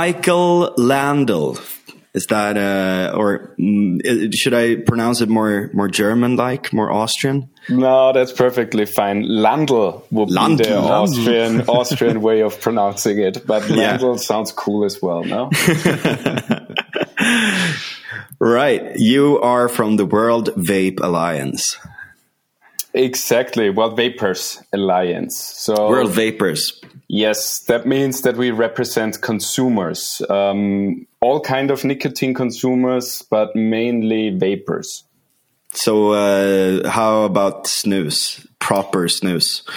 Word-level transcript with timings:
Michael 0.00 0.72
Landl. 0.78 1.60
Is 2.14 2.24
that 2.28 2.56
uh, 2.56 3.14
or 3.14 3.54
mm, 3.58 4.34
should 4.34 4.54
I 4.54 4.76
pronounce 4.76 5.20
it 5.20 5.28
more 5.28 5.68
more 5.74 5.88
German 5.88 6.36
like, 6.36 6.72
more 6.72 6.90
Austrian? 6.90 7.50
No, 7.68 8.10
that's 8.14 8.32
perfectly 8.32 8.86
fine. 8.86 9.24
Landl 9.24 10.02
would 10.10 10.30
Landl. 10.30 10.58
be 10.58 10.64
the 10.64 10.78
Austrian 10.78 11.60
Austrian 11.68 12.22
way 12.22 12.40
of 12.40 12.58
pronouncing 12.62 13.18
it, 13.18 13.46
but 13.46 13.64
Landl 13.64 14.14
yeah. 14.14 14.16
sounds 14.16 14.52
cool 14.52 14.86
as 14.86 15.02
well. 15.02 15.22
No. 15.22 15.50
right, 18.40 18.96
you 18.96 19.38
are 19.40 19.68
from 19.68 19.98
the 19.98 20.06
World 20.06 20.48
Vape 20.56 21.00
Alliance. 21.02 21.76
Exactly, 22.94 23.68
World 23.68 23.96
Vapers 23.96 24.62
Alliance. 24.72 25.36
So 25.36 25.90
World 25.90 26.12
Vapers. 26.12 26.79
Yes, 27.12 27.58
that 27.62 27.86
means 27.86 28.22
that 28.22 28.36
we 28.36 28.52
represent 28.52 29.20
consumers, 29.20 30.22
um, 30.30 31.08
all 31.20 31.40
kind 31.40 31.72
of 31.72 31.84
nicotine 31.84 32.34
consumers, 32.34 33.22
but 33.28 33.56
mainly 33.56 34.30
vapers. 34.30 35.02
So, 35.72 36.12
uh, 36.12 36.88
how 36.88 37.24
about 37.24 37.64
snus? 37.64 38.46
Proper 38.60 39.08
snus? 39.08 39.68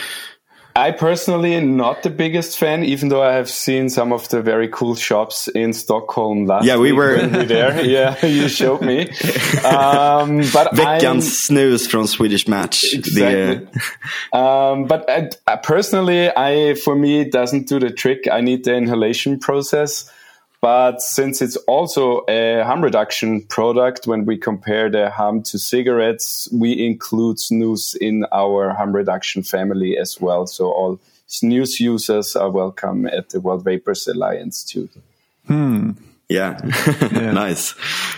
I 0.75 0.91
personally 0.91 1.59
not 1.61 2.01
the 2.01 2.09
biggest 2.09 2.57
fan, 2.57 2.83
even 2.83 3.09
though 3.09 3.21
I 3.21 3.33
have 3.33 3.49
seen 3.49 3.89
some 3.89 4.11
of 4.11 4.27
the 4.29 4.41
very 4.41 4.67
cool 4.67 4.95
shops 4.95 5.47
in 5.47 5.71
Stockholm 5.73 6.47
last. 6.47 6.65
Yeah, 6.65 6.77
we 6.77 6.91
were 6.91 7.15
we 7.21 7.45
there. 7.45 7.83
Yeah, 7.93 8.25
you 8.25 8.47
showed 8.47 8.81
me. 8.81 9.02
Um, 9.63 10.38
but 10.52 10.73
Veckans 10.73 11.47
snus 11.47 11.88
from 11.88 12.07
Swedish 12.07 12.47
Match. 12.47 12.93
Exactly. 12.93 13.67
The, 14.31 14.38
uh... 14.38 14.71
um, 14.71 14.85
but 14.85 15.07
I, 15.09 15.30
I 15.45 15.57
personally, 15.57 16.30
I 16.35 16.75
for 16.75 16.95
me 16.95 17.21
it 17.21 17.31
doesn't 17.31 17.67
do 17.67 17.80
the 17.80 17.91
trick. 17.91 18.27
I 18.31 18.41
need 18.41 18.63
the 18.63 18.73
inhalation 18.73 19.39
process. 19.39 20.09
But 20.64 21.02
since 21.02 21.42
it's 21.42 21.58
also 21.67 22.23
a 22.30 22.64
harm 22.64 22.81
reduction 22.81 23.42
product, 23.42 24.08
when 24.08 24.23
we 24.23 24.38
compare 24.38 24.89
the 24.89 25.09
harm 25.09 25.44
to 25.44 25.59
cigarettes, 25.59 26.47
we 26.53 26.86
include 26.86 27.36
snus 27.36 27.97
in 27.97 28.25
our 28.31 28.70
harm 28.70 28.95
reduction 28.95 29.44
family 29.44 29.97
as 29.97 30.22
well. 30.22 30.47
So 30.47 30.72
all 30.72 31.02
snus 31.28 31.81
users 31.81 32.38
are 32.38 32.50
welcome 32.50 33.05
at 33.08 33.31
the 33.31 33.42
World 33.42 33.66
Vapers 33.66 34.08
Alliance 34.08 34.64
too. 34.64 34.88
Hmm. 35.47 35.92
Yeah, 36.34 36.59
yeah. 37.12 37.31
nice. 37.31 37.73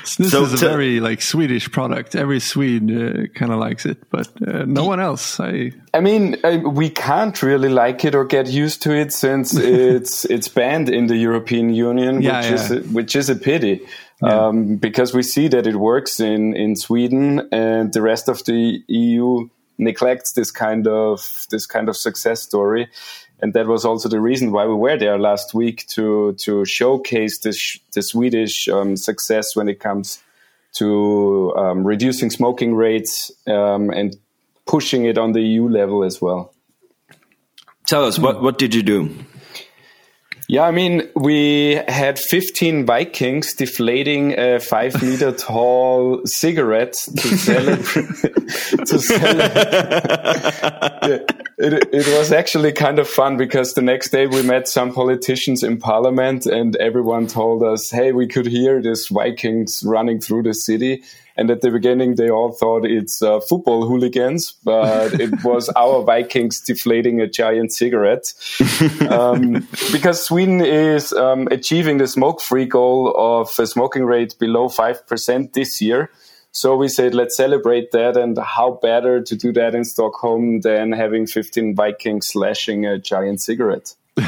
Snus 0.05 0.29
so, 0.29 0.43
is 0.43 0.53
a 0.53 0.57
very 0.57 1.01
like 1.01 1.21
Swedish 1.21 1.69
product. 1.69 2.15
Every 2.15 2.39
Swede 2.39 2.89
uh, 2.89 3.27
kind 3.35 3.51
of 3.51 3.59
likes 3.59 3.85
it, 3.85 4.09
but 4.09 4.29
uh, 4.41 4.63
no 4.65 4.85
one 4.85 5.01
else. 5.01 5.37
I. 5.39 5.73
I 5.93 5.99
mean, 5.99 6.37
I, 6.45 6.57
we 6.57 6.89
can't 6.89 7.41
really 7.43 7.67
like 7.67 8.05
it 8.05 8.15
or 8.15 8.23
get 8.23 8.47
used 8.47 8.81
to 8.83 8.95
it 8.95 9.11
since 9.11 9.53
it's 9.57 10.23
it's 10.25 10.47
banned 10.47 10.89
in 10.89 11.07
the 11.07 11.17
European 11.17 11.73
Union, 11.73 12.21
yeah, 12.21 12.37
which 12.37 12.45
yeah. 12.45 12.53
is 12.55 12.71
a, 12.71 12.79
which 12.93 13.15
is 13.17 13.29
a 13.29 13.35
pity. 13.35 13.81
Um, 14.21 14.77
because 14.77 15.13
we 15.13 15.21
see 15.21 15.49
that 15.49 15.67
it 15.67 15.75
works 15.75 16.21
in, 16.21 16.55
in 16.55 16.77
Sweden 16.77 17.49
and 17.51 17.91
the 17.91 18.01
rest 18.01 18.29
of 18.29 18.43
the 18.45 18.81
EU 18.87 19.49
neglects 19.77 20.31
this 20.31 20.51
kind 20.51 20.87
of 20.87 21.45
this 21.49 21.65
kind 21.65 21.89
of 21.89 21.97
success 21.97 22.41
story 22.41 22.87
and 23.41 23.53
that 23.53 23.67
was 23.67 23.85
also 23.85 24.09
the 24.09 24.19
reason 24.19 24.51
why 24.51 24.65
we 24.65 24.75
were 24.75 24.97
there 24.97 25.17
last 25.17 25.53
week 25.53 25.85
to 25.87 26.33
to 26.39 26.65
showcase 26.65 27.39
this 27.39 27.79
the 27.93 28.01
Swedish 28.01 28.67
um, 28.67 28.95
success 28.97 29.55
when 29.55 29.67
it 29.67 29.79
comes 29.79 30.21
to 30.73 31.53
um, 31.55 31.85
reducing 31.85 32.29
smoking 32.29 32.75
rates 32.75 33.31
um, 33.47 33.89
and 33.89 34.17
pushing 34.65 35.05
it 35.05 35.17
on 35.17 35.31
the 35.31 35.41
EU 35.41 35.69
level 35.69 36.03
as 36.03 36.21
well. 36.21 36.53
Tell 37.87 38.05
us 38.05 38.17
what 38.17 38.41
what 38.41 38.57
did 38.57 38.73
you 38.73 38.83
do? 38.83 39.15
Yeah, 40.47 40.61
I 40.63 40.71
mean, 40.71 41.09
we 41.15 41.81
had 41.87 42.19
15 42.19 42.85
Vikings 42.85 43.55
deflating 43.55 44.37
a 44.37 44.59
five 44.59 45.01
meter 45.01 45.31
tall 45.37 46.21
cigarette 46.25 46.93
to 47.17 47.37
celebrate. 47.37 47.85
to 48.85 48.99
celebrate. 48.99 49.55
it, 51.57 51.89
it 51.91 52.17
was 52.17 52.31
actually 52.31 52.73
kind 52.73 52.99
of 52.99 53.09
fun 53.09 53.37
because 53.37 53.73
the 53.73 53.81
next 53.81 54.09
day 54.09 54.27
we 54.27 54.43
met 54.43 54.67
some 54.67 54.93
politicians 54.93 55.63
in 55.63 55.77
parliament 55.77 56.45
and 56.45 56.75
everyone 56.75 57.25
told 57.25 57.63
us, 57.63 57.89
hey, 57.89 58.11
we 58.11 58.27
could 58.27 58.45
hear 58.45 58.79
these 58.83 59.07
Vikings 59.07 59.81
running 59.83 60.19
through 60.21 60.43
the 60.43 60.53
city. 60.53 61.01
And 61.37 61.51
at 61.51 61.61
the 61.61 61.69
beginning, 61.69 62.15
they 62.15 62.29
all 62.29 62.51
thought 62.53 62.85
it's 62.85 63.21
uh, 63.21 63.41
football 63.41 63.85
hooligans, 63.85 64.53
but 64.63 65.19
it 65.19 65.31
was 65.43 65.69
our 65.75 66.01
Vikings 66.03 66.61
deflating 66.61 67.19
a 67.19 67.27
giant 67.27 67.73
cigarette. 67.73 68.33
Um, 69.09 69.67
because 69.91 70.25
Sweden 70.25 70.61
is 70.61 71.11
um, 71.11 71.47
achieving 71.51 71.97
the 71.97 72.07
smoke 72.07 72.39
free 72.41 72.65
goal 72.65 73.13
of 73.17 73.49
a 73.59 73.67
smoking 73.67 74.05
rate 74.05 74.35
below 74.39 74.69
5% 74.69 75.53
this 75.53 75.81
year. 75.81 76.09
So 76.51 76.77
we 76.77 76.87
said, 76.87 77.13
let's 77.13 77.35
celebrate 77.35 77.91
that. 77.91 78.15
And 78.15 78.37
how 78.37 78.79
better 78.81 79.21
to 79.21 79.35
do 79.35 79.51
that 79.53 79.75
in 79.75 79.83
Stockholm 79.83 80.61
than 80.61 80.93
having 80.93 81.27
15 81.27 81.75
Vikings 81.75 82.27
slashing 82.27 82.85
a 82.85 82.97
giant 82.97 83.41
cigarette? 83.41 83.93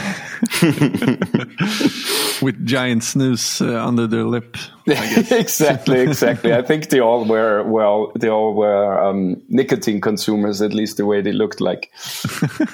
With 2.42 2.66
giant 2.66 3.04
snus 3.04 3.62
uh, 3.66 3.86
under 3.86 4.06
their 4.06 4.26
lip. 4.26 4.58
exactly, 4.86 6.02
exactly. 6.02 6.54
I 6.54 6.62
think 6.62 6.90
they 6.90 7.00
all 7.00 7.24
were 7.24 7.64
well. 7.64 8.12
They 8.16 8.28
all 8.30 8.54
were 8.54 9.02
um, 9.02 9.42
nicotine 9.48 10.02
consumers, 10.02 10.62
at 10.62 10.74
least 10.74 10.98
the 10.98 11.06
way 11.06 11.22
they 11.22 11.32
looked 11.32 11.62
like. 11.62 11.90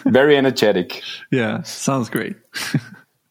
Very 0.05 0.35
energetic. 0.35 1.03
Yeah, 1.31 1.61
sounds 1.61 2.09
great. 2.09 2.35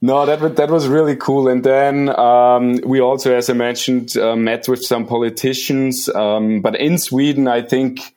No, 0.00 0.26
that 0.26 0.56
that 0.56 0.71
was 0.71 0.87
really 0.87 1.16
cool. 1.16 1.48
And 1.48 1.65
then 1.65 2.09
um, 2.19 2.81
we 2.87 3.00
also, 3.00 3.34
as 3.34 3.50
I 3.50 3.54
mentioned, 3.54 4.16
uh, 4.16 4.37
met 4.37 4.69
with 4.69 4.84
some 4.84 5.06
politicians. 5.06 6.09
Um, 6.09 6.60
but 6.60 6.76
in 6.76 6.98
Sweden, 6.98 7.48
I 7.48 7.62
think 7.62 8.15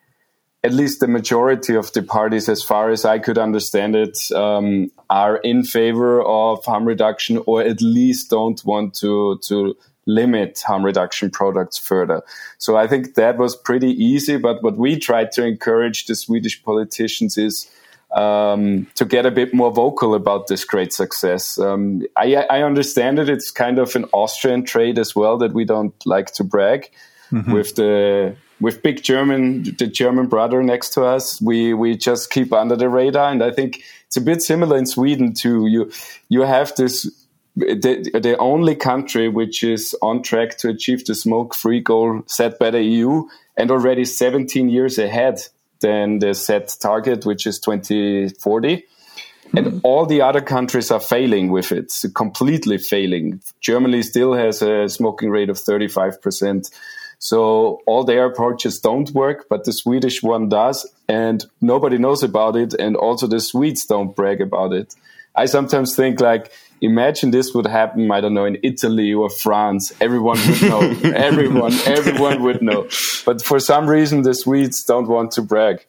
at 0.66 0.72
least 0.72 0.98
the 0.98 1.06
majority 1.06 1.76
of 1.76 1.92
the 1.92 2.02
parties, 2.02 2.48
as 2.48 2.60
far 2.60 2.90
as 2.90 3.04
I 3.04 3.20
could 3.20 3.38
understand 3.38 3.94
it, 3.94 4.18
um, 4.32 4.90
are 5.08 5.36
in 5.36 5.62
favor 5.62 6.20
of 6.22 6.64
harm 6.64 6.84
reduction, 6.84 7.40
or 7.46 7.62
at 7.62 7.80
least 7.80 8.30
don't 8.30 8.60
want 8.64 8.94
to 8.94 9.38
to 9.48 9.76
limit 10.06 10.60
harm 10.66 10.84
reduction 10.84 11.30
products 11.30 11.78
further. 11.78 12.22
So 12.58 12.76
I 12.76 12.86
think 12.88 13.14
that 13.14 13.38
was 13.38 13.54
pretty 13.56 13.92
easy. 13.92 14.36
But 14.38 14.62
what 14.62 14.76
we 14.76 14.98
tried 14.98 15.30
to 15.32 15.44
encourage 15.44 16.06
the 16.06 16.16
Swedish 16.16 16.62
politicians 16.62 17.38
is 17.38 17.70
um, 18.12 18.86
to 18.94 19.04
get 19.04 19.24
a 19.24 19.30
bit 19.30 19.54
more 19.54 19.72
vocal 19.72 20.14
about 20.14 20.48
this 20.48 20.64
great 20.64 20.92
success. 20.92 21.58
Um, 21.58 22.02
I, 22.16 22.34
I, 22.34 22.62
understand 22.62 23.18
it. 23.18 23.28
It's 23.28 23.50
kind 23.50 23.78
of 23.78 23.96
an 23.96 24.04
Austrian 24.12 24.64
trait 24.64 24.96
as 24.96 25.14
well 25.16 25.36
that 25.38 25.52
we 25.52 25.64
don't 25.64 25.94
like 26.06 26.32
to 26.34 26.44
brag. 26.44 26.90
Mm-hmm. 27.32 27.52
With 27.52 27.74
the 27.74 28.36
with 28.60 28.82
big 28.82 29.02
German, 29.02 29.62
the 29.76 29.86
German 29.86 30.26
brother 30.26 30.62
next 30.62 30.90
to 30.94 31.04
us, 31.04 31.40
we 31.40 31.74
we 31.74 31.96
just 31.96 32.30
keep 32.30 32.52
under 32.52 32.76
the 32.76 32.88
radar, 32.88 33.30
and 33.30 33.42
I 33.42 33.50
think 33.50 33.82
it's 34.06 34.16
a 34.16 34.20
bit 34.20 34.42
similar 34.42 34.76
in 34.76 34.86
Sweden 34.86 35.34
too. 35.34 35.66
You 35.66 35.90
you 36.28 36.42
have 36.42 36.74
this 36.76 37.10
the, 37.56 38.10
the 38.12 38.36
only 38.38 38.74
country 38.74 39.28
which 39.28 39.62
is 39.62 39.96
on 40.02 40.22
track 40.22 40.58
to 40.58 40.68
achieve 40.68 41.04
the 41.06 41.14
smoke 41.14 41.54
free 41.54 41.80
goal 41.80 42.22
set 42.26 42.58
by 42.58 42.70
the 42.70 42.82
EU 42.82 43.24
and 43.56 43.70
already 43.70 44.04
17 44.04 44.68
years 44.68 44.98
ahead 44.98 45.40
than 45.80 46.18
the 46.18 46.34
set 46.34 46.76
target, 46.80 47.24
which 47.24 47.46
is 47.46 47.58
2040. 47.60 48.76
Mm-hmm. 48.76 49.58
And 49.58 49.80
all 49.84 50.04
the 50.04 50.20
other 50.20 50.42
countries 50.42 50.90
are 50.90 51.00
failing 51.00 51.50
with 51.50 51.72
it, 51.72 51.92
completely 52.14 52.78
failing. 52.78 53.40
Germany 53.60 54.02
still 54.02 54.34
has 54.34 54.60
a 54.60 54.88
smoking 54.88 55.30
rate 55.30 55.48
of 55.48 55.56
35%. 55.56 56.70
So 57.18 57.80
all 57.86 58.04
their 58.04 58.26
approaches 58.26 58.78
don't 58.78 59.10
work, 59.10 59.46
but 59.48 59.64
the 59.64 59.72
Swedish 59.72 60.22
one 60.22 60.48
does, 60.48 60.88
and 61.08 61.44
nobody 61.60 61.98
knows 61.98 62.22
about 62.22 62.56
it. 62.56 62.74
And 62.74 62.96
also 62.96 63.26
the 63.26 63.40
Swedes 63.40 63.86
don't 63.86 64.14
brag 64.14 64.40
about 64.40 64.72
it. 64.72 64.94
I 65.34 65.46
sometimes 65.46 65.94
think 65.94 66.20
like, 66.20 66.52
imagine 66.80 67.30
this 67.30 67.54
would 67.54 67.66
happen, 67.66 68.10
I 68.10 68.20
don't 68.20 68.34
know, 68.34 68.44
in 68.44 68.58
Italy 68.62 69.12
or 69.12 69.30
France. 69.30 69.92
Everyone 70.00 70.38
would 70.46 70.62
know. 70.62 70.80
everyone, 71.14 71.72
everyone 71.86 72.42
would 72.42 72.62
know. 72.62 72.88
But 73.24 73.42
for 73.44 73.60
some 73.60 73.88
reason, 73.88 74.22
the 74.22 74.34
Swedes 74.34 74.84
don't 74.84 75.08
want 75.08 75.32
to 75.32 75.42
brag. 75.42 75.84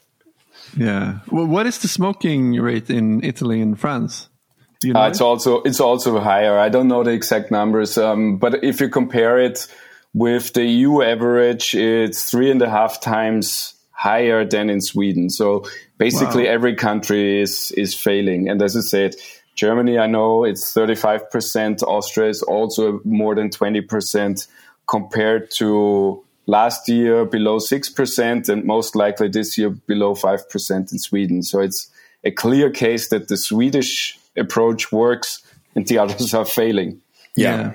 Yeah. 0.75 1.19
Well, 1.31 1.45
what 1.45 1.65
is 1.65 1.79
the 1.79 1.87
smoking 1.87 2.53
rate 2.55 2.89
in 2.89 3.23
Italy 3.23 3.61
and 3.61 3.79
France? 3.79 4.29
You 4.83 4.93
know 4.93 5.01
uh, 5.01 5.07
it's 5.09 5.21
it? 5.21 5.23
also 5.23 5.63
it's 5.63 5.79
also 5.79 6.19
higher. 6.19 6.59
I 6.59 6.69
don't 6.69 6.87
know 6.87 7.03
the 7.03 7.11
exact 7.11 7.49
numbers, 7.49 7.97
um, 7.97 8.37
but 8.37 8.63
if 8.63 8.79
you 8.79 8.89
compare 8.89 9.39
it 9.39 9.65
with 10.17 10.53
the 10.53 10.65
EU 10.65 11.03
average, 11.03 11.75
it's 11.75 12.29
three 12.29 12.49
and 12.49 12.61
a 12.61 12.69
half 12.69 12.99
times 12.99 13.75
higher 13.91 14.43
than 14.43 14.69
in 14.69 14.81
Sweden. 14.81 15.29
So 15.29 15.65
basically, 15.99 16.45
wow. 16.45 16.53
every 16.53 16.75
country 16.75 17.41
is 17.41 17.71
is 17.77 17.93
failing. 17.93 18.49
And 18.49 18.61
as 18.61 18.75
I 18.75 18.81
said, 18.81 19.15
Germany, 19.55 19.99
I 19.99 20.07
know 20.07 20.43
it's 20.43 20.73
35%. 20.73 21.83
Austria 21.83 22.29
is 22.29 22.41
also 22.43 22.99
more 23.03 23.35
than 23.35 23.49
20% 23.49 24.47
compared 24.87 25.51
to 25.57 26.23
last 26.45 26.87
year 26.89 27.25
below 27.25 27.57
6% 27.57 28.49
and 28.49 28.63
most 28.63 28.95
likely 28.95 29.27
this 29.27 29.57
year 29.57 29.69
below 29.69 30.15
5% 30.15 30.91
in 30.91 30.99
Sweden. 30.99 31.43
So 31.43 31.59
it's 31.59 31.89
a 32.23 32.31
clear 32.31 32.69
case 32.69 33.09
that 33.09 33.27
the 33.27 33.37
Swedish 33.37 34.17
approach 34.35 34.91
works 34.91 35.41
and 35.75 35.87
the 35.87 35.97
others 36.03 36.33
are 36.33 36.45
failing. 36.45 37.01
Yeah. 37.35 37.73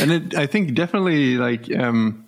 And 0.00 0.12
it, 0.12 0.34
I 0.34 0.46
think 0.46 0.74
definitely 0.74 1.36
like, 1.36 1.74
um, 1.76 2.26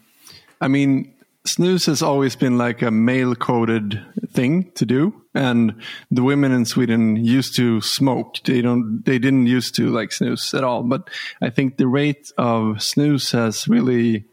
I 0.61 0.69
mean, 0.69 1.14
snus 1.46 1.87
has 1.87 2.02
always 2.02 2.37
been 2.37 2.56
like 2.56 2.82
a 2.82 2.91
male 2.91 3.35
coded 3.35 4.00
thing 4.32 4.70
to 4.73 4.87
do. 4.87 5.23
And 5.35 5.82
the 6.11 6.23
women 6.23 6.52
in 6.52 6.64
Sweden 6.64 7.17
used 7.17 7.56
to 7.56 7.81
smoke. 7.81 8.37
They 8.44 8.62
don't, 8.62 9.02
they 9.05 9.19
didn't 9.19 9.46
used 9.46 9.75
to 9.76 9.91
like 9.91 10.11
snus 10.11 10.55
at 10.56 10.64
all. 10.64 10.82
But 10.82 11.11
I 11.43 11.50
think 11.50 11.76
the 11.76 11.88
rate 11.88 12.32
of 12.38 12.76
snus 12.76 13.32
has 13.32 13.69
really, 13.69 14.25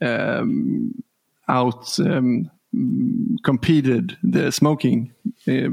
um, 0.00 1.02
out, 1.48 1.98
um, 1.98 2.50
competed 3.42 4.18
the 4.22 4.50
smoking 4.50 5.12
uh, 5.48 5.70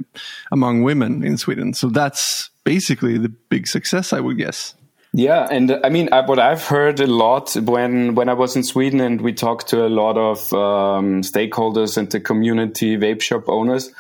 among 0.52 0.84
women 0.84 1.24
in 1.24 1.38
Sweden. 1.38 1.74
So 1.74 1.90
that's 1.90 2.50
basically 2.64 3.18
the 3.18 3.30
big 3.30 3.68
success, 3.68 4.14
I 4.14 4.20
would 4.20 4.38
guess. 4.38 4.76
Yeah, 5.16 5.48
and 5.50 5.80
I 5.84 5.90
mean, 5.90 6.10
I, 6.12 6.22
what 6.26 6.40
I've 6.40 6.64
heard 6.64 7.00
a 7.00 7.06
lot 7.06 7.54
when 7.56 8.16
when 8.16 8.30
I 8.30 8.34
was 8.34 8.56
in 8.56 8.64
Sweden, 8.64 9.00
and 9.00 9.22
we 9.22 9.32
talked 9.32 9.68
to 9.68 9.86
a 9.86 9.90
lot 9.90 10.18
of 10.18 10.52
um, 10.54 11.22
stakeholders 11.22 11.98
and 11.98 12.10
the 12.10 12.20
community 12.20 12.98
vape 12.98 13.22
shop 13.22 13.48
owners, 13.48 13.92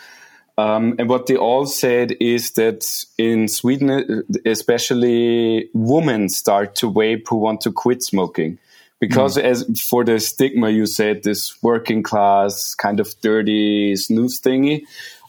um, 0.57 0.95
and 0.98 1.07
what 1.07 1.27
they 1.27 1.36
all 1.36 1.68
said 1.68 2.15
is 2.19 2.54
that 2.54 2.83
in 3.19 3.48
Sweden, 3.48 4.24
especially 4.44 5.69
women 5.74 6.30
start 6.30 6.75
to 6.77 6.92
vape 6.92 7.27
who 7.27 7.38
want 7.38 7.62
to 7.62 7.71
quit 7.71 8.01
smoking 8.01 8.57
because 9.00 9.38
mm. 9.38 9.44
as 9.44 9.65
for 9.89 10.04
the 10.04 10.19
stigma 10.19 10.69
you 10.69 10.86
said 10.86 11.24
this 11.24 11.62
working 11.62 12.01
class 12.01 12.74
kind 12.75 13.00
of 13.00 13.13
dirty 13.21 13.94
snus 13.94 14.42
thingy 14.42 14.83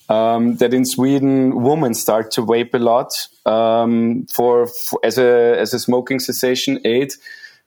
um, 0.08 0.56
that 0.56 0.72
in 0.72 0.84
Sweden 0.84 1.62
women 1.62 1.92
start 1.92 2.31
to 2.31 2.42
vape 2.42 2.72
a 2.75 2.78
lot 2.78 3.10
um, 3.46 4.26
for, 4.32 4.67
for, 4.67 5.00
as 5.05 5.19
a 5.19 5.58
as 5.58 5.75
a 5.75 5.79
smoking 5.79 6.19
cessation 6.19 6.81
aid, 6.85 7.12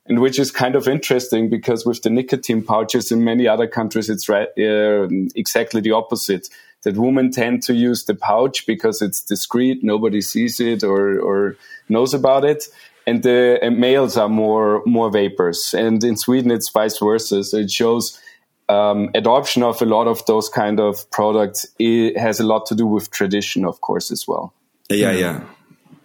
and 0.06 0.20
which 0.20 0.40
is 0.40 0.52
kind 0.52 0.76
of 0.76 0.88
interesting 0.88 1.50
because 1.50 1.86
with 1.86 2.02
the 2.02 2.10
nicotine 2.10 2.64
pouches 2.64 3.12
in 3.12 3.24
many 3.24 3.48
other 3.48 3.68
countries 3.68 4.10
it's 4.10 4.30
right, 4.30 4.48
uh, 4.58 5.08
exactly 5.36 5.82
the 5.82 5.92
opposite. 5.92 6.50
That 6.84 6.96
women 6.96 7.32
tend 7.32 7.64
to 7.64 7.74
use 7.74 8.06
the 8.06 8.14
pouch 8.14 8.66
because 8.68 9.02
it's 9.02 9.24
discreet, 9.24 9.84
nobody 9.84 10.22
sees 10.22 10.60
it 10.60 10.84
or 10.84 11.20
or 11.20 11.58
knows 11.90 12.14
about 12.14 12.46
it, 12.46 12.66
and 13.08 13.24
the 13.24 13.60
and 13.62 13.80
males 13.80 14.16
are 14.16 14.30
more 14.30 14.84
more 14.86 15.10
vapers. 15.10 15.74
And 15.76 16.04
in 16.04 16.18
Sweden 16.18 16.52
it's 16.52 16.70
vice 16.70 17.00
versa. 17.00 17.44
So 17.44 17.58
it 17.58 17.72
shows 17.72 18.22
um, 18.70 19.10
adoption 19.16 19.64
of 19.64 19.82
a 19.82 19.86
lot 19.86 20.08
of 20.08 20.26
those 20.26 20.50
kind 20.50 20.80
of 20.80 21.10
products 21.12 21.66
it 21.80 22.18
has 22.18 22.40
a 22.40 22.46
lot 22.46 22.66
to 22.68 22.76
do 22.76 22.86
with 22.86 23.10
tradition, 23.12 23.66
of 23.66 23.82
course, 23.82 24.12
as 24.12 24.28
well. 24.28 24.54
Yeah, 24.90 25.12
yeah. 25.12 25.44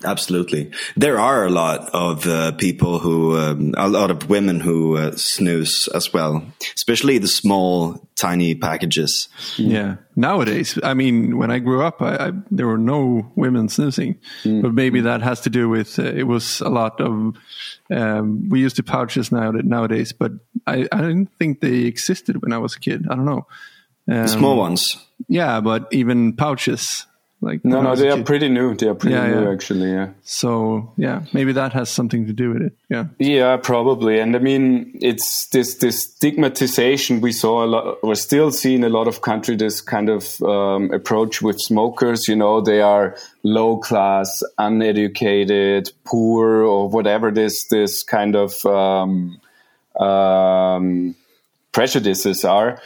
Absolutely. 0.05 0.71
There 0.97 1.19
are 1.19 1.45
a 1.45 1.51
lot 1.51 1.91
of 1.93 2.27
uh, 2.27 2.53
people 2.53 2.99
who, 2.99 3.37
um, 3.39 3.75
a 3.77 3.89
lot 3.89 4.11
of 4.11 4.29
women 4.29 4.61
who 4.61 4.97
uh, 4.97 5.13
snooze 5.17 5.89
as 5.95 6.13
well, 6.13 6.45
especially 6.75 7.19
the 7.19 7.29
small, 7.29 8.09
tiny 8.17 8.55
packages. 8.55 9.29
Yeah. 9.57 9.97
Nowadays, 10.17 10.79
I 10.83 10.95
mean, 10.95 11.39
when 11.39 11.51
I 11.51 11.59
grew 11.59 11.83
up, 11.83 12.03
I, 12.03 12.17
I, 12.17 12.33
there 12.51 12.67
were 12.67 12.79
no 12.79 13.31
women 13.37 13.69
snoozing, 13.69 14.19
mm. 14.45 14.63
but 14.63 14.75
maybe 14.75 15.01
that 15.03 15.23
has 15.23 15.41
to 15.43 15.51
do 15.51 15.69
with 15.69 15.99
uh, 15.99 16.05
it 16.05 16.25
was 16.25 16.61
a 16.61 16.69
lot 16.69 17.01
of, 17.01 17.37
um, 17.91 18.49
we 18.49 18.61
used 18.61 18.77
the 18.77 18.83
pouches 18.83 19.33
now 19.33 19.51
nowadays, 19.51 20.13
but 20.13 20.33
I, 20.67 20.89
I 20.93 20.99
didn't 20.99 21.31
think 21.39 21.61
they 21.61 21.83
existed 21.83 22.43
when 22.43 22.53
I 22.53 22.59
was 22.59 22.77
a 22.77 22.81
kid. 22.81 23.07
I 23.11 23.15
don't 23.15 23.25
know. 23.25 23.47
Um, 24.09 24.23
the 24.23 24.29
small 24.29 24.57
ones. 24.57 24.97
Yeah, 25.29 25.61
but 25.61 25.89
even 25.93 26.35
pouches 26.35 27.07
like 27.43 27.65
no, 27.65 27.83
no, 27.83 27.97
they 27.97 28.09
are 28.09 28.23
pretty 28.23 28.49
new. 28.49 28.77
They 28.77 28.87
are 28.87 28.95
pretty 28.95 29.17
yeah, 29.17 29.27
new, 29.27 29.43
yeah. 29.43 29.53
actually. 29.53 29.91
Yeah. 29.91 30.11
So 30.23 30.93
yeah, 30.97 31.25
maybe 31.33 31.53
that 31.53 31.73
has 31.73 31.91
something 31.91 32.27
to 32.27 32.33
do 32.33 32.51
with 32.51 32.63
it. 32.63 32.73
Yeah. 32.89 33.07
Yeah, 33.19 33.57
probably. 33.57 34.21
And 34.21 34.37
I 34.37 34.39
mean, 34.39 34.97
it's 35.03 35.49
this 35.49 35.75
this 35.79 36.05
stigmatization 36.05 37.21
we 37.21 37.33
saw 37.33 37.65
a 37.65 37.67
lot. 37.67 38.05
We're 38.05 38.15
still 38.15 38.53
seeing 38.53 38.85
a 38.85 38.89
lot 38.89 39.09
of 39.09 39.23
country 39.23 39.57
this 39.57 39.81
kind 39.81 40.09
of 40.09 40.41
um, 40.43 40.93
approach 40.93 41.43
with 41.43 41.61
smokers. 41.61 42.29
You 42.29 42.37
know, 42.37 42.61
they 42.61 42.81
are 42.81 43.17
low 43.43 43.77
class, 43.79 44.43
uneducated, 44.57 45.91
poor, 46.05 46.63
or 46.63 46.89
whatever 46.89 47.33
this 47.33 47.67
this 47.67 48.05
kind 48.05 48.37
of 48.37 48.65
um, 48.65 49.41
um, 49.99 51.17
prejudices 51.73 52.45
are 52.45 52.81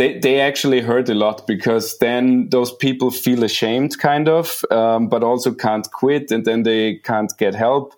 they 0.00 0.18
they 0.18 0.40
actually 0.40 0.80
hurt 0.80 1.10
a 1.10 1.14
lot 1.14 1.46
because 1.46 1.98
then 1.98 2.48
those 2.48 2.72
people 2.72 3.10
feel 3.10 3.44
ashamed, 3.44 3.98
kind 3.98 4.30
of, 4.30 4.64
um, 4.70 5.08
but 5.08 5.22
also 5.22 5.52
can't 5.52 5.90
quit, 5.92 6.32
and 6.32 6.46
then 6.46 6.62
they 6.62 6.94
can't 7.04 7.30
get 7.36 7.54
help. 7.54 7.92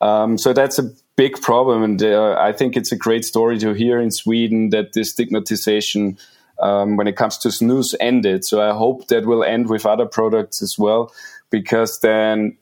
Um, 0.00 0.38
so 0.38 0.52
that's 0.52 0.78
a 0.78 0.88
big 1.16 1.42
problem, 1.42 1.82
and 1.82 2.00
uh, 2.00 2.36
I 2.38 2.52
think 2.52 2.76
it's 2.76 2.92
a 2.92 2.96
great 2.96 3.24
story 3.24 3.58
to 3.58 3.72
hear 3.74 4.00
in 4.00 4.12
Sweden 4.12 4.70
that 4.70 4.92
this 4.92 5.10
stigmatization. 5.10 6.16
Um, 6.60 6.96
when 6.96 7.06
it 7.06 7.14
comes 7.14 7.38
to 7.38 7.50
snus 7.50 7.94
ended. 8.00 8.44
So 8.44 8.60
I 8.60 8.74
hope 8.74 9.06
that 9.06 9.26
will 9.26 9.44
end 9.44 9.70
with 9.70 9.86
other 9.86 10.06
products 10.06 10.60
as 10.60 10.76
well, 10.76 11.12
because 11.50 12.00
then 12.00 12.56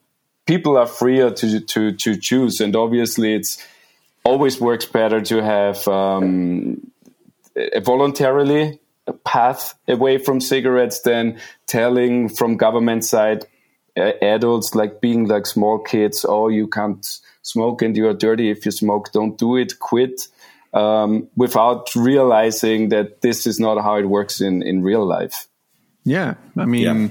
people 0.45 0.77
are 0.77 0.87
freer 0.87 1.31
to 1.31 1.61
to 1.61 1.93
to 1.93 2.17
choose. 2.21 2.61
And 2.61 2.77
obviously, 2.77 3.35
it's 3.35 3.57
always 4.23 4.61
works 4.61 4.85
better 4.85 5.23
to 5.23 5.43
have 5.43 5.89
um, 5.89 6.91
voluntarily 7.83 8.79
path 9.13 9.75
away 9.89 10.19
from 10.19 10.41
cigarettes 10.41 11.01
than 11.01 11.39
telling 11.67 12.29
from 12.29 12.57
government 12.57 13.05
side 13.05 13.47
uh, 13.97 14.13
adults 14.21 14.75
like 14.75 15.01
being 15.01 15.27
like 15.27 15.47
small 15.47 15.79
kids 15.79 16.27
oh 16.29 16.49
you 16.49 16.67
can't 16.67 17.07
smoke 17.43 17.83
and 17.83 17.97
you're 17.97 18.13
dirty 18.13 18.51
if 18.51 18.65
you 18.67 18.71
smoke 18.71 19.11
don't 19.13 19.39
do 19.39 19.57
it 19.57 19.79
quit 19.79 20.29
um, 20.75 21.29
without 21.37 21.89
realizing 21.95 22.91
that 22.91 23.23
this 23.23 23.47
is 23.47 23.59
not 23.59 23.83
how 23.83 23.97
it 23.97 24.05
works 24.05 24.41
in 24.41 24.63
in 24.63 24.83
real 24.83 25.07
life 25.07 25.49
yeah 26.05 26.35
i 26.59 26.67
mean 26.67 26.83
yeah. 26.83 27.09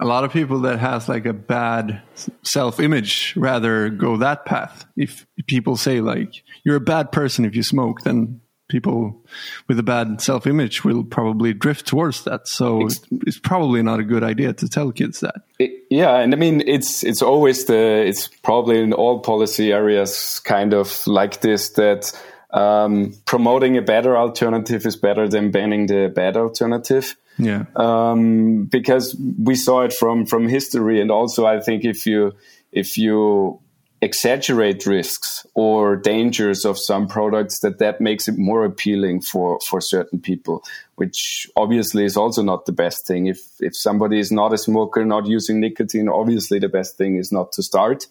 a 0.00 0.04
lot 0.06 0.24
of 0.24 0.32
people 0.32 0.60
that 0.60 0.78
has 0.78 1.08
like 1.08 1.24
a 1.24 1.32
bad 1.32 2.02
self-image 2.42 3.34
rather 3.36 3.88
go 3.88 4.18
that 4.18 4.44
path 4.44 4.84
if 4.96 5.26
people 5.46 5.76
say 5.76 6.00
like 6.00 6.42
you're 6.62 6.76
a 6.76 6.80
bad 6.80 7.10
person 7.10 7.46
if 7.46 7.56
you 7.56 7.62
smoke 7.62 8.02
then 8.02 8.41
people 8.72 9.22
with 9.68 9.78
a 9.78 9.82
bad 9.82 10.20
self 10.20 10.46
image 10.46 10.82
will 10.82 11.04
probably 11.04 11.52
drift 11.52 11.86
towards 11.86 12.24
that. 12.24 12.48
So 12.48 12.86
it's, 12.86 13.00
it's, 13.26 13.38
probably 13.38 13.82
not 13.82 14.00
a 14.00 14.02
good 14.02 14.24
idea 14.24 14.54
to 14.54 14.68
tell 14.68 14.90
kids 14.90 15.20
that. 15.20 15.42
It, 15.58 15.84
yeah, 15.90 16.16
and 16.16 16.34
I 16.34 16.36
mean 16.36 16.62
it's 16.66 17.04
it's 17.04 17.22
always 17.22 17.66
the 17.66 18.04
it's 18.06 18.28
probably 18.28 18.80
in 18.80 18.92
all 18.92 19.20
policy 19.20 19.72
areas 19.72 20.40
kind 20.40 20.72
of 20.72 21.06
like 21.06 21.42
this 21.42 21.70
that 21.70 22.12
um, 22.50 23.14
promoting 23.26 23.76
a 23.76 23.82
better 23.82 24.16
alternative 24.16 24.86
is 24.86 24.96
better 24.96 25.28
than 25.28 25.50
banning 25.50 25.86
the 25.86 26.10
bad 26.12 26.36
alternative. 26.36 27.14
Yeah, 27.38 27.64
um, 27.76 28.64
because 28.64 29.14
we 29.38 29.54
saw 29.54 29.82
it 29.82 29.92
from 29.92 30.26
from 30.26 30.48
history, 30.48 31.00
and 31.00 31.10
also 31.10 31.46
I 31.46 31.60
think 31.60 31.84
if 31.84 32.06
you 32.06 32.32
if 32.72 32.96
you 32.96 33.60
exaggerate 34.02 34.84
risks 34.84 35.46
or 35.54 35.94
dangers 35.94 36.64
of 36.64 36.76
some 36.76 37.06
products 37.06 37.60
that 37.60 37.78
that 37.78 38.00
makes 38.00 38.26
it 38.26 38.36
more 38.36 38.64
appealing 38.64 39.20
for 39.20 39.60
for 39.60 39.80
certain 39.80 40.20
people 40.20 40.62
which 40.96 41.48
obviously 41.56 42.04
is 42.04 42.16
also 42.16 42.42
not 42.42 42.66
the 42.66 42.72
best 42.72 43.06
thing. 43.06 43.26
If 43.26 43.40
if 43.60 43.74
somebody 43.74 44.18
is 44.18 44.30
not 44.30 44.52
a 44.52 44.58
smoker 44.58 45.04
not 45.04 45.26
using 45.26 45.60
nicotine 45.60 46.08
obviously 46.08 46.58
the 46.58 46.68
best 46.68 46.96
thing 46.96 47.16
is 47.16 47.32
not 47.32 47.52
to 47.52 47.62
start. 47.62 48.06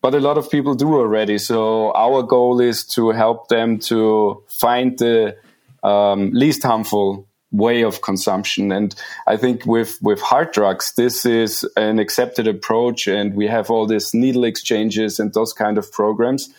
But 0.00 0.14
a 0.14 0.20
lot 0.20 0.36
of 0.36 0.50
people 0.50 0.74
do 0.74 0.94
already. 0.94 1.38
So 1.38 1.92
our 1.94 2.22
goal 2.22 2.60
is 2.60 2.84
to 2.96 3.10
help 3.10 3.48
them 3.48 3.78
to 3.90 4.42
find 4.48 4.98
the 4.98 5.36
um, 5.82 6.30
least 6.32 6.62
harmful 6.62 7.26
way 7.54 7.82
of 7.82 8.02
consumption. 8.02 8.72
And 8.72 8.94
I 9.26 9.36
think 9.36 9.64
with, 9.64 9.98
with 10.02 10.20
hard 10.20 10.52
drugs, 10.52 10.92
this 10.96 11.24
is 11.24 11.64
an 11.76 11.98
accepted 11.98 12.48
approach. 12.48 13.06
And 13.06 13.34
we 13.34 13.46
have 13.46 13.70
all 13.70 13.86
these 13.86 14.12
needle 14.12 14.44
exchanges 14.44 15.20
and 15.20 15.32
those 15.32 15.52
kind 15.52 15.78
of 15.78 15.90
programs 15.92 16.52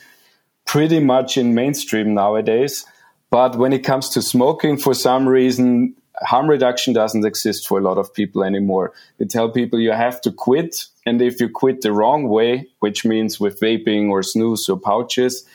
pretty 0.65 0.99
much 0.99 1.37
in 1.37 1.53
mainstream 1.53 2.13
nowadays. 2.13 2.85
But 3.29 3.57
when 3.57 3.73
it 3.73 3.83
comes 3.83 4.09
to 4.09 4.21
smoking, 4.21 4.77
for 4.77 4.93
some 4.93 5.27
reason, 5.27 5.95
harm 6.21 6.49
reduction 6.49 6.93
doesn't 6.93 7.25
exist 7.25 7.67
for 7.67 7.77
a 7.77 7.81
lot 7.81 7.97
of 7.97 8.13
people 8.13 8.43
anymore. 8.43 8.93
They 9.17 9.25
tell 9.25 9.49
people 9.49 9.79
you 9.79 9.91
have 9.91 10.21
to 10.21 10.31
quit. 10.31 10.85
And 11.05 11.21
if 11.21 11.39
you 11.41 11.49
quit 11.49 11.81
the 11.81 11.91
wrong 11.91 12.29
way, 12.29 12.67
which 12.79 13.05
means 13.05 13.39
with 13.39 13.59
vaping 13.59 14.09
or 14.09 14.21
snus 14.21 14.69
or 14.69 14.79
pouches, 14.79 15.45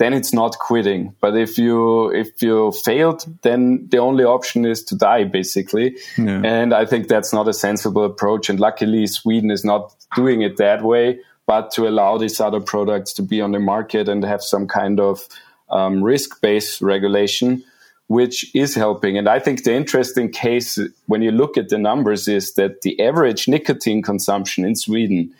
then 0.00 0.14
it's 0.14 0.32
not 0.32 0.58
quitting. 0.58 1.14
But 1.20 1.36
if 1.36 1.58
you 1.58 2.10
if 2.10 2.40
you 2.40 2.72
failed, 2.84 3.26
then 3.42 3.86
the 3.90 3.98
only 3.98 4.24
option 4.24 4.64
is 4.64 4.82
to 4.84 4.96
die, 4.96 5.24
basically. 5.24 5.94
Yeah. 6.16 6.40
And 6.42 6.72
I 6.72 6.86
think 6.86 7.06
that's 7.06 7.34
not 7.34 7.46
a 7.46 7.52
sensible 7.52 8.04
approach. 8.04 8.48
And 8.48 8.58
luckily, 8.58 9.06
Sweden 9.06 9.50
is 9.50 9.62
not 9.62 9.94
doing 10.16 10.40
it 10.40 10.56
that 10.56 10.82
way, 10.82 11.18
but 11.46 11.70
to 11.72 11.86
allow 11.86 12.16
these 12.16 12.40
other 12.40 12.60
products 12.60 13.12
to 13.14 13.22
be 13.22 13.42
on 13.42 13.52
the 13.52 13.60
market 13.60 14.08
and 14.08 14.24
have 14.24 14.42
some 14.42 14.66
kind 14.66 15.00
of 15.00 15.20
um, 15.68 16.02
risk 16.02 16.40
based 16.40 16.80
regulation. 16.80 17.62
Which 18.06 18.52
is 18.56 18.74
helping. 18.74 19.16
And 19.16 19.28
I 19.28 19.38
think 19.38 19.62
the 19.62 19.72
interesting 19.72 20.32
case 20.32 20.80
when 21.06 21.22
you 21.22 21.30
look 21.30 21.56
at 21.56 21.68
the 21.68 21.78
numbers 21.78 22.26
is 22.26 22.54
that 22.54 22.82
the 22.82 23.00
average 23.00 23.46
nicotine 23.46 24.02
consumption 24.02 24.64
in 24.64 24.74
Sweden 24.74 25.32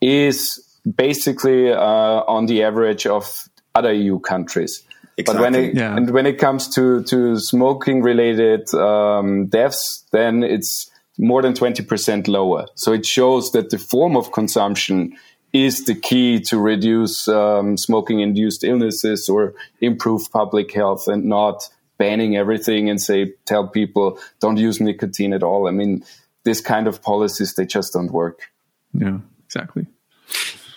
is 0.00 0.58
basically 0.96 1.70
uh, 1.70 2.24
on 2.26 2.46
the 2.46 2.62
average 2.62 3.04
of 3.06 3.46
other 3.74 3.92
EU 3.92 4.18
countries. 4.20 4.82
Exactly. 5.16 5.34
But 5.34 5.40
when 5.42 5.54
it, 5.54 5.74
Yeah. 5.76 5.96
and 5.96 6.10
when 6.10 6.26
it 6.26 6.38
comes 6.38 6.68
to, 6.74 7.02
to 7.04 7.38
smoking 7.38 8.02
related 8.02 8.72
um, 8.74 9.46
deaths, 9.46 10.04
then 10.12 10.42
it's 10.42 10.90
more 11.18 11.42
than 11.42 11.52
20% 11.52 12.26
lower. 12.28 12.66
So 12.74 12.92
it 12.92 13.06
shows 13.06 13.52
that 13.52 13.70
the 13.70 13.78
form 13.78 14.16
of 14.16 14.32
consumption 14.32 15.16
is 15.52 15.84
the 15.84 15.94
key 15.94 16.40
to 16.40 16.58
reduce 16.58 17.28
um, 17.28 17.76
smoking 17.76 18.18
induced 18.20 18.64
illnesses 18.64 19.28
or 19.28 19.54
improve 19.80 20.30
public 20.32 20.72
health 20.72 21.06
and 21.06 21.24
not 21.26 21.68
banning 21.96 22.36
everything 22.36 22.90
and 22.90 23.00
say, 23.00 23.32
tell 23.44 23.68
people 23.68 24.18
don't 24.40 24.56
use 24.56 24.80
nicotine 24.80 25.32
at 25.32 25.44
all. 25.44 25.68
I 25.68 25.70
mean, 25.70 26.04
this 26.42 26.60
kind 26.60 26.88
of 26.88 27.02
policies, 27.02 27.54
they 27.54 27.66
just 27.66 27.92
don't 27.92 28.10
work. 28.10 28.50
Yeah, 28.92 29.18
exactly. 29.44 29.86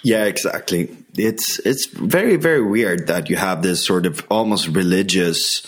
Yeah, 0.04 0.26
exactly. 0.26 0.96
It's 1.18 1.60
it's 1.60 1.88
very 1.88 2.36
very 2.36 2.62
weird 2.62 3.08
that 3.08 3.30
you 3.30 3.36
have 3.36 3.62
this 3.62 3.86
sort 3.86 4.06
of 4.06 4.26
almost 4.30 4.68
religious 4.68 5.66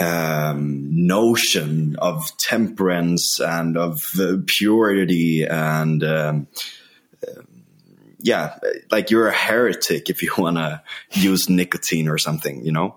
um, 0.00 0.88
notion 0.90 1.96
of 1.98 2.36
temperance 2.38 3.38
and 3.40 3.76
of 3.76 4.02
uh, 4.18 4.38
purity 4.46 5.44
and 5.44 6.02
um, 6.02 6.46
um, 7.28 7.46
yeah, 8.18 8.58
like 8.90 9.10
you're 9.10 9.28
a 9.28 9.32
heretic 9.32 10.10
if 10.10 10.22
you 10.22 10.32
want 10.38 10.56
to 10.56 10.82
use 11.12 11.48
nicotine 11.48 12.08
or 12.08 12.18
something, 12.18 12.64
you 12.64 12.72
know. 12.72 12.96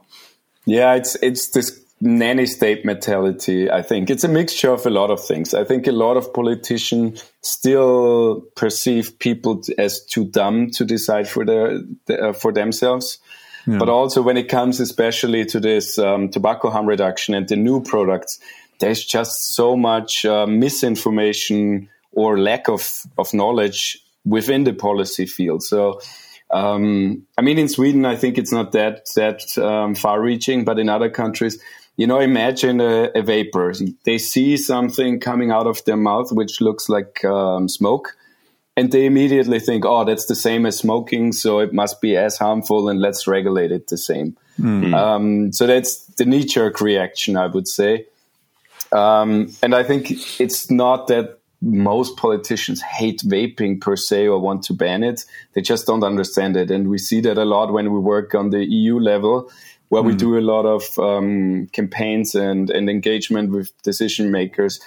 Yeah, 0.66 0.96
it's 0.96 1.16
it's 1.22 1.52
this 1.52 1.85
nanny 2.06 2.46
state 2.46 2.86
mentality. 2.86 3.70
I 3.70 3.82
think 3.82 4.10
it's 4.10 4.24
a 4.24 4.28
mixture 4.28 4.72
of 4.72 4.86
a 4.86 4.90
lot 4.90 5.10
of 5.10 5.26
things. 5.26 5.54
I 5.54 5.64
think 5.66 5.88
a 5.88 5.92
lot 5.92 6.18
of 6.18 6.34
politicians 6.34 7.24
still 7.42 8.42
perceive 8.56 9.18
people 9.20 9.62
as 9.78 10.06
too 10.06 10.26
dumb 10.26 10.70
to 10.72 10.86
decide 10.86 11.28
for 11.28 11.44
their, 11.44 11.80
uh, 12.10 12.34
for 12.34 12.54
themselves. 12.54 13.18
Yeah. 13.68 13.80
But 13.80 13.90
also 13.90 14.22
when 14.22 14.38
it 14.38 14.48
comes, 14.48 14.80
especially 14.80 15.46
to 15.46 15.60
this 15.60 15.98
um, 15.98 16.30
tobacco 16.30 16.70
harm 16.70 16.86
reduction 16.86 17.34
and 17.34 17.48
the 17.48 17.56
new 17.56 17.82
products, 17.82 18.40
there's 18.80 19.04
just 19.04 19.56
so 19.56 19.76
much 19.76 20.26
uh, 20.26 20.46
misinformation 20.46 21.90
or 22.12 22.38
lack 22.38 22.70
of 22.70 23.04
of 23.18 23.34
knowledge 23.34 23.98
within 24.24 24.64
the 24.64 24.74
policy 24.74 25.26
field. 25.26 25.64
So. 25.64 26.00
Um, 26.52 27.26
I 27.40 27.42
mean, 27.42 27.58
in 27.58 27.68
Sweden, 27.68 28.06
I 28.06 28.16
think 28.16 28.38
it's 28.38 28.52
not 28.52 28.72
that 28.74 29.10
that 29.16 29.58
um, 29.58 29.96
far-reaching, 29.96 30.64
but 30.64 30.78
in 30.78 30.90
other 30.90 31.10
countries, 31.10 31.60
you 31.98 32.08
know, 32.08 32.20
imagine 32.20 32.82
a, 32.82 33.10
a, 33.16 33.22
vaper. 33.22 33.74
They 34.04 34.18
see 34.18 34.58
something 34.58 35.20
coming 35.20 35.52
out 35.52 35.68
of 35.68 35.84
their 35.86 35.98
mouth 35.98 36.32
which 36.32 36.60
looks 36.60 36.90
like 36.90 37.24
um, 37.24 37.70
smoke, 37.70 38.18
and 38.76 38.92
they 38.92 39.06
immediately 39.06 39.60
think, 39.60 39.86
"Oh, 39.86 40.04
that's 40.04 40.26
the 40.26 40.36
same 40.36 40.66
as 40.66 40.78
smoking, 40.78 41.32
so 41.32 41.60
it 41.60 41.74
must 41.74 42.02
be 42.02 42.18
as 42.18 42.38
harmful, 42.38 42.90
and 42.90 43.00
let's 43.00 43.28
regulate 43.28 43.72
it 43.72 43.88
the 43.88 43.98
same." 43.98 44.36
Mm. 44.60 45.54
so 45.54 45.68
that's 45.68 46.06
the 46.16 46.24
knee-jerk 46.24 46.80
reaction, 46.80 47.36
I 47.36 47.48
would 47.48 47.68
say. 47.68 48.06
Um, 48.94 49.54
and 49.62 49.76
I 49.76 49.84
think 49.84 50.40
it's 50.40 50.72
not 50.72 51.08
that 51.08 51.40
most 51.62 52.16
politicians 52.16 52.82
hate 52.82 53.22
vaping 53.22 53.82
per 53.82 53.96
se 53.96 54.28
or 54.28 54.40
want 54.40 54.64
to 54.64 54.74
ban 54.74 55.04
it. 55.04 55.26
They 55.54 55.62
just 55.62 55.86
don't 55.88 56.04
understand 56.04 56.56
it. 56.56 56.70
And 56.70 56.90
we 56.90 56.98
see 56.98 57.22
that 57.22 57.38
a 57.38 57.46
lot 57.46 57.74
when 57.74 57.92
we 57.92 58.00
work 58.00 58.36
on 58.36 58.52
the 58.52 58.64
EU 58.64 59.00
level, 59.00 59.50
where 59.90 60.04
mm. 60.04 60.08
we 60.08 60.16
do 60.16 60.38
a 60.38 60.42
lot 60.42 60.66
of 60.66 60.84
um, 61.00 61.68
campaigns 61.68 62.36
and, 62.36 62.70
and 62.70 62.90
engagement 62.90 63.52
with 63.52 63.72
decision 63.84 64.32
makers, 64.32 64.80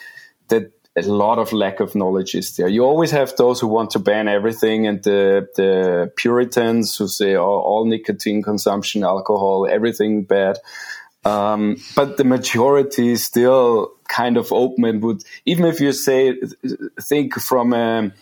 that 0.48 0.72
a 0.96 1.02
lot 1.02 1.38
of 1.38 1.52
lack 1.52 1.80
of 1.80 1.94
knowledge 1.94 2.34
is 2.34 2.56
there. 2.56 2.68
You 2.68 2.84
always 2.84 3.10
have 3.12 3.36
those 3.36 3.60
who 3.60 3.68
want 3.68 3.90
to 3.90 3.98
ban 3.98 4.28
everything 4.28 4.86
and 4.86 5.02
the, 5.02 5.48
the 5.56 6.12
Puritans 6.16 6.96
who 6.96 7.08
say 7.08 7.36
oh, 7.36 7.44
all 7.44 7.84
nicotine 7.84 8.42
consumption, 8.42 9.04
alcohol, 9.04 9.66
everything 9.70 10.24
bad. 10.24 10.58
Um, 11.24 11.76
but 11.94 12.16
the 12.16 12.24
majority 12.24 13.10
is 13.10 13.24
still 13.24 13.92
kind 14.08 14.36
of 14.36 14.52
open 14.52 14.84
and 14.84 15.02
would, 15.02 15.22
even 15.44 15.66
if 15.66 15.80
you 15.80 15.92
say, 15.92 16.34
think 17.00 17.34
from 17.34 17.72
a 17.72 18.12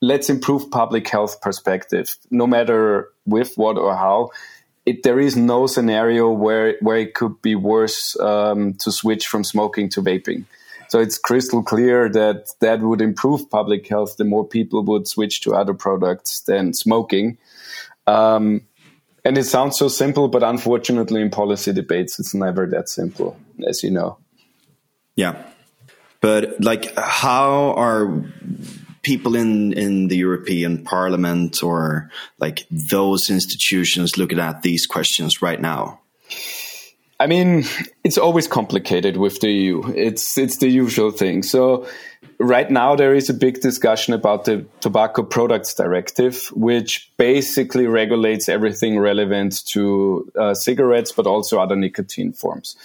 let's 0.00 0.28
improve 0.28 0.70
public 0.70 1.08
health 1.08 1.40
perspective, 1.40 2.16
no 2.30 2.46
matter 2.46 3.08
with 3.24 3.54
what 3.56 3.78
or 3.78 3.94
how, 3.94 4.30
it, 4.84 5.02
there 5.02 5.20
is 5.20 5.36
no 5.36 5.66
scenario 5.66 6.30
where, 6.30 6.76
where 6.80 6.96
it 6.96 7.14
could 7.14 7.40
be 7.42 7.54
worse 7.54 8.18
um, 8.20 8.74
to 8.80 8.90
switch 8.90 9.26
from 9.26 9.44
smoking 9.44 9.88
to 9.90 10.02
vaping. 10.02 10.44
So 10.88 11.00
it's 11.00 11.18
crystal 11.18 11.62
clear 11.62 12.08
that 12.10 12.48
that 12.60 12.80
would 12.80 13.00
improve 13.00 13.48
public 13.48 13.88
health. 13.88 14.18
The 14.18 14.24
more 14.24 14.46
people 14.46 14.84
would 14.84 15.08
switch 15.08 15.40
to 15.42 15.54
other 15.54 15.72
products 15.72 16.40
than 16.40 16.74
smoking. 16.74 17.38
Um, 18.06 18.62
and 19.24 19.38
it 19.38 19.44
sounds 19.44 19.78
so 19.78 19.88
simple, 19.88 20.28
but 20.28 20.42
unfortunately, 20.42 21.22
in 21.22 21.30
policy 21.30 21.72
debates, 21.72 22.18
it's 22.18 22.34
never 22.34 22.66
that 22.66 22.88
simple, 22.88 23.38
as 23.66 23.82
you 23.82 23.90
know. 23.90 24.18
Yeah, 25.14 25.42
but 26.20 26.60
like, 26.60 26.94
how 26.96 27.72
are 27.74 28.24
people 29.02 29.34
in 29.36 29.72
in 29.72 30.08
the 30.08 30.16
European 30.16 30.84
Parliament 30.84 31.62
or 31.62 32.10
like 32.38 32.66
those 32.70 33.30
institutions 33.30 34.16
looking 34.16 34.40
at 34.40 34.62
these 34.62 34.86
questions 34.86 35.42
right 35.42 35.60
now? 35.60 36.00
I 37.20 37.28
mean, 37.28 37.64
it's 38.02 38.18
always 38.18 38.48
complicated 38.48 39.16
with 39.16 39.40
the 39.40 39.50
EU. 39.50 39.92
It's 39.94 40.36
it's 40.38 40.58
the 40.58 40.68
usual 40.68 41.12
thing. 41.12 41.42
So 41.42 41.86
right 42.38 42.70
now 42.70 42.96
there 42.96 43.14
is 43.14 43.30
a 43.30 43.34
big 43.34 43.60
discussion 43.60 44.14
about 44.14 44.44
the 44.44 44.66
tobacco 44.80 45.22
products 45.22 45.74
directive 45.74 46.48
which 46.54 47.10
basically 47.16 47.86
regulates 47.86 48.48
everything 48.48 48.98
relevant 48.98 49.64
to 49.66 50.30
uh, 50.38 50.54
cigarettes 50.54 51.12
but 51.12 51.26
also 51.26 51.60
other 51.60 51.76
nicotine 51.76 52.32
forms 52.32 52.76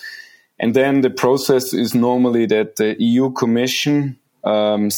and 0.59 0.75
then 0.75 1.01
the 1.01 1.09
process 1.09 1.74
is 1.74 1.95
normally 1.95 2.45
that 2.45 2.75
the 2.75 2.95
eu 3.01 3.31
commission 3.31 4.17
um, 4.43 4.89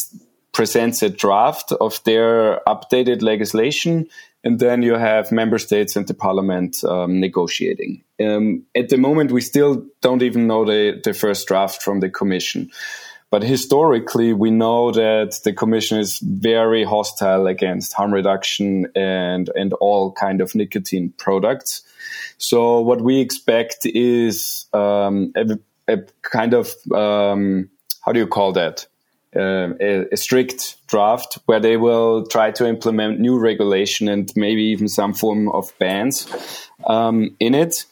presents 0.60 1.02
a 1.02 1.10
draft 1.10 1.72
of 1.80 2.04
their 2.04 2.60
updated 2.68 3.22
legislation 3.22 4.06
and 4.44 4.60
then 4.60 4.82
you 4.82 4.96
have 4.96 5.32
member 5.32 5.58
states 5.58 5.96
and 5.96 6.08
the 6.08 6.14
parliament 6.14 6.84
um, 6.84 7.20
negotiating 7.20 8.04
um, 8.20 8.64
at 8.76 8.90
the 8.90 8.98
moment 8.98 9.32
we 9.32 9.42
still 9.42 9.86
don't 10.02 10.22
even 10.22 10.48
know 10.48 10.66
the, 10.66 11.00
the 11.04 11.14
first 11.14 11.48
draft 11.48 11.82
from 11.82 12.02
the 12.02 12.10
commission 12.10 12.70
but 13.32 13.44
historically, 13.44 14.34
we 14.34 14.50
know 14.50 14.92
that 14.92 15.38
the 15.44 15.54
Commission 15.54 16.00
is 16.00 16.18
very 16.18 16.84
hostile 16.84 17.46
against 17.46 17.94
harm 17.94 18.12
reduction 18.12 18.88
and, 18.96 19.52
and 19.56 19.72
all 19.74 20.12
kind 20.14 20.42
of 20.42 20.56
nicotine 20.56 21.14
products. 21.18 21.84
So 22.40 22.82
what 22.82 23.02
we 23.02 23.20
expect 23.20 23.86
is 23.86 24.66
um, 24.74 25.32
a, 25.36 25.60
a, 25.88 25.98
kind 26.24 26.56
of 26.56 26.74
um, 26.92 27.70
how 28.02 28.14
do 28.14 28.20
you 28.20 28.28
call 28.28 28.54
that? 28.54 28.88
Uh, 29.36 29.74
a, 29.80 30.08
a, 30.12 30.18
strict 30.18 30.78
draft 30.88 31.38
where 31.46 31.60
they 31.60 31.78
will 31.78 32.26
try 32.26 32.50
to 32.50 32.68
implement 32.68 33.20
new 33.20 33.38
regulation 33.38 34.10
and 34.10 34.34
maybe 34.36 34.64
even 34.64 34.88
some 34.88 35.14
form 35.14 35.48
of 35.50 35.72
bans 35.78 36.28
um, 36.88 37.36
in 37.40 37.54
it. 37.54 37.86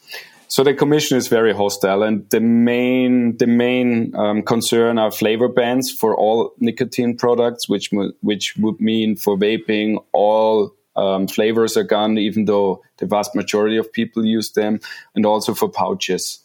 So 0.48 0.64
the 0.64 0.74
commission 0.74 1.16
is 1.16 1.28
very 1.28 1.54
hostile, 1.54 2.02
and 2.02 2.28
the 2.30 2.40
main 2.40 3.36
the 3.36 3.46
main 3.46 4.16
um, 4.16 4.42
concern 4.42 4.98
are 4.98 5.12
flavor 5.12 5.46
bans 5.46 5.92
for 5.92 6.16
all 6.16 6.54
nicotine 6.58 7.16
products, 7.16 7.68
which 7.68 7.90
which 8.20 8.56
would 8.56 8.80
mean 8.80 9.14
for 9.14 9.36
vaping 9.36 10.02
all 10.12 10.74
um, 10.96 11.28
flavors 11.28 11.76
are 11.76 11.84
gone, 11.84 12.18
even 12.18 12.46
though 12.46 12.82
the 12.96 13.06
vast 13.06 13.34
majority 13.34 13.76
of 13.76 13.92
people 13.92 14.24
use 14.24 14.50
them, 14.52 14.80
and 15.14 15.24
also 15.24 15.54
for 15.54 15.68
pouches. 15.68 16.40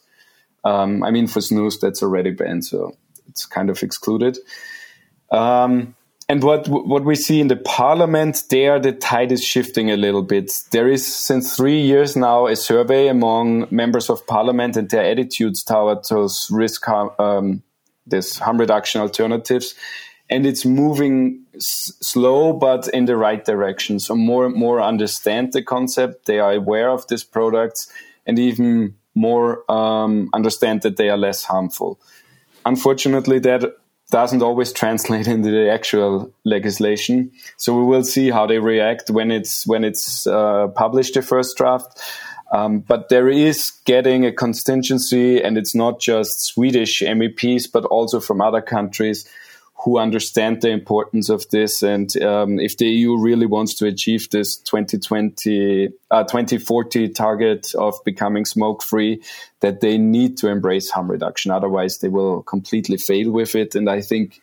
Um, 0.63 1.01
I 1.03 1.11
mean, 1.11 1.27
for 1.27 1.39
snus, 1.39 1.79
that's 1.79 2.03
already 2.03 2.31
banned, 2.31 2.65
so 2.65 2.95
it's 3.27 3.45
kind 3.45 3.69
of 3.69 3.81
excluded. 3.81 4.37
Um, 5.33 5.95
and 6.29 6.41
what 6.41 6.67
what 6.69 7.03
we 7.03 7.15
see 7.15 7.41
in 7.41 7.49
the 7.49 7.57
parliament 7.57 8.43
there, 8.49 8.79
the 8.79 8.93
tide 8.93 9.31
is 9.31 9.43
shifting 9.43 9.91
a 9.91 9.97
little 9.97 10.23
bit. 10.23 10.51
There 10.71 10.87
is 10.87 11.05
since 11.05 11.55
three 11.55 11.81
years 11.81 12.15
now 12.15 12.47
a 12.47 12.55
survey 12.55 13.07
among 13.07 13.67
members 13.71 14.09
of 14.09 14.25
parliament 14.25 14.77
and 14.77 14.89
their 14.89 15.03
attitudes 15.03 15.63
towards 15.63 16.09
those 16.09 16.47
risk 16.49 16.87
um, 16.87 17.61
this 18.07 18.37
harm 18.37 18.57
reduction 18.57 19.01
alternatives, 19.01 19.75
and 20.29 20.45
it's 20.45 20.65
moving 20.65 21.41
slow 21.59 22.53
but 22.53 22.87
in 22.89 23.05
the 23.05 23.17
right 23.17 23.43
direction. 23.43 23.99
So 23.99 24.15
more 24.15 24.45
and 24.45 24.55
more 24.55 24.81
understand 24.81 25.51
the 25.51 25.61
concept. 25.61 26.25
They 26.25 26.39
are 26.39 26.53
aware 26.53 26.89
of 26.89 27.05
these 27.07 27.23
products, 27.23 27.91
and 28.25 28.39
even 28.39 28.95
more 29.13 29.69
um, 29.69 30.29
understand 30.33 30.83
that 30.83 30.95
they 30.95 31.09
are 31.09 31.17
less 31.17 31.43
harmful. 31.43 31.99
Unfortunately, 32.65 33.39
that 33.39 33.75
doesn't 34.13 34.43
always 34.43 34.71
translate 34.71 35.27
into 35.35 35.49
the 35.49 35.69
actual 35.69 36.31
legislation. 36.45 37.31
So 37.57 37.75
we 37.75 37.83
will 37.83 38.03
see 38.03 38.29
how 38.29 38.45
they 38.45 38.59
react 38.59 39.09
when 39.09 39.31
it's 39.31 39.67
when 39.67 39.83
it's 39.83 40.27
uh, 40.27 40.67
published 40.75 41.15
the 41.15 41.21
first 41.21 41.57
draft. 41.57 41.99
Um, 42.53 42.81
but 42.81 43.09
there 43.09 43.29
is 43.29 43.71
getting 43.85 44.27
a 44.27 44.31
contingency, 44.31 45.41
and 45.41 45.57
it's 45.57 45.73
not 45.73 45.99
just 45.99 46.45
Swedish 46.45 47.01
MEPs, 47.01 47.63
but 47.73 47.83
also 47.85 48.19
from 48.19 48.41
other 48.41 48.61
countries 48.61 49.27
who 49.83 49.97
understand 49.97 50.61
the 50.61 50.69
importance 50.69 51.29
of 51.29 51.47
this. 51.49 51.83
And 51.83 52.15
um, 52.21 52.57
if 52.59 52.77
the 52.77 52.87
EU 52.87 53.17
really 53.17 53.45
wants 53.45 53.73
to 53.75 53.85
achieve 53.85 54.29
this 54.29 54.55
2020, 54.55 55.89
uh, 56.09 56.23
2040 56.23 57.09
target 57.09 57.75
of 57.75 57.95
becoming 58.05 58.45
smoke 58.45 58.81
free, 58.81 59.21
that 59.59 59.81
they 59.81 59.97
need 59.97 60.37
to 60.37 60.47
embrace 60.47 60.89
harm 60.89 61.11
reduction. 61.11 61.51
Otherwise, 61.51 61.97
they 61.97 62.07
will 62.07 62.43
completely 62.43 62.97
fail 62.97 63.31
with 63.31 63.55
it. 63.55 63.75
And 63.75 63.89
I 63.89 63.99
think 63.99 64.39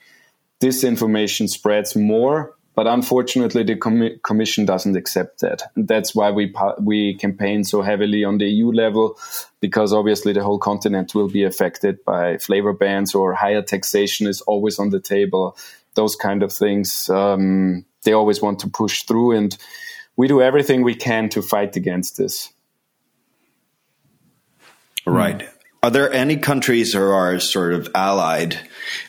this 0.61 0.85
information 0.85 1.49
spreads 1.49 1.97
more 1.97 2.55
but 2.75 2.87
unfortunately, 2.87 3.63
the 3.63 3.77
com- 3.77 4.19
Commission 4.23 4.65
doesn't 4.65 4.97
accept 4.97 5.41
that. 5.41 5.63
And 5.75 5.89
that's 5.89 6.15
why 6.15 6.31
we 6.31 6.55
we 6.81 7.15
campaign 7.15 7.65
so 7.65 7.83
heavily 7.83 8.25
on 8.25 8.39
the 8.39 8.47
EU 8.47 8.71
level, 8.71 9.19
because 9.61 9.93
obviously 9.93 10.33
the 10.33 10.43
whole 10.43 10.59
continent 10.59 11.15
will 11.15 11.29
be 11.29 11.45
affected 11.45 12.05
by 12.05 12.39
flavor 12.39 12.73
bans 12.73 13.15
or 13.15 13.35
higher 13.35 13.63
taxation 13.63 14.27
is 14.27 14.41
always 14.43 14.79
on 14.79 14.91
the 14.91 15.01
table. 15.01 15.57
Those 15.95 16.15
kind 16.15 16.43
of 16.43 16.53
things 16.53 17.11
um, 17.11 17.85
they 18.05 18.13
always 18.13 18.41
want 18.41 18.61
to 18.61 18.69
push 18.69 19.03
through, 19.03 19.33
and 19.33 19.57
we 20.17 20.29
do 20.29 20.41
everything 20.41 20.83
we 20.83 20.95
can 20.95 21.29
to 21.31 21.43
fight 21.43 21.77
against 21.77 22.17
this. 22.17 22.53
Right. 25.07 25.49
Are 25.83 25.91
there 25.91 26.13
any 26.13 26.37
countries 26.37 26.93
who 26.93 27.01
are 27.01 27.41
sort 27.41 27.73
of 27.73 27.89
allied? 27.95 28.59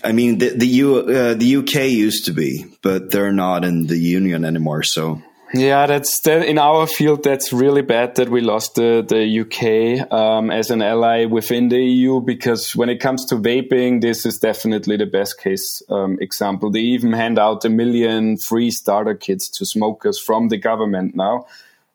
I 0.03 0.13
mean, 0.13 0.37
the 0.37 0.49
the, 0.49 0.67
U, 0.67 0.97
uh, 0.99 1.33
the 1.33 1.57
UK 1.57 1.89
used 1.89 2.25
to 2.25 2.31
be, 2.31 2.65
but 2.81 3.11
they're 3.11 3.33
not 3.33 3.65
in 3.65 3.87
the 3.87 3.97
union 3.97 4.45
anymore. 4.45 4.83
So 4.83 5.21
yeah, 5.53 5.85
that's 5.85 6.21
that, 6.21 6.45
in 6.45 6.57
our 6.57 6.87
field. 6.87 7.23
That's 7.23 7.51
really 7.51 7.81
bad 7.81 8.15
that 8.15 8.29
we 8.29 8.39
lost 8.39 8.75
the 8.75 9.03
the 9.05 9.41
UK 9.41 10.09
um, 10.13 10.49
as 10.49 10.69
an 10.69 10.81
ally 10.81 11.25
within 11.25 11.67
the 11.67 11.83
EU 11.83 12.21
because 12.21 12.73
when 12.73 12.87
it 12.87 13.01
comes 13.01 13.25
to 13.25 13.35
vaping, 13.35 13.99
this 13.99 14.25
is 14.25 14.37
definitely 14.37 14.95
the 14.95 15.05
best 15.05 15.41
case 15.41 15.83
um, 15.89 16.17
example. 16.21 16.71
They 16.71 16.79
even 16.79 17.11
hand 17.11 17.37
out 17.37 17.65
a 17.65 17.69
million 17.69 18.37
free 18.37 18.71
starter 18.71 19.15
kits 19.15 19.49
to 19.57 19.65
smokers 19.65 20.17
from 20.19 20.47
the 20.47 20.57
government 20.57 21.15
now 21.15 21.47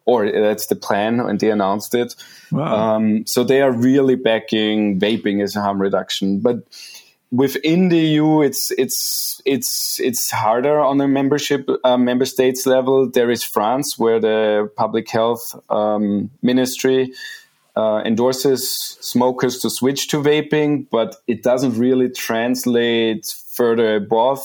or 0.06 0.30
that's 0.30 0.68
the 0.68 0.76
plan, 0.76 1.20
and 1.20 1.38
they 1.38 1.50
announced 1.50 1.94
it. 1.94 2.14
Wow. 2.50 2.96
Um, 2.96 3.26
so 3.26 3.44
they 3.44 3.60
are 3.60 3.72
really 3.72 4.14
backing 4.14 4.98
vaping 4.98 5.42
as 5.42 5.56
a 5.56 5.60
harm 5.60 5.82
reduction, 5.82 6.40
but 6.40 6.64
within 7.30 7.88
the 7.88 7.98
EU, 7.98 8.42
it's 8.42 8.70
it's 8.78 9.40
it's 9.44 10.00
it's 10.00 10.30
harder 10.30 10.80
on 10.80 11.00
a 11.00 11.08
membership 11.08 11.68
uh, 11.84 11.96
member 11.96 12.24
states 12.24 12.66
level. 12.66 13.10
There 13.10 13.30
is 13.30 13.42
France, 13.42 13.98
where 13.98 14.20
the 14.20 14.70
public 14.76 15.08
health 15.10 15.54
um, 15.70 16.30
ministry 16.42 17.12
uh, 17.76 18.02
endorses 18.04 18.96
smokers 19.00 19.58
to 19.58 19.70
switch 19.70 20.08
to 20.08 20.22
vaping, 20.22 20.86
but 20.90 21.16
it 21.26 21.42
doesn't 21.42 21.78
really 21.78 22.08
translate 22.10 23.26
further 23.52 23.96
above. 23.96 24.40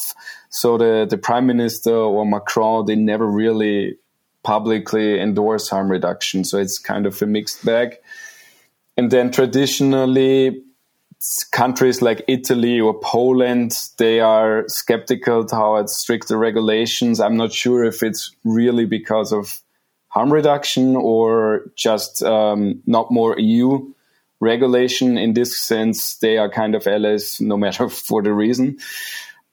So 0.49 0.77
the 0.77 1.07
the 1.09 1.17
prime 1.17 1.45
minister 1.47 1.95
or 1.95 2.25
Macron, 2.25 2.85
they 2.85 2.95
never 2.95 3.25
really 3.25 3.97
publicly 4.43 5.19
endorse 5.19 5.69
harm 5.69 5.89
reduction. 5.89 6.43
So 6.43 6.57
it's 6.57 6.79
kind 6.79 7.05
of 7.05 7.21
a 7.21 7.25
mixed 7.25 7.65
bag. 7.65 7.97
And 8.97 9.11
then 9.11 9.31
traditionally, 9.31 10.63
countries 11.51 12.01
like 12.01 12.23
Italy 12.27 12.79
or 12.79 12.99
Poland, 12.99 13.73
they 13.97 14.19
are 14.19 14.63
skeptical 14.67 15.45
towards 15.45 15.95
stricter 15.95 16.37
regulations. 16.37 17.19
I'm 17.19 17.37
not 17.37 17.53
sure 17.53 17.83
if 17.83 18.01
it's 18.01 18.35
really 18.43 18.85
because 18.85 19.31
of 19.31 19.59
harm 20.07 20.33
reduction 20.33 20.95
or 20.95 21.71
just 21.75 22.23
um, 22.23 22.81
not 22.85 23.11
more 23.11 23.39
EU 23.39 23.93
regulation. 24.39 25.17
In 25.17 25.33
this 25.33 25.57
sense, 25.57 26.17
they 26.17 26.37
are 26.37 26.49
kind 26.49 26.75
of 26.75 26.87
allies 26.87 27.39
no 27.39 27.55
matter 27.55 27.87
for 28.07 28.21
the 28.21 28.33
reason. 28.33 28.77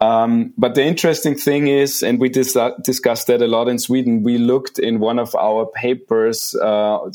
Um, 0.00 0.52
but 0.56 0.74
the 0.74 0.84
interesting 0.84 1.36
thing 1.36 1.66
is, 1.66 2.02
and 2.02 2.20
we 2.20 2.28
dis- 2.28 2.56
discussed 2.82 3.26
that 3.26 3.42
a 3.42 3.46
lot 3.48 3.68
in 3.68 3.78
Sweden, 3.78 4.22
we 4.22 4.38
looked 4.38 4.78
in 4.78 5.00
one 5.00 5.18
of 5.18 5.34
our 5.34 5.66
papers 5.66 6.54
uh, 6.54 7.10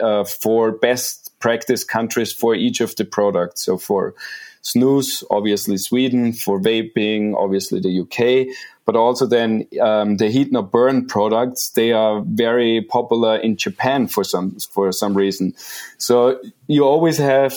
uh, 0.00 0.24
for 0.24 0.72
best 0.72 1.32
practice 1.40 1.84
countries 1.84 2.32
for 2.32 2.54
each 2.54 2.80
of 2.80 2.94
the 2.96 3.04
products. 3.04 3.64
So 3.64 3.76
for 3.76 4.14
snus, 4.62 5.24
obviously 5.30 5.78
Sweden, 5.78 6.32
for 6.32 6.60
vaping, 6.60 7.34
obviously 7.36 7.80
the 7.80 8.00
UK, 8.00 8.54
but 8.84 8.96
also 8.96 9.26
then 9.26 9.66
um, 9.80 10.16
the 10.16 10.30
heat 10.30 10.52
not 10.52 10.70
burn 10.70 11.06
products. 11.06 11.70
They 11.70 11.92
are 11.92 12.22
very 12.24 12.82
popular 12.82 13.36
in 13.36 13.56
Japan 13.56 14.08
for 14.08 14.24
some 14.24 14.56
for 14.72 14.92
some 14.92 15.14
reason. 15.14 15.54
So 15.98 16.40
you 16.68 16.84
always 16.84 17.18
have 17.18 17.54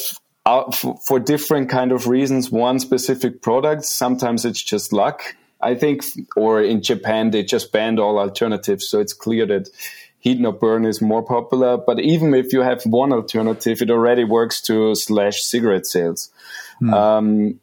uh, 0.52 0.72
for, 0.72 0.98
for 1.08 1.20
different 1.20 1.70
kind 1.70 1.92
of 1.92 2.08
reasons 2.08 2.52
one 2.52 2.80
specific 2.80 3.42
product 3.42 3.86
sometimes 3.86 4.46
it's 4.46 4.62
just 4.62 4.92
luck. 4.92 5.36
I 5.62 5.76
think 5.76 6.04
or 6.36 6.62
in 6.62 6.82
japan 6.82 7.32
they 7.32 7.44
just 7.44 7.72
banned 7.72 8.00
all 8.00 8.18
alternatives 8.18 8.90
so 8.90 9.00
it's 9.00 9.14
clear 9.14 9.46
that 9.46 9.70
heat 10.20 10.40
not 10.40 10.60
burn 10.60 10.86
is 10.86 11.02
more 11.02 11.24
popular. 11.24 11.78
But 11.78 12.00
even 12.00 12.34
if 12.34 12.54
you 12.54 12.62
have 12.62 12.84
one 12.84 13.12
alternative 13.12 13.82
it 13.82 13.90
already 13.90 14.24
works 14.24 14.62
to 14.64 14.96
slash 14.96 15.42
cigarette 15.42 15.86
sales. 15.86 16.30
Mm. 16.82 16.94
um, 16.94 17.60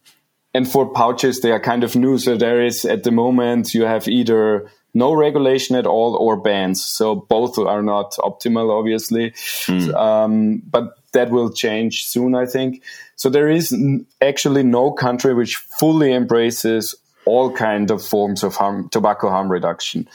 and 0.54 0.70
for 0.70 0.92
pouches 0.92 1.40
they 1.40 1.50
are 1.50 1.60
kind 1.60 1.84
of 1.84 1.96
new 1.96 2.18
so 2.18 2.36
there 2.36 2.64
is 2.64 2.84
at 2.84 3.02
the 3.02 3.10
moment 3.10 3.74
you 3.74 3.84
have 3.84 4.06
either 4.08 4.70
no 4.94 5.12
regulation 5.12 5.76
at 5.76 5.86
all 5.86 6.16
or 6.16 6.36
bans. 6.36 6.84
So 6.84 7.14
both 7.14 7.58
are 7.58 7.82
not 7.82 8.12
optimal 8.18 8.70
obviously. 8.70 9.32
Mm. 9.66 9.94
um, 9.94 10.62
but 10.70 10.97
that 11.12 11.30
will 11.30 11.52
change 11.52 12.04
soon, 12.04 12.34
I 12.34 12.46
think. 12.46 12.82
So 13.16 13.28
there 13.28 13.48
is 13.48 13.74
actually 14.20 14.62
no 14.62 14.92
country 14.92 15.34
which 15.34 15.56
fully 15.78 16.12
embraces 16.12 16.94
all 17.24 17.52
kind 17.52 17.90
of 17.90 18.04
forms 18.04 18.42
of 18.42 18.54
harm, 18.56 18.88
tobacco 18.88 19.28
harm 19.28 19.50
reduction. 19.50 20.08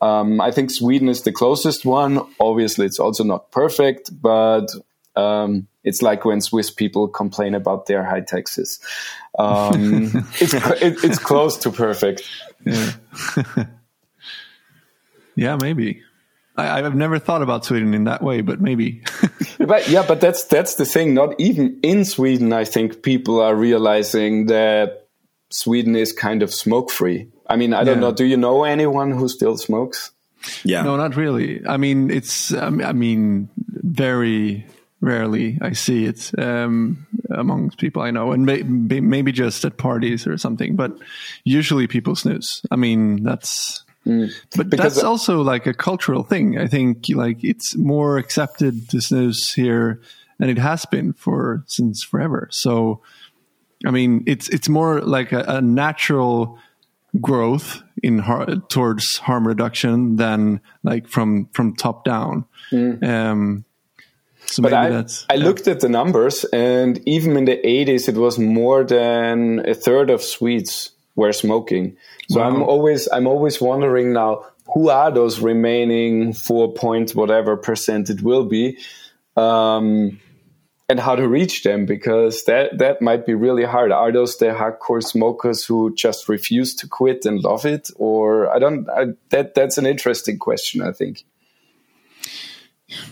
Um, 0.00 0.40
I 0.40 0.50
think 0.50 0.70
Sweden 0.70 1.08
is 1.08 1.22
the 1.22 1.32
closest 1.32 1.84
one. 1.84 2.20
Obviously, 2.38 2.86
it's 2.86 2.98
also 2.98 3.24
not 3.24 3.50
perfect, 3.50 4.10
but 4.22 4.66
um, 5.16 5.68
it's 5.84 6.00
like 6.00 6.24
when 6.24 6.40
Swiss 6.40 6.70
people 6.70 7.08
complain 7.08 7.54
about 7.54 7.86
their 7.86 8.04
high 8.04 8.20
taxes. 8.20 8.80
Um, 9.38 10.26
it's 10.40 10.54
it, 10.54 11.04
it's 11.04 11.18
close 11.18 11.56
to 11.58 11.70
perfect. 11.70 12.22
Yeah, 12.64 12.92
yeah 15.34 15.56
maybe. 15.60 16.02
I, 16.68 16.82
have 16.82 16.94
never 16.94 17.18
thought 17.18 17.42
about 17.42 17.64
Sweden 17.64 17.94
in 17.94 18.04
that 18.04 18.22
way, 18.22 18.40
but 18.40 18.60
maybe. 18.60 19.02
but 19.58 19.88
yeah, 19.88 20.04
but 20.06 20.20
that's 20.20 20.44
that's 20.44 20.74
the 20.74 20.84
thing. 20.84 21.14
Not 21.14 21.38
even 21.38 21.78
in 21.82 22.04
Sweden, 22.04 22.52
I 22.52 22.64
think 22.64 23.02
people 23.02 23.40
are 23.40 23.54
realizing 23.54 24.46
that 24.46 25.08
Sweden 25.50 25.96
is 25.96 26.12
kind 26.12 26.42
of 26.42 26.52
smoke 26.52 26.90
free. 26.90 27.28
I 27.48 27.56
mean, 27.56 27.74
I 27.74 27.84
don't 27.84 27.96
yeah. 27.96 28.08
know. 28.08 28.12
Do 28.12 28.24
you 28.24 28.36
know 28.36 28.64
anyone 28.64 29.10
who 29.10 29.28
still 29.28 29.56
smokes? 29.56 30.12
Yeah. 30.64 30.82
No, 30.82 30.96
not 30.96 31.16
really. 31.16 31.66
I 31.66 31.76
mean, 31.76 32.10
it's. 32.10 32.52
I 32.54 32.70
mean, 32.92 33.48
very 33.58 34.66
rarely 35.00 35.58
I 35.62 35.72
see 35.72 36.04
it 36.04 36.30
um, 36.38 37.06
amongst 37.30 37.78
people 37.78 38.02
I 38.02 38.10
know, 38.10 38.32
and 38.32 38.44
may, 38.44 38.62
maybe 38.62 39.32
just 39.32 39.64
at 39.64 39.76
parties 39.76 40.26
or 40.26 40.36
something. 40.38 40.76
But 40.76 40.92
usually 41.44 41.86
people 41.86 42.16
snooze. 42.16 42.62
I 42.70 42.76
mean, 42.76 43.22
that's 43.22 43.84
Mm. 44.06 44.32
But 44.56 44.70
because 44.70 44.94
that's 44.94 45.04
also 45.04 45.42
like 45.42 45.66
a 45.66 45.74
cultural 45.74 46.22
thing. 46.22 46.58
I 46.58 46.66
think 46.66 47.06
like 47.10 47.44
it's 47.44 47.76
more 47.76 48.18
accepted 48.18 48.88
to 48.90 49.00
snooze 49.00 49.52
here 49.54 50.00
and 50.40 50.50
it 50.50 50.58
has 50.58 50.86
been 50.86 51.12
for 51.12 51.62
since 51.66 52.02
forever. 52.02 52.48
So, 52.50 53.02
I 53.86 53.90
mean, 53.90 54.24
it's 54.26 54.48
it's 54.48 54.68
more 54.68 55.00
like 55.02 55.32
a, 55.32 55.44
a 55.46 55.60
natural 55.60 56.58
growth 57.20 57.82
in 58.02 58.18
har- 58.18 58.56
towards 58.68 59.18
harm 59.18 59.46
reduction 59.46 60.16
than 60.16 60.60
like 60.82 61.06
from 61.06 61.46
from 61.52 61.76
top 61.76 62.04
down. 62.04 62.46
Mm. 62.72 63.04
Um, 63.04 63.64
so 64.46 64.62
but 64.62 64.72
I, 64.72 64.88
I 64.88 65.34
yeah. 65.34 65.44
looked 65.44 65.68
at 65.68 65.80
the 65.80 65.88
numbers, 65.88 66.44
and 66.44 67.00
even 67.06 67.36
in 67.36 67.44
the 67.44 67.56
80s, 67.56 68.08
it 68.08 68.16
was 68.16 68.38
more 68.38 68.82
than 68.82 69.68
a 69.68 69.74
third 69.74 70.10
of 70.10 70.22
Swedes 70.22 70.90
were 71.14 71.32
smoking. 71.32 71.96
So 72.28 72.40
wow. 72.40 72.48
I'm 72.48 72.62
always 72.62 73.08
I'm 73.12 73.26
always 73.26 73.60
wondering 73.60 74.12
now 74.12 74.46
who 74.74 74.88
are 74.88 75.10
those 75.10 75.40
remaining 75.40 76.32
four 76.32 76.72
point 76.72 77.12
whatever 77.12 77.56
percent 77.56 78.10
it 78.10 78.22
will 78.22 78.44
be, 78.44 78.78
um, 79.36 80.20
and 80.88 81.00
how 81.00 81.16
to 81.16 81.26
reach 81.28 81.62
them 81.62 81.86
because 81.86 82.44
that 82.44 82.78
that 82.78 83.02
might 83.02 83.26
be 83.26 83.34
really 83.34 83.64
hard. 83.64 83.92
Are 83.92 84.12
those 84.12 84.38
the 84.38 84.46
hardcore 84.46 85.02
smokers 85.02 85.64
who 85.64 85.94
just 85.94 86.28
refuse 86.28 86.74
to 86.76 86.88
quit 86.88 87.26
and 87.26 87.42
love 87.42 87.66
it, 87.66 87.90
or 87.96 88.54
I 88.54 88.58
don't? 88.58 88.88
I, 88.88 89.06
that 89.30 89.54
that's 89.54 89.78
an 89.78 89.86
interesting 89.86 90.38
question. 90.38 90.82
I 90.82 90.92
think. 90.92 91.24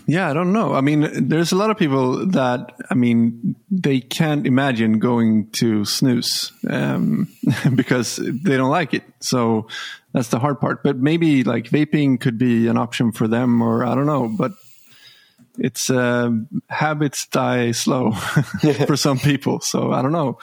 Yeah, 0.07 0.29
I 0.29 0.33
don't 0.33 0.51
know. 0.51 0.73
I 0.73 0.81
mean, 0.81 1.29
there's 1.29 1.51
a 1.51 1.55
lot 1.55 1.69
of 1.69 1.77
people 1.77 2.25
that, 2.27 2.73
I 2.89 2.95
mean, 2.95 3.55
they 3.71 4.01
can't 4.01 4.45
imagine 4.45 4.99
going 4.99 5.49
to 5.51 5.85
snooze 5.85 6.51
um, 6.69 7.27
because 7.75 8.17
they 8.17 8.57
don't 8.57 8.71
like 8.71 8.93
it. 8.93 9.03
So 9.19 9.67
that's 10.13 10.29
the 10.29 10.39
hard 10.39 10.59
part. 10.59 10.83
But 10.83 10.97
maybe 10.97 11.43
like 11.43 11.65
vaping 11.65 12.19
could 12.19 12.37
be 12.37 12.67
an 12.67 12.77
option 12.77 13.11
for 13.11 13.27
them, 13.27 13.61
or 13.61 13.85
I 13.85 13.95
don't 13.95 14.05
know. 14.05 14.27
But 14.27 14.53
it's 15.57 15.89
uh, 15.89 16.31
habits 16.69 17.27
die 17.27 17.71
slow 17.71 18.11
for 18.85 18.97
some 18.97 19.19
people. 19.19 19.59
So 19.61 19.91
I 19.91 20.01
don't 20.01 20.11
know. 20.11 20.39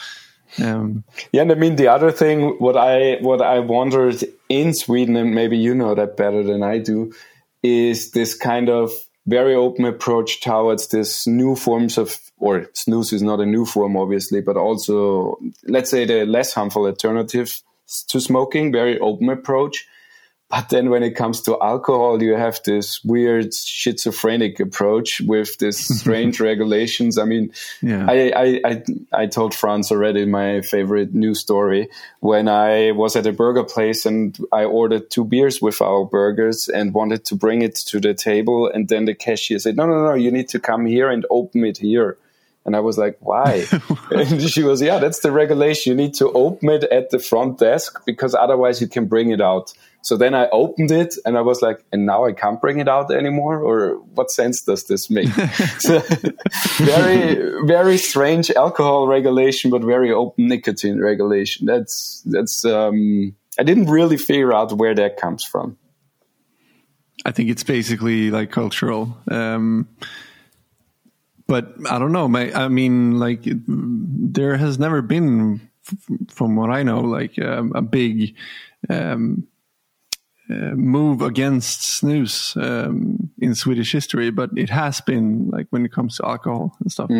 Um, 0.63 1.05
yeah, 1.33 1.43
and 1.43 1.53
I 1.53 1.55
mean 1.55 1.77
the 1.77 1.89
other 1.89 2.11
thing, 2.11 2.57
what 2.59 2.77
I 2.77 3.17
what 3.21 3.43
I 3.43 3.59
wondered 3.59 4.25
in 4.49 4.73
Sweden, 4.75 5.17
and 5.17 5.35
maybe 5.35 5.59
you 5.59 5.75
know 5.75 5.95
that 5.95 6.17
better 6.17 6.43
than 6.43 6.63
I 6.63 6.79
do, 6.79 7.13
is 7.63 8.13
this 8.13 8.35
kind 8.35 8.69
of 8.69 8.91
very 9.27 9.55
open 9.55 9.85
approach 9.85 10.41
towards 10.41 10.89
this 10.89 11.27
new 11.27 11.57
forms 11.57 11.99
of, 11.99 12.19
or 12.39 12.67
snus 12.77 13.13
is 13.13 13.23
not 13.23 13.41
a 13.41 13.47
new 13.47 13.65
form, 13.65 13.97
obviously, 13.97 14.41
but 14.41 14.57
also 14.57 15.37
let's 15.65 15.91
say 15.91 16.05
the 16.05 16.25
less 16.25 16.53
harmful 16.53 16.87
alternative 16.87 17.61
to 18.09 18.21
smoking, 18.21 18.73
very 18.73 18.99
open 18.99 19.29
approach. 19.29 19.87
But 20.49 20.69
then 20.69 20.91
when 20.91 21.03
it 21.03 21.17
comes 21.17 21.43
to 21.43 21.61
alcohol, 21.61 22.23
you 22.23 22.35
have 22.35 22.61
this 22.65 23.03
weird 23.03 23.53
schizophrenic 23.53 24.61
approach 24.61 25.21
with 25.21 25.59
this 25.59 25.79
strange 26.01 26.39
regulations. 26.39 27.19
I 27.19 27.25
mean, 27.25 27.53
Yeah. 27.83 28.07
I, 28.09 28.33
I, 28.35 28.61
I, 28.65 28.83
I 29.13 29.27
told 29.27 29.55
Franz 29.55 29.91
already 29.91 30.25
my 30.25 30.61
favorite 30.61 31.13
news 31.15 31.41
story 31.41 31.89
when 32.21 32.49
I 32.49 32.93
was 32.93 33.17
at 33.17 33.27
a 33.27 33.33
burger 33.33 33.65
place 33.65 34.07
and 34.07 34.39
I 34.53 34.65
ordered 34.65 35.11
two 35.11 35.25
beers 35.25 35.61
with 35.61 35.83
our 35.83 36.05
burgers 36.05 36.69
and 36.69 36.95
wanted 36.95 37.25
to 37.27 37.35
bring 37.35 37.63
it 37.63 37.75
to 37.87 37.99
the 37.99 38.15
table. 38.15 38.71
And 38.73 38.89
then 38.89 39.07
the 39.07 39.15
cashier 39.15 39.59
said, 39.59 39.77
no, 39.77 39.87
no, 39.87 40.05
no, 40.05 40.15
you 40.15 40.31
need 40.31 40.49
to 40.51 40.61
come 40.61 40.87
here 40.87 41.11
and 41.11 41.27
open 41.29 41.65
it 41.65 41.79
here. 41.79 42.19
And 42.65 42.75
I 42.75 42.81
was 42.81 42.99
like, 42.99 43.17
why? 43.21 43.65
and 44.11 44.43
she 44.43 44.63
was, 44.63 44.83
yeah, 44.83 44.99
that's 44.99 45.21
the 45.21 45.31
regulation. 45.31 45.91
You 45.91 45.97
need 45.97 46.15
to 46.15 46.31
open 46.33 46.69
it 46.69 46.85
at 46.85 47.11
the 47.11 47.21
front 47.21 47.59
desk 47.59 48.05
because 48.05 48.35
otherwise 48.35 48.81
you 48.81 48.89
can 48.89 49.07
bring 49.07 49.31
it 49.31 49.41
out. 49.41 49.73
So 50.07 50.17
then 50.17 50.37
I 50.37 50.49
opened 50.51 50.93
it 50.93 51.17
and 51.25 51.37
I 51.37 51.41
was 51.41 51.63
like, 51.63 51.85
and 51.91 52.07
now 52.07 52.27
I 52.27 52.33
can't 52.33 52.61
bring 52.61 52.79
it 52.79 52.87
out 52.87 53.13
anymore? 53.13 53.59
Or 53.59 53.97
what 54.15 54.31
sense 54.31 54.63
does 54.63 54.85
this 54.85 55.11
make? 55.11 55.27
so, 55.81 55.99
very, 56.79 57.67
very 57.67 57.99
strange 57.99 58.49
alcohol 58.53 59.09
regulation, 59.09 59.69
but 59.69 59.83
very 59.83 60.13
open 60.13 60.47
nicotine 60.47 61.01
regulation. 61.01 61.67
That's, 61.67 62.23
that's, 62.25 62.65
um, 62.65 63.35
I 63.59 63.65
didn't 63.65 63.87
really 63.87 64.17
figure 64.17 64.53
out 64.53 64.73
where 64.75 64.95
that 64.95 65.17
comes 65.17 65.43
from. 65.43 65.77
I 67.25 67.33
think 67.33 67.51
it's 67.51 67.65
basically 67.65 68.31
like 68.31 68.53
cultural. 68.53 69.19
Um, 69.29 69.89
but 71.49 71.75
I 71.91 71.99
don't 71.99 72.13
know. 72.13 72.29
My, 72.29 72.53
I 72.53 72.69
mean, 72.69 73.19
like 73.19 73.45
it, 73.45 73.59
there 73.67 74.57
has 74.57 74.79
never 74.79 75.03
been, 75.03 75.69
f- 75.85 76.19
from 76.29 76.55
what 76.55 76.71
I 76.71 76.85
know, 76.85 77.01
like 77.01 77.37
um, 77.41 77.73
a 77.75 77.83
big 77.83 78.37
um, 78.89 79.49
uh, 80.51 80.75
move 80.75 81.23
against 81.23 81.81
snus 81.81 82.57
um, 82.63 83.31
in 83.39 83.55
Swedish 83.55 83.93
history, 83.93 84.31
but 84.31 84.51
it 84.57 84.71
has 84.71 85.01
been 85.01 85.49
like 85.51 85.67
when 85.71 85.85
it 85.85 85.93
comes 85.93 86.17
to 86.17 86.27
alcohol 86.27 86.77
and 86.81 86.93
stuff. 86.93 87.11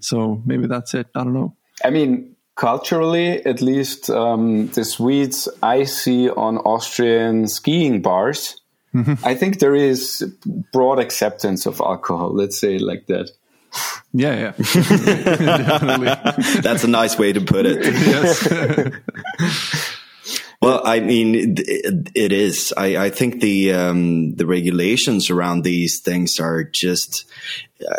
So 0.00 0.42
maybe 0.44 0.66
that's 0.66 0.94
it. 0.94 1.08
I 1.14 1.24
don't 1.24 1.34
know. 1.34 1.54
I 1.84 1.90
mean, 1.90 2.36
culturally, 2.56 3.44
at 3.46 3.62
least 3.62 4.10
um, 4.10 4.68
the 4.68 4.84
Swedes 4.84 5.48
I 5.62 5.84
see 5.84 6.28
on 6.28 6.58
Austrian 6.58 7.48
skiing 7.48 8.02
bars, 8.02 8.60
I 9.22 9.34
think 9.34 9.60
there 9.60 9.74
is 9.74 10.24
broad 10.72 10.98
acceptance 10.98 11.66
of 11.66 11.80
alcohol. 11.80 12.34
Let's 12.34 12.58
say 12.58 12.76
it 12.76 12.82
like 12.82 13.06
that. 13.06 13.30
Yeah, 14.12 14.34
yeah, 14.34 14.52
definitely. 14.56 16.08
That's 16.62 16.84
a 16.84 16.88
nice 16.88 17.18
way 17.18 17.32
to 17.32 17.40
put 17.40 17.66
it. 17.66 17.84
yes. 19.38 19.87
Well, 20.60 20.82
I 20.84 20.98
mean, 20.98 21.54
it, 21.56 22.32
is. 22.32 22.74
I, 22.76 22.96
I 22.96 23.10
think 23.10 23.40
the 23.40 23.72
um, 23.74 24.34
the 24.34 24.46
regulations 24.46 25.30
around 25.30 25.62
these 25.62 26.00
things 26.00 26.40
are 26.40 26.64
just. 26.64 27.26
Uh, 27.80 27.94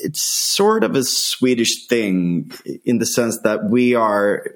it's 0.00 0.22
sort 0.54 0.84
of 0.84 0.94
a 0.94 1.02
Swedish 1.02 1.88
thing 1.88 2.52
in 2.84 2.98
the 2.98 3.06
sense 3.06 3.40
that 3.40 3.64
we 3.64 3.96
are 3.96 4.46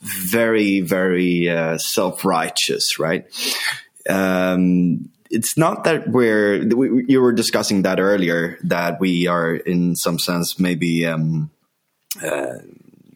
very, 0.00 0.80
very 0.80 1.48
uh, 1.48 1.78
self 1.78 2.24
righteous, 2.24 2.98
right? 2.98 3.24
Um, 4.08 5.10
it's 5.30 5.56
not 5.56 5.84
that 5.84 6.08
we're. 6.08 6.66
We, 6.66 7.04
you 7.06 7.20
were 7.20 7.32
discussing 7.32 7.82
that 7.82 8.00
earlier. 8.00 8.58
That 8.64 8.98
we 8.98 9.28
are, 9.28 9.54
in 9.54 9.94
some 9.94 10.18
sense, 10.18 10.58
maybe. 10.58 11.06
Um, 11.06 11.50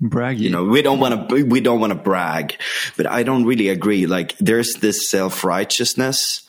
Braggy. 0.04 0.40
you 0.40 0.50
know 0.50 0.64
we 0.64 0.82
don't 0.82 1.00
want 1.00 1.30
to 1.30 1.44
we 1.46 1.60
don't 1.60 1.80
want 1.80 1.92
to 1.92 1.98
brag 1.98 2.56
but 2.96 3.06
i 3.06 3.22
don't 3.22 3.44
really 3.46 3.68
agree. 3.68 4.06
Like 4.06 4.36
there's 4.38 4.74
this 4.74 5.10
self-righteousness 5.10 6.42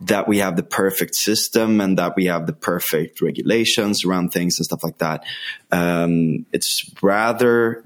that 0.00 0.28
we 0.28 0.38
have 0.38 0.56
the 0.56 0.62
perfect 0.62 1.14
system 1.14 1.80
and 1.80 1.98
that 1.98 2.14
we 2.16 2.26
have 2.26 2.46
the 2.46 2.52
perfect 2.52 3.20
regulations 3.20 4.04
around 4.04 4.30
things 4.30 4.58
and 4.58 4.64
stuff 4.64 4.84
like 4.84 4.98
that. 4.98 5.24
Um, 5.72 6.46
it's 6.52 6.88
rather 7.02 7.82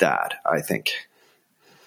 that 0.00 0.34
i 0.46 0.60
think. 0.60 0.92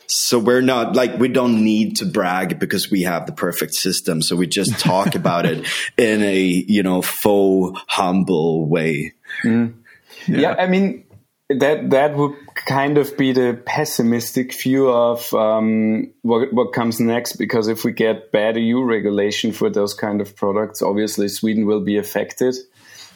So 0.08 0.38
we're 0.38 0.62
not 0.62 0.96
like 0.96 1.18
we 1.18 1.28
don't 1.28 1.64
need 1.64 1.98
to 1.98 2.06
brag 2.06 2.60
because 2.60 2.92
we 2.92 3.04
have 3.04 3.26
the 3.26 3.32
perfect 3.32 3.74
system. 3.74 4.22
So 4.22 4.36
we 4.36 4.48
just 4.48 4.80
talk 4.80 5.16
about 5.22 5.46
it 5.46 5.66
in 5.98 6.22
a 6.22 6.40
you 6.40 6.84
know 6.84 7.02
faux 7.02 7.80
humble 7.88 8.68
way. 8.68 9.14
Yeah. 10.28 10.56
I 10.58 10.68
mean 10.68 11.06
that 11.50 11.90
that 11.90 12.16
would 12.16 12.36
kind 12.56 12.98
of 12.98 13.18
be 13.18 13.32
the 13.34 13.62
pessimistic 13.66 14.54
view 14.62 14.90
of 14.90 15.34
um, 15.34 16.12
what 16.22 16.54
what 16.54 16.74
comes 16.74 17.00
next. 17.00 17.34
Because 17.34 17.68
if 17.68 17.84
we 17.84 17.92
get 17.92 18.32
bad 18.32 18.58
EU 18.58 18.84
regulation 18.84 19.52
for 19.52 19.70
those 19.70 19.94
kind 19.94 20.22
of 20.22 20.36
products, 20.36 20.82
obviously 20.82 21.28
Sweden 21.28 21.66
will 21.66 21.82
be 21.82 21.98
affected. 21.98 22.56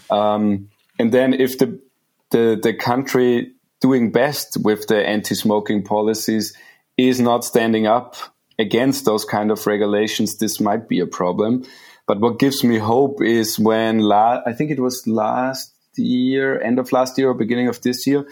Um, 0.09 0.69
and 0.99 1.11
then 1.11 1.33
if 1.33 1.57
the 1.57 1.79
the 2.31 2.59
the 2.61 2.73
country 2.73 3.53
doing 3.79 4.11
best 4.11 4.57
with 4.61 4.87
the 4.87 5.07
anti-smoking 5.07 5.83
policies 5.83 6.57
is 6.97 7.19
not 7.19 7.45
standing 7.45 7.85
up 7.85 8.15
against 8.59 9.05
those 9.05 9.23
kind 9.23 9.51
of 9.51 9.67
regulations, 9.67 10.37
this 10.37 10.59
might 10.59 10.89
be 10.89 10.99
a 10.99 11.05
problem. 11.05 11.63
But 12.07 12.19
what 12.19 12.39
gives 12.39 12.63
me 12.63 12.77
hope 12.77 13.21
is 13.21 13.59
when 13.59 13.99
la- 13.99 14.41
I 14.45 14.53
think 14.53 14.71
it 14.71 14.79
was 14.79 15.05
last 15.05 15.76
year, 15.97 16.61
end 16.61 16.79
of 16.79 16.91
last 16.91 17.17
year 17.17 17.29
or 17.29 17.33
beginning 17.33 17.67
of 17.67 17.81
this 17.81 18.05
year, 18.07 18.25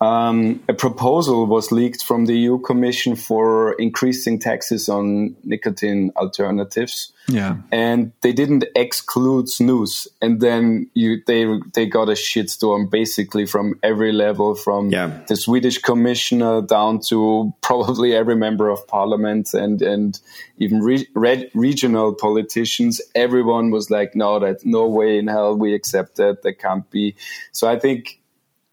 um, 0.00 0.62
a 0.66 0.72
proposal 0.72 1.44
was 1.46 1.70
leaked 1.70 2.02
from 2.04 2.24
the 2.24 2.34
EU 2.34 2.58
Commission 2.58 3.16
for 3.16 3.74
increasing 3.74 4.38
taxes 4.38 4.88
on 4.88 5.36
nicotine 5.44 6.10
alternatives. 6.16 7.12
Yeah. 7.28 7.56
And 7.70 8.12
they 8.22 8.32
didn't 8.32 8.64
exclude 8.74 9.46
snus, 9.46 10.08
and 10.22 10.40
then 10.40 10.88
you 10.94 11.22
they 11.26 11.46
they 11.74 11.86
got 11.86 12.08
a 12.08 12.12
shitstorm 12.12 12.90
basically 12.90 13.44
from 13.44 13.78
every 13.82 14.10
level, 14.12 14.54
from 14.54 14.90
Yeah. 14.90 15.20
the 15.28 15.36
Swedish 15.36 15.78
commissioner 15.78 16.62
down 16.62 17.00
to 17.08 17.52
probably 17.60 18.14
every 18.14 18.36
member 18.36 18.70
of 18.70 18.86
parliament 18.88 19.52
and 19.52 19.82
and 19.82 20.18
even 20.58 20.80
re- 20.80 21.08
re- 21.14 21.50
regional 21.54 22.14
politicians. 22.14 23.02
Everyone 23.14 23.70
was 23.70 23.90
like, 23.90 24.16
"No, 24.16 24.38
that 24.38 24.64
no 24.64 24.86
way 24.88 25.18
in 25.18 25.26
hell 25.28 25.54
we 25.56 25.74
accept 25.74 26.16
that. 26.16 26.42
That 26.42 26.58
can't 26.58 26.90
be." 26.90 27.14
So 27.52 27.68
I 27.68 27.78
think 27.78 28.19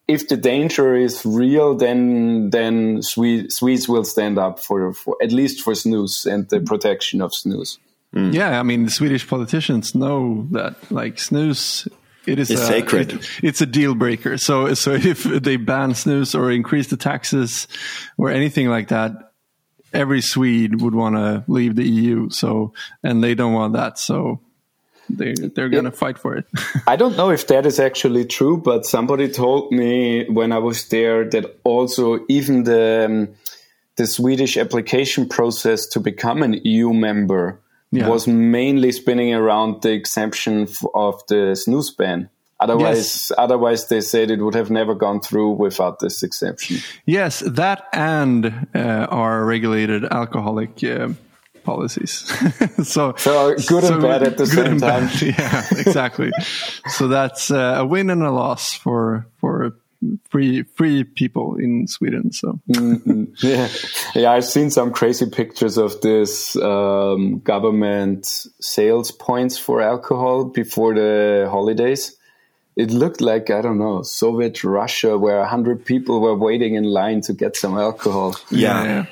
if 0.07 0.27
the 0.29 0.37
danger 0.37 0.95
is 0.95 1.25
real, 1.25 1.75
then 1.75 2.49
then 2.49 3.01
Swedes, 3.01 3.55
Swedes 3.57 3.87
will 3.89 4.03
stand 4.05 4.37
up 4.39 4.59
for, 4.59 4.93
for 4.93 5.17
at 5.21 5.31
least 5.31 5.61
for 5.61 5.73
snus 5.73 6.25
and 6.25 6.47
the 6.49 6.59
protection 6.61 7.21
of 7.21 7.31
snus. 7.31 7.77
Hmm. 8.13 8.31
Yeah, 8.31 8.59
I 8.59 8.63
mean 8.63 8.85
the 8.85 8.91
Swedish 8.91 9.27
politicians 9.27 9.93
know 9.93 10.47
that 10.51 10.75
like 10.91 11.15
snus 11.17 11.87
it 12.25 12.39
is 12.39 12.49
It's 12.51 12.61
a, 12.61 12.65
sacred. 12.65 13.13
it- 13.13 13.29
it's 13.43 13.61
a 13.61 13.65
deal 13.65 13.95
breaker. 13.95 14.37
So 14.37 14.73
so 14.75 14.91
if 14.93 15.23
they 15.23 15.57
ban 15.57 15.91
snus 15.91 16.33
or 16.37 16.51
increase 16.51 16.87
the 16.87 16.97
taxes 16.97 17.67
or 18.17 18.29
anything 18.29 18.69
like 18.69 18.87
that, 18.89 19.11
every 19.93 20.21
Swede 20.21 20.81
would 20.81 20.95
want 20.95 21.15
to 21.15 21.43
leave 21.47 21.75
the 21.75 21.87
EU. 21.87 22.29
So 22.29 22.73
and 23.03 23.21
they 23.23 23.35
don't 23.35 23.53
want 23.53 23.73
that. 23.73 23.99
So 23.99 24.39
they 25.09 25.33
they're 25.33 25.69
gonna 25.69 25.91
fight 25.91 26.17
for 26.19 26.35
it. 26.35 26.45
I 26.87 26.95
don't 26.95 27.15
know 27.17 27.29
if 27.31 27.47
that 27.47 27.65
is 27.65 27.79
actually 27.79 28.25
true, 28.25 28.57
but 28.57 28.85
somebody 28.85 29.29
told 29.29 29.71
me 29.71 30.25
when 30.29 30.51
I 30.51 30.57
was 30.59 30.87
there 30.89 31.29
that 31.29 31.45
also 31.63 32.19
even 32.27 32.63
the 32.63 33.05
um, 33.05 33.27
the 33.95 34.05
Swedish 34.07 34.57
application 34.57 35.27
process 35.27 35.87
to 35.87 35.99
become 35.99 36.43
an 36.43 36.53
EU 36.63 36.93
member 36.93 37.59
Yeah. 37.91 38.09
was 38.09 38.27
mainly 38.27 38.91
spinning 38.91 39.33
around 39.33 39.81
the 39.81 39.91
exemption 39.91 40.63
f- 40.63 40.83
of 40.93 41.23
the 41.29 41.55
snus 41.55 41.95
ban. 41.97 42.29
Otherwise, 42.59 43.31
otherwise 43.37 43.87
they 43.87 44.01
said 44.01 44.29
it 44.29 44.39
would 44.41 44.55
have 44.55 44.69
never 44.69 44.93
gone 44.95 45.21
through 45.21 45.51
without 45.51 45.99
this 45.99 46.21
exception. 46.23 46.77
yes, 47.05 47.39
that 47.45 47.87
and 47.93 48.45
uh, 48.75 49.07
our 49.09 49.45
regulated 49.45 50.03
alcoholic. 50.03 50.83
Uh, 50.83 51.09
policies 51.67 52.13
so 52.93 53.03
So 53.17 53.55
good 53.71 53.83
and 53.91 54.01
bad 54.01 54.21
at 54.29 54.35
the 54.41 54.47
same 54.47 54.79
time. 54.79 55.05
bad. 55.07 55.21
yeah 55.39 55.65
exactly 55.83 56.31
so 56.97 57.07
that's 57.07 57.51
uh, 57.51 57.83
a 57.83 57.85
win 57.93 58.07
and 58.09 58.23
a 58.23 58.31
loss 58.31 58.73
for 58.83 59.27
for 59.41 59.53
free 60.31 60.63
free 60.77 61.03
people 61.03 61.47
in 61.65 61.87
sweden 61.87 62.31
so 62.31 62.49
yeah, 63.49 63.67
yeah. 64.15 64.29
I've 64.35 64.45
seen 64.45 64.69
some 64.69 64.89
crazy 64.99 65.25
pictures 65.39 65.75
of 65.85 65.99
this 66.01 66.55
um, 66.55 67.39
government 67.41 68.21
sales 68.61 69.09
points 69.11 69.57
for 69.65 69.81
alcohol 69.81 70.45
before 70.61 70.93
the 70.93 71.47
holidays, 71.49 72.15
it 72.75 72.91
looked 72.91 73.21
like 73.21 73.49
I 73.49 73.61
don't 73.65 73.79
know 73.79 74.03
Soviet 74.03 74.63
Russia, 74.63 75.17
where 75.17 75.39
a 75.39 75.49
hundred 75.49 75.79
people 75.83 76.21
were 76.21 76.37
waiting 76.37 76.75
in 76.75 76.83
line 76.99 77.21
to 77.27 77.33
get 77.33 77.55
some 77.57 77.75
alcohol. 77.75 78.35
Yeah, 78.51 79.05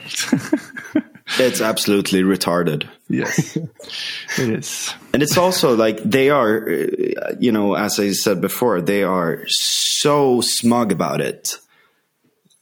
it's 1.39 1.61
absolutely 1.61 2.21
retarded. 2.23 2.87
Yes, 3.09 3.55
it 4.37 4.49
is. 4.49 4.93
And 5.13 5.23
it's 5.23 5.37
also 5.37 5.75
like 5.75 6.01
they 6.03 6.29
are, 6.29 6.69
uh, 6.69 7.35
you 7.39 7.51
know, 7.51 7.75
as 7.75 7.99
I 7.99 8.11
said 8.11 8.41
before, 8.41 8.81
they 8.81 9.03
are 9.03 9.43
so 9.47 10.41
smug 10.41 10.91
about 10.91 11.21
it. 11.21 11.57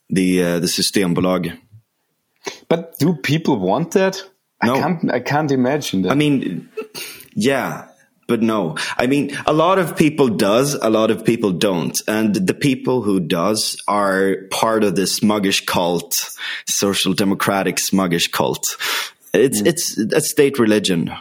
The 0.10 0.44
uh, 0.44 0.60
the 0.60 0.68
Systembolag. 0.68 1.58
But 2.68 2.98
do 3.00 3.16
people 3.16 3.58
want 3.58 3.92
that? 3.92 4.24
No. 4.64 4.76
I 4.76 4.80
can't. 4.80 5.14
I 5.14 5.20
can't 5.20 5.52
imagine 5.52 6.04
that. 6.04 6.12
I 6.12 6.16
mean, 6.16 6.70
yeah, 7.36 7.88
but 8.28 8.42
no. 8.42 8.78
I 8.98 9.08
mean, 9.08 9.36
a 9.46 9.54
lot 9.54 9.80
of 9.80 9.96
people 9.96 10.30
does, 10.30 10.74
a 10.76 10.90
lot 10.90 11.12
of 11.12 11.26
people 11.26 11.52
don't, 11.52 11.98
and 12.08 12.34
the 12.36 12.54
people 12.54 13.02
who 13.02 13.20
does 13.20 13.78
are 13.88 14.38
part 14.52 14.84
of 14.84 14.96
the 14.96 15.04
smuggish 15.04 15.66
cult, 15.66 16.14
social 16.68 17.14
democratic 17.14 17.78
smuggish 17.78 18.32
cult. 18.32 18.64
It's 19.34 19.62
it's 19.62 19.98
a 19.98 20.22
state 20.22 20.60
religion 20.60 21.12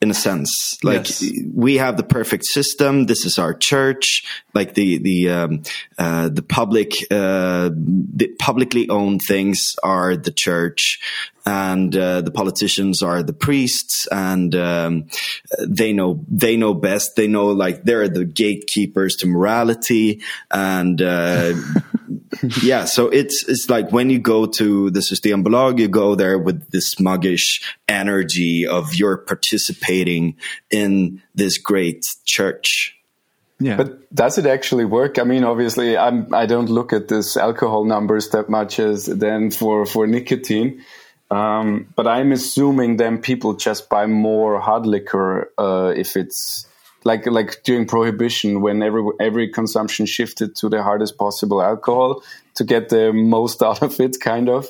in 0.00 0.10
a 0.10 0.14
sense. 0.14 0.76
Like 0.82 1.08
Yes. 1.08 1.24
we 1.54 1.76
have 1.76 1.96
the 1.96 2.02
perfect 2.02 2.44
system. 2.46 3.06
This 3.06 3.24
is 3.24 3.38
our 3.38 3.54
church. 3.54 4.24
Like 4.52 4.74
the 4.74 4.98
the 4.98 5.30
um, 5.30 5.62
uh, 5.96 6.28
the 6.28 6.42
public 6.42 6.90
uh, 7.10 7.70
the 7.72 8.34
publicly 8.40 8.88
owned 8.88 9.22
things 9.22 9.76
are 9.84 10.16
the 10.16 10.32
church, 10.32 10.98
and 11.44 11.94
uh, 11.96 12.20
the 12.20 12.30
politicians 12.30 13.02
are 13.02 13.22
the 13.22 13.32
priests, 13.32 14.06
and 14.10 14.54
um, 14.54 15.06
they 15.66 15.92
know 15.92 16.24
they 16.28 16.56
know 16.56 16.74
best. 16.74 17.16
They 17.16 17.26
know 17.26 17.46
like 17.46 17.84
they're 17.84 18.08
the 18.08 18.24
gatekeepers 18.24 19.16
to 19.16 19.26
morality, 19.26 20.22
and 20.50 21.00
uh, 21.00 21.54
yeah. 22.62 22.84
So 22.84 23.08
it's 23.08 23.44
it's 23.48 23.68
like 23.68 23.90
when 23.90 24.10
you 24.10 24.18
go 24.18 24.46
to 24.46 24.90
the 24.90 25.00
Systembolag, 25.00 25.78
you 25.78 25.88
go 25.88 26.14
there 26.14 26.38
with 26.38 26.70
this 26.70 26.94
smuggish 26.94 27.62
energy 27.88 28.66
of 28.66 28.94
you're 28.94 29.18
participating 29.18 30.36
in 30.70 31.22
this 31.34 31.58
great 31.58 32.04
church. 32.24 32.96
Yeah, 33.62 33.76
But 33.76 34.12
does 34.12 34.38
it 34.38 34.46
actually 34.46 34.84
work? 34.84 35.20
I 35.20 35.24
mean, 35.24 35.44
obviously, 35.44 35.96
I'm, 35.96 36.34
I 36.34 36.46
don't 36.46 36.68
look 36.68 36.92
at 36.92 37.06
this 37.06 37.36
alcohol 37.36 37.84
numbers 37.84 38.30
that 38.30 38.48
much 38.48 38.80
as 38.80 39.06
then 39.06 39.52
for, 39.52 39.86
for 39.86 40.06
nicotine. 40.06 40.82
Um, 41.32 41.86
but 41.96 42.06
I'm 42.06 42.30
assuming 42.32 42.98
then 42.98 43.18
people 43.18 43.54
just 43.54 43.88
buy 43.88 44.06
more 44.06 44.60
hard 44.60 44.84
liquor 44.86 45.50
uh, 45.58 45.92
if 45.96 46.16
it's 46.16 46.66
like 47.04 47.26
like 47.26 47.62
during 47.64 47.86
prohibition 47.86 48.60
when 48.60 48.82
every 48.82 49.02
every 49.18 49.48
consumption 49.48 50.06
shifted 50.06 50.54
to 50.56 50.68
the 50.68 50.82
hardest 50.82 51.16
possible 51.16 51.62
alcohol 51.62 52.22
to 52.54 52.64
get 52.64 52.90
the 52.90 53.12
most 53.12 53.62
out 53.62 53.82
of 53.82 53.98
it, 53.98 54.20
kind 54.20 54.48
of. 54.48 54.66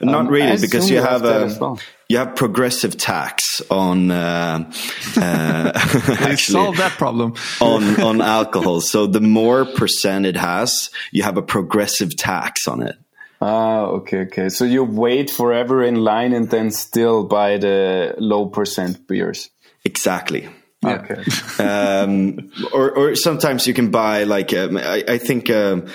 Not 0.00 0.26
Um, 0.26 0.28
really, 0.28 0.50
I 0.52 0.56
because 0.58 0.90
you 0.90 0.96
you 0.96 1.02
have 1.02 1.22
have 1.22 1.56
a 1.56 1.58
well. 1.60 1.78
you 2.08 2.18
have 2.18 2.34
progressive 2.34 2.96
tax 2.96 3.62
on 3.70 4.10
uh, 4.10 4.70
uh, 5.16 5.72
actually 5.74 6.36
solved 6.38 6.78
that 6.78 6.92
problem. 6.98 7.34
on 7.60 8.00
on 8.00 8.20
alcohol. 8.38 8.80
So 8.80 9.06
the 9.06 9.20
more 9.20 9.64
percent 9.64 10.26
it 10.26 10.36
has, 10.36 10.90
you 11.12 11.22
have 11.22 11.36
a 11.38 11.42
progressive 11.42 12.16
tax 12.16 12.66
on 12.66 12.82
it. 12.82 12.96
Ah, 13.40 13.86
okay, 13.86 14.20
okay. 14.26 14.48
So 14.50 14.64
you 14.64 14.84
wait 14.84 15.30
forever 15.30 15.82
in 15.82 15.94
line 15.94 16.34
and 16.34 16.50
then 16.50 16.70
still 16.70 17.24
buy 17.24 17.56
the 17.56 18.14
low 18.18 18.46
percent 18.46 19.06
beers. 19.06 19.50
Exactly. 19.84 20.48
Yeah. 20.82 21.02
Okay. 21.02 21.22
um, 21.64 22.50
or, 22.72 22.90
or 22.90 23.14
sometimes 23.14 23.66
you 23.66 23.74
can 23.74 23.90
buy 23.90 24.24
like 24.24 24.52
um, 24.52 24.76
I, 24.76 25.04
I 25.08 25.18
think 25.18 25.50
um, 25.50 25.86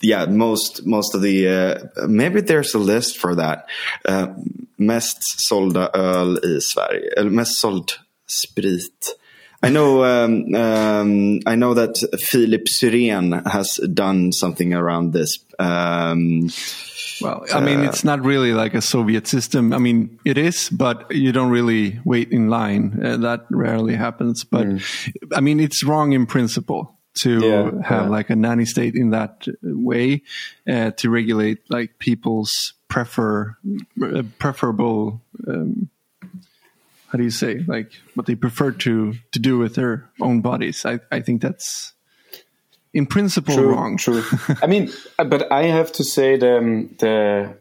yeah 0.00 0.26
most 0.26 0.86
most 0.86 1.14
of 1.14 1.22
the 1.22 1.48
uh, 1.48 2.06
maybe 2.08 2.40
there's 2.40 2.74
a 2.74 2.78
list 2.78 3.18
for 3.18 3.34
that 3.34 3.68
uh, 4.04 4.28
mest 4.76 5.18
sålda 5.48 5.90
öl 5.94 6.38
i 6.44 6.60
Sverige 6.60 7.08
eller 7.16 7.30
mest 7.30 7.60
såld 7.60 7.98
sprit. 8.26 9.18
I 9.62 9.70
know 9.70 10.04
um, 10.04 10.54
um, 10.54 11.40
I 11.46 11.56
know 11.56 11.74
that 11.74 11.96
Philip 12.20 12.66
Syrén 12.66 13.44
has 13.46 13.80
done 13.92 14.32
something 14.32 14.72
around 14.72 15.12
this. 15.12 15.38
Um, 15.58 16.48
Well, 17.20 17.44
I 17.52 17.60
mean, 17.60 17.80
it's 17.80 18.04
not 18.04 18.24
really 18.24 18.52
like 18.52 18.74
a 18.74 18.80
Soviet 18.80 19.26
system. 19.26 19.72
I 19.72 19.78
mean, 19.78 20.20
it 20.24 20.38
is, 20.38 20.68
but 20.70 21.10
you 21.10 21.32
don't 21.32 21.50
really 21.50 21.98
wait 22.04 22.30
in 22.30 22.48
line. 22.48 23.00
Uh, 23.02 23.16
that 23.16 23.46
rarely 23.50 23.96
happens. 23.96 24.44
But 24.44 24.66
I 25.34 25.40
mean, 25.40 25.58
it's 25.58 25.82
wrong 25.82 26.12
in 26.12 26.26
principle 26.26 26.94
to 27.22 27.40
Yeah, 27.40 27.70
have 27.82 28.04
yeah. 28.04 28.08
like 28.08 28.30
a 28.30 28.36
nanny 28.36 28.64
state 28.64 28.94
in 28.94 29.10
that 29.10 29.48
way 29.62 30.22
uh, 30.68 30.92
to 30.92 31.10
regulate 31.10 31.58
like 31.68 31.98
people's 31.98 32.74
prefer 32.86 33.56
uh, 34.00 34.22
preferable. 34.38 35.20
Um, 35.48 35.90
how 37.08 37.18
do 37.18 37.24
you 37.24 37.30
say 37.30 37.64
like 37.66 37.92
what 38.14 38.26
they 38.26 38.34
prefer 38.34 38.70
to 38.70 39.14
to 39.32 39.38
do 39.38 39.58
with 39.58 39.74
their 39.74 40.08
own 40.20 40.40
bodies? 40.40 40.84
I 40.84 41.00
I 41.10 41.20
think 41.20 41.42
that's 41.42 41.94
in 42.92 43.06
principle 43.06 43.54
true, 43.54 43.70
wrong. 43.70 43.96
True. 43.96 44.22
I 44.62 44.66
mean, 44.66 44.90
but 45.16 45.50
I 45.50 45.64
have 45.64 45.92
to 45.92 46.04
say 46.04 46.36
the 46.36 46.88
the 46.98 47.56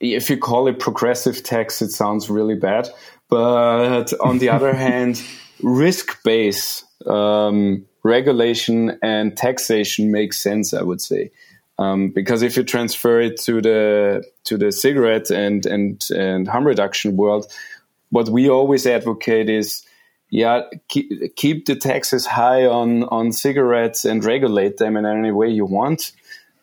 if 0.00 0.30
you 0.30 0.38
call 0.38 0.68
it 0.68 0.78
progressive 0.78 1.42
tax, 1.42 1.82
it 1.82 1.90
sounds 1.90 2.30
really 2.30 2.54
bad. 2.54 2.88
But 3.28 4.12
on 4.20 4.38
the 4.38 4.50
other 4.50 4.72
hand, 4.86 5.22
risk 5.62 6.22
based 6.22 6.84
um, 7.06 7.84
regulation 8.04 8.98
and 9.02 9.36
taxation 9.36 10.12
makes 10.12 10.42
sense. 10.42 10.72
I 10.72 10.82
would 10.82 11.00
say. 11.00 11.30
Um, 11.80 12.08
because 12.08 12.42
if 12.42 12.56
you 12.56 12.64
transfer 12.64 13.20
it 13.20 13.40
to 13.42 13.62
the 13.62 14.24
to 14.44 14.56
the 14.56 14.72
cigarette 14.72 15.30
and 15.30 15.64
and 15.66 16.04
and 16.10 16.48
harm 16.48 16.66
reduction 16.66 17.16
world, 17.16 17.46
what 18.10 18.28
we 18.28 18.48
always 18.48 18.86
advocate 18.86 19.50
is 19.50 19.84
yeah, 20.30 20.62
keep, 20.88 21.36
keep 21.36 21.66
the 21.66 21.74
taxes 21.74 22.26
high 22.26 22.66
on, 22.66 23.04
on 23.04 23.32
cigarettes 23.32 24.04
and 24.04 24.24
regulate 24.24 24.76
them 24.76 24.96
in 24.96 25.06
any 25.06 25.32
way 25.32 25.48
you 25.48 25.64
want. 25.64 26.12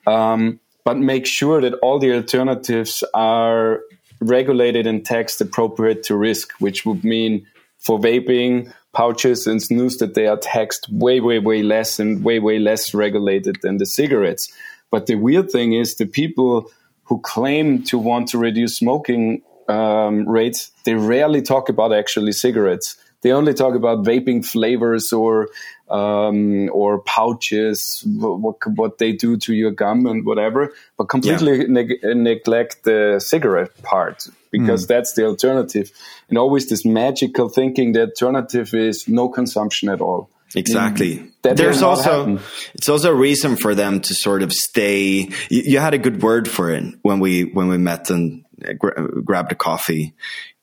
Um, 0.05 0.59
but 0.83 0.97
make 0.97 1.25
sure 1.25 1.61
that 1.61 1.73
all 1.75 1.97
the 1.97 2.13
alternatives 2.13 3.03
are 3.13 3.81
regulated 4.21 4.85
and 4.85 5.03
taxed 5.03 5.41
appropriate 5.41 6.03
to 6.03 6.15
risk, 6.15 6.51
which 6.59 6.85
would 6.85 7.03
mean 7.03 7.47
for 7.79 7.99
vaping, 7.99 8.71
pouches, 8.93 9.47
and 9.47 9.59
snus 9.59 9.97
that 9.97 10.13
they 10.13 10.27
are 10.27 10.37
taxed 10.37 10.87
way, 10.91 11.19
way, 11.19 11.39
way 11.39 11.63
less 11.63 11.99
and 11.99 12.23
way, 12.23 12.39
way 12.39 12.59
less 12.59 12.93
regulated 12.93 13.57
than 13.61 13.77
the 13.77 13.85
cigarettes. 13.85 14.53
But 14.91 15.07
the 15.07 15.15
weird 15.15 15.49
thing 15.49 15.73
is 15.73 15.95
the 15.95 16.05
people 16.05 16.69
who 17.05 17.19
claim 17.21 17.83
to 17.83 17.97
want 17.97 18.29
to 18.29 18.37
reduce 18.37 18.77
smoking 18.77 19.41
um, 19.67 20.27
rates, 20.27 20.71
they 20.83 20.95
rarely 20.95 21.41
talk 21.41 21.69
about 21.69 21.93
actually 21.93 22.31
cigarettes. 22.31 22.97
They 23.21 23.31
only 23.31 23.55
talk 23.55 23.73
about 23.73 24.05
vaping 24.05 24.45
flavors 24.45 25.11
or 25.11 25.49
um, 25.89 26.69
or 26.71 26.99
pouches, 27.01 28.03
what 28.05 28.57
what 28.75 28.97
they 28.97 29.13
do 29.13 29.37
to 29.37 29.53
your 29.53 29.71
gum 29.71 30.05
and 30.05 30.25
whatever, 30.25 30.73
but 30.97 31.05
completely 31.05 31.67
neg- 31.67 32.03
neglect 32.03 32.83
the 32.83 33.19
cigarette 33.19 33.81
part 33.83 34.27
because 34.51 34.87
that's 34.87 35.13
the 35.13 35.25
alternative. 35.25 35.91
And 36.29 36.37
always 36.37 36.69
this 36.69 36.85
magical 36.85 37.49
thinking 37.49 37.93
the 37.93 38.01
alternative 38.01 38.73
is 38.73 39.07
no 39.07 39.29
consumption 39.29 39.89
at 39.89 40.01
all. 40.01 40.29
Exactly. 40.55 41.31
That 41.41 41.57
There's 41.57 41.81
also 41.81 42.19
happen. 42.19 42.39
it's 42.73 42.87
also 42.87 43.11
a 43.11 43.15
reason 43.15 43.57
for 43.57 43.75
them 43.75 43.99
to 44.01 44.13
sort 44.13 44.41
of 44.41 44.53
stay. 44.53 45.29
You, 45.49 45.61
you 45.65 45.79
had 45.79 45.93
a 45.93 45.97
good 45.97 46.21
word 46.21 46.47
for 46.47 46.69
it 46.69 46.95
when 47.01 47.19
we 47.19 47.43
when 47.43 47.67
we 47.67 47.77
met 47.77 48.09
and 48.09 48.44
gra- 48.77 49.21
grabbed 49.23 49.51
a 49.51 49.55
coffee, 49.55 50.13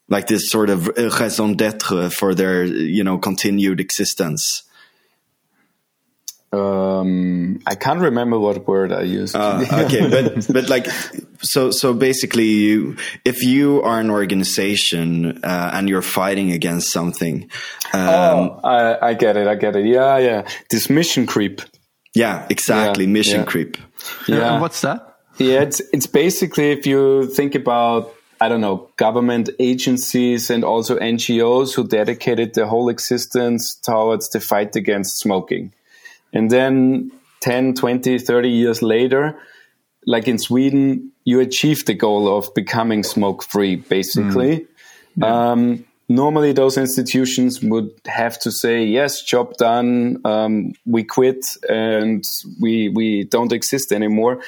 like 0.08 0.26
this 0.26 0.48
sort 0.50 0.70
of 0.70 0.88
uh, 0.88 1.10
raison 1.20 1.54
d'être 1.54 2.10
for 2.12 2.34
their 2.34 2.64
you 2.64 3.04
know 3.04 3.18
continued 3.18 3.80
existence. 3.80 4.62
Um, 6.54 7.60
I 7.66 7.74
can't 7.76 8.00
remember 8.00 8.38
what 8.38 8.66
word 8.68 8.92
I 8.92 9.02
used. 9.02 9.34
Uh, 9.34 9.64
okay, 9.72 10.06
but 10.10 10.46
but 10.52 10.68
like 10.68 10.86
so 11.40 11.70
so 11.70 11.94
basically, 11.94 12.44
you 12.44 12.96
if 13.24 13.42
you 13.42 13.80
are 13.82 13.98
an 14.00 14.10
organization 14.10 15.40
uh, 15.42 15.70
and 15.72 15.88
you're 15.88 16.02
fighting 16.02 16.52
against 16.52 16.92
something, 16.92 17.48
um, 17.94 18.00
oh, 18.08 18.60
I, 18.64 19.08
I 19.08 19.14
get 19.14 19.38
it. 19.38 19.46
I 19.46 19.54
get 19.54 19.76
it. 19.76 19.86
Yeah, 19.86 20.18
yeah. 20.18 20.46
This 20.68 20.90
mission 20.90 21.26
creep. 21.26 21.62
yeah, 22.14 22.46
exactly, 22.50 23.04
Yeah, 23.04 23.10
mission 23.12 23.40
yeah. 23.40 23.46
creep. 23.46 23.78
Yeah. 24.28 24.52
And 24.52 24.60
what's 24.60 24.82
that? 24.82 25.11
Yeah, 25.50 25.62
it's 25.62 25.80
it's 25.92 26.06
basically 26.06 26.70
if 26.70 26.86
you 26.86 27.26
think 27.26 27.54
about 27.54 28.14
I 28.40 28.48
don't 28.48 28.60
know 28.60 28.88
government 28.96 29.50
agencies 29.58 30.50
and 30.50 30.64
also 30.64 30.98
NGOs 30.98 31.74
who 31.74 31.86
dedicated 31.86 32.54
their 32.54 32.66
whole 32.66 32.88
existence 32.88 33.74
towards 33.74 34.30
the 34.30 34.40
fight 34.40 34.74
against 34.76 35.18
smoking. 35.18 35.72
And 36.32 36.50
then 36.50 37.12
10, 37.40 37.74
20, 37.74 38.18
30 38.18 38.48
years 38.48 38.82
later, 38.82 39.38
like 40.06 40.26
in 40.26 40.38
Sweden, 40.38 41.12
you 41.24 41.40
achieve 41.40 41.84
the 41.84 41.94
goal 41.94 42.36
of 42.36 42.52
becoming 42.54 43.04
smoke 43.04 43.42
free, 43.44 43.76
basically. 43.76 44.66
Um, 45.22 45.84
normally 46.08 46.52
those 46.52 46.76
institutions 46.76 47.62
would 47.62 47.90
have 48.06 48.38
to 48.40 48.50
say 48.50 48.84
yes 48.84 49.22
job 49.22 49.56
done 49.56 50.20
um, 50.24 50.72
we 50.84 51.04
quit 51.04 51.44
and 51.68 52.24
we 52.60 52.88
we 52.88 53.24
don't 53.24 53.52
exist 53.52 53.92
anymore 53.92 54.40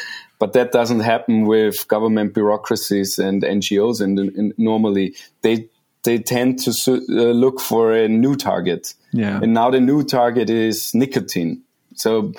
but 0.44 0.52
that 0.52 0.72
doesn't 0.72 1.00
happen 1.00 1.46
with 1.46 1.88
government 1.88 2.34
bureaucracies 2.34 3.18
and 3.18 3.40
ngos 3.42 4.02
and, 4.02 4.18
and 4.18 4.52
normally. 4.58 5.14
They 5.40 5.70
they 6.02 6.18
tend 6.18 6.58
to 6.64 6.70
uh, 6.92 7.32
look 7.32 7.60
for 7.60 7.94
a 7.94 8.08
new 8.08 8.36
target. 8.36 8.92
Yeah. 9.10 9.40
And 9.42 9.54
now 9.54 9.70
the 9.70 9.80
new 9.80 10.04
target 10.04 10.50
is 10.50 10.94
nicotine. 10.94 11.62
So 11.94 12.34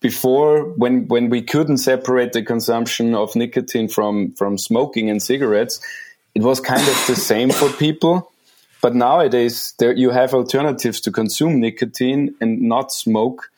before 0.00 0.64
when 0.70 1.06
when 1.06 1.30
we 1.30 1.40
couldn't 1.42 1.78
separate 1.78 2.32
the 2.32 2.42
consumption 2.42 3.14
of 3.14 3.36
nicotine 3.36 3.86
from 3.86 4.32
from 4.32 4.58
smoking 4.58 5.08
and 5.08 5.22
cigarettes 5.22 5.80
it 6.34 6.42
was 6.42 6.58
kind 6.58 6.82
of 6.82 7.06
the 7.06 7.14
same 7.14 7.50
for 7.50 7.68
people. 7.68 8.32
But 8.82 8.96
nowadays 8.96 9.72
there 9.78 9.92
you 9.92 10.10
have 10.10 10.34
alternatives 10.34 11.00
to 11.02 11.12
consume 11.12 11.60
nicotine 11.60 12.34
and 12.40 12.60
not 12.62 12.90
smoke. 12.90 13.52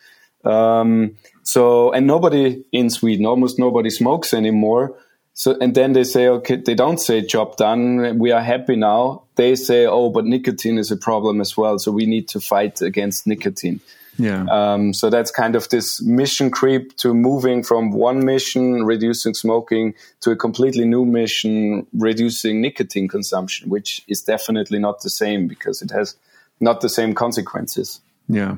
Um, 0.44 1.16
so 1.42 1.92
and 1.92 2.06
nobody 2.06 2.62
in 2.72 2.90
sweden 2.90 3.26
almost 3.26 3.58
nobody 3.58 3.90
smokes 3.90 4.32
anymore 4.34 4.96
so 5.34 5.56
and 5.60 5.74
then 5.74 5.92
they 5.92 6.04
say 6.04 6.28
okay 6.28 6.56
they 6.56 6.74
don't 6.74 6.98
say 6.98 7.20
job 7.20 7.56
done 7.56 8.18
we 8.18 8.30
are 8.32 8.42
happy 8.42 8.76
now 8.76 9.22
they 9.36 9.54
say 9.54 9.86
oh 9.86 10.10
but 10.10 10.24
nicotine 10.24 10.78
is 10.78 10.90
a 10.90 10.96
problem 10.96 11.40
as 11.40 11.56
well 11.56 11.78
so 11.78 11.90
we 11.90 12.06
need 12.06 12.28
to 12.28 12.40
fight 12.40 12.80
against 12.82 13.26
nicotine 13.26 13.80
yeah. 14.18 14.44
Um, 14.50 14.92
so 14.92 15.10
that's 15.10 15.30
kind 15.30 15.56
of 15.56 15.68
this 15.70 16.02
mission 16.02 16.50
creep 16.50 16.96
to 16.98 17.14
moving 17.14 17.62
from 17.62 17.92
one 17.92 18.24
mission, 18.24 18.84
reducing 18.84 19.34
smoking, 19.34 19.94
to 20.20 20.30
a 20.30 20.36
completely 20.36 20.84
new 20.84 21.04
mission, 21.04 21.86
reducing 21.94 22.60
nicotine 22.60 23.08
consumption, 23.08 23.70
which 23.70 24.02
is 24.08 24.22
definitely 24.22 24.78
not 24.78 25.00
the 25.00 25.10
same 25.10 25.48
because 25.48 25.82
it 25.82 25.90
has 25.90 26.16
not 26.60 26.80
the 26.80 26.88
same 26.88 27.14
consequences. 27.14 28.00
Yeah. 28.28 28.56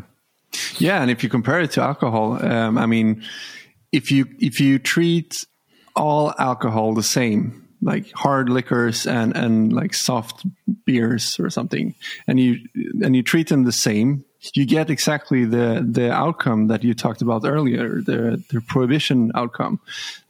Yeah. 0.78 1.00
And 1.02 1.10
if 1.10 1.22
you 1.22 1.28
compare 1.28 1.60
it 1.60 1.72
to 1.72 1.82
alcohol, 1.82 2.44
um, 2.44 2.78
I 2.78 2.86
mean, 2.86 3.22
if 3.92 4.10
you, 4.10 4.26
if 4.38 4.60
you 4.60 4.78
treat 4.78 5.34
all 5.96 6.34
alcohol 6.38 6.94
the 6.94 7.02
same, 7.02 7.68
like 7.82 8.10
hard 8.12 8.48
liquors 8.48 9.06
and, 9.06 9.36
and 9.36 9.72
like 9.72 9.94
soft 9.94 10.44
beers 10.86 11.38
or 11.38 11.50
something, 11.50 11.94
and 12.26 12.40
you, 12.40 12.58
and 13.02 13.14
you 13.14 13.22
treat 13.22 13.48
them 13.48 13.64
the 13.64 13.72
same, 13.72 14.24
you 14.54 14.66
get 14.66 14.90
exactly 14.90 15.44
the 15.44 15.86
the 15.88 16.12
outcome 16.12 16.66
that 16.68 16.84
you 16.84 16.92
talked 16.92 17.22
about 17.22 17.46
earlier, 17.46 18.02
the 18.02 18.42
the 18.50 18.60
prohibition 18.60 19.32
outcome, 19.34 19.80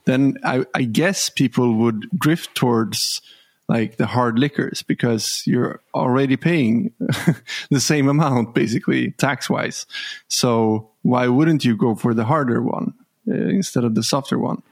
then 0.05 0.39
I, 0.45 0.65
I 0.75 0.83
guess 0.83 1.29
people 1.29 1.75
would 1.75 2.09
drift 2.17 2.55
towards 2.55 3.21
like 3.69 3.97
the 3.97 4.07
hard 4.07 4.39
liquors 4.39 4.83
because 4.83 5.43
you're 5.47 5.81
already 5.95 6.37
paying 6.37 6.93
the 7.71 7.81
same 7.81 8.09
amount 8.09 8.55
basically 8.55 9.13
tax 9.13 9.49
wise. 9.49 9.87
So 10.29 10.91
why 11.03 11.29
wouldn't 11.29 11.65
you 11.65 11.77
go 11.77 11.95
for 11.95 12.15
the 12.15 12.25
harder 12.25 12.63
one 12.63 12.95
uh, 13.29 13.35
instead 13.35 13.85
of 13.85 13.95
the 13.95 14.03
softer 14.03 14.39
one? 14.39 14.63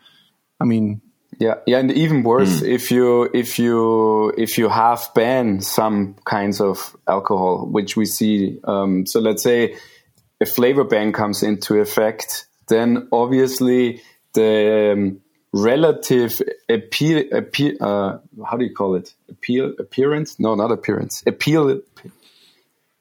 I 0.60 0.64
mean, 0.64 1.00
yeah, 1.38 1.54
yeah, 1.66 1.78
and 1.78 1.90
even 1.90 2.22
worse 2.22 2.60
mm. 2.60 2.68
if 2.68 2.90
you 2.90 3.30
if 3.32 3.58
you 3.58 4.32
if 4.36 4.58
you 4.58 4.68
have 4.68 5.08
banned 5.14 5.64
some 5.64 6.16
kinds 6.24 6.60
of 6.60 6.94
alcohol, 7.08 7.66
which 7.66 7.96
we 7.96 8.04
see. 8.04 8.60
Um, 8.64 9.06
so 9.06 9.18
let's 9.18 9.42
say 9.42 9.76
a 10.40 10.46
flavor 10.46 10.84
ban 10.84 11.12
comes 11.12 11.42
into 11.42 11.80
effect, 11.80 12.46
then 12.68 13.08
obviously 13.12 14.02
the 14.34 14.92
um, 14.92 15.20
relative 15.52 16.40
appeal, 16.68 17.24
appeal 17.32 17.76
uh, 17.80 18.18
how 18.44 18.56
do 18.56 18.64
you 18.64 18.74
call 18.74 18.94
it? 18.94 19.14
Appeal 19.28 19.74
appearance? 19.78 20.38
No, 20.38 20.54
not 20.54 20.72
appearance. 20.72 21.22
Appeal 21.26 21.82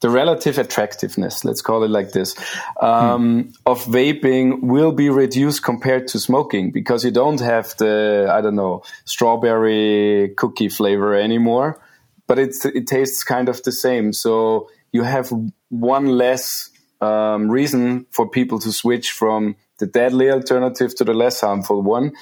the 0.02 0.10
relative 0.10 0.58
attractiveness, 0.58 1.46
let's 1.46 1.62
call 1.62 1.84
it 1.84 1.90
like 1.90 2.12
this, 2.12 2.36
um, 2.82 3.44
hmm. 3.44 3.50
of 3.68 3.86
vaping 3.86 4.64
will 4.64 4.92
be 4.92 5.10
reduced 5.10 5.64
compared 5.64 6.08
to 6.08 6.20
smoking 6.20 6.72
because 6.72 7.06
you 7.06 7.12
don't 7.12 7.40
have 7.40 7.76
the, 7.78 8.28
I 8.30 8.42
don't 8.42 8.56
know, 8.56 8.82
strawberry 9.06 10.34
cookie 10.38 10.70
flavor 10.70 11.14
anymore, 11.14 11.80
but 12.26 12.40
it's, 12.40 12.66
it 12.66 12.88
tastes 12.88 13.24
kind 13.24 13.48
of 13.48 13.62
the 13.62 13.72
same. 13.72 14.12
So 14.12 14.70
you 14.92 15.04
have 15.04 15.32
one 15.70 16.08
less 16.08 16.72
um, 17.00 17.50
reason 17.50 18.08
for 18.10 18.28
people 18.28 18.58
to 18.60 18.72
switch 18.72 19.12
from 19.12 19.56
the 19.82 19.88
deadly 19.88 20.32
alternative 20.32 20.96
to 20.96 21.04
the 21.04 21.14
less 21.14 21.42
harmful 21.42 21.82
one. 21.82 22.14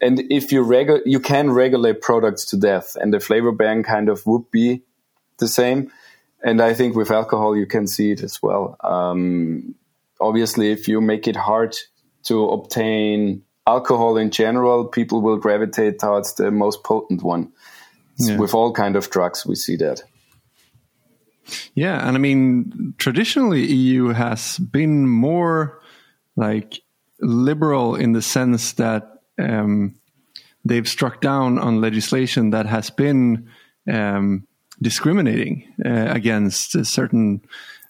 And 0.00 0.20
if 0.30 0.52
you 0.52 0.64
regu- 0.64 1.02
you 1.04 1.18
can 1.18 1.50
regulate 1.50 2.00
products 2.00 2.44
to 2.50 2.56
death, 2.56 2.96
and 3.00 3.12
the 3.12 3.18
flavor 3.18 3.50
ban 3.50 3.82
kind 3.82 4.08
of 4.08 4.24
would 4.26 4.48
be 4.52 4.82
the 5.38 5.48
same 5.48 5.90
and 6.42 6.60
I 6.60 6.74
think 6.74 6.94
with 6.94 7.10
alcohol 7.10 7.56
you 7.56 7.66
can 7.66 7.86
see 7.86 8.12
it 8.12 8.22
as 8.22 8.42
well. 8.42 8.76
Um, 8.82 9.74
obviously, 10.20 10.70
if 10.70 10.88
you 10.88 11.00
make 11.00 11.26
it 11.26 11.36
hard 11.36 11.76
to 12.24 12.48
obtain 12.50 13.42
alcohol 13.66 14.16
in 14.16 14.30
general, 14.30 14.86
people 14.86 15.20
will 15.22 15.38
gravitate 15.38 15.98
towards 15.98 16.34
the 16.34 16.50
most 16.50 16.84
potent 16.84 17.22
one. 17.22 17.52
Yeah. 18.18 18.38
With 18.38 18.54
all 18.54 18.72
kind 18.72 18.96
of 18.96 19.10
drugs, 19.10 19.44
we 19.44 19.56
see 19.56 19.76
that. 19.76 20.02
Yeah, 21.74 22.06
and 22.06 22.16
I 22.16 22.20
mean, 22.20 22.94
traditionally, 22.96 23.66
EU 23.66 24.08
has 24.08 24.58
been 24.58 25.08
more 25.08 25.80
like 26.34 26.80
liberal 27.20 27.94
in 27.94 28.12
the 28.12 28.22
sense 28.22 28.72
that 28.72 29.20
um, 29.38 29.94
they've 30.64 30.88
struck 30.88 31.20
down 31.20 31.58
on 31.58 31.80
legislation 31.80 32.50
that 32.50 32.66
has 32.66 32.90
been 32.90 33.48
um, 33.90 34.46
discriminating 34.80 35.72
uh, 35.84 36.08
against 36.10 36.84
certain 36.84 37.40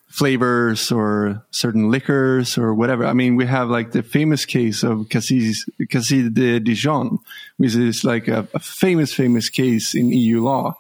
flavors 0.08 0.92
or 0.92 1.44
certain 1.50 1.90
liquors 1.90 2.56
or 2.56 2.74
whatever. 2.74 3.04
I 3.04 3.12
mean, 3.12 3.36
we 3.36 3.44
have 3.46 3.68
like 3.68 3.92
the 3.92 4.02
famous 4.02 4.44
case 4.44 4.82
of 4.82 5.08
Cassis, 5.08 5.66
Cassis 5.90 6.30
de 6.32 6.60
Dijon, 6.60 7.18
which 7.56 7.74
is 7.74 8.04
like 8.04 8.28
a, 8.28 8.48
a, 8.54 8.58
famous, 8.58 9.12
famous 9.12 9.50
case 9.50 9.94
in 9.94 10.10
EU 10.12 10.42
law 10.42 10.78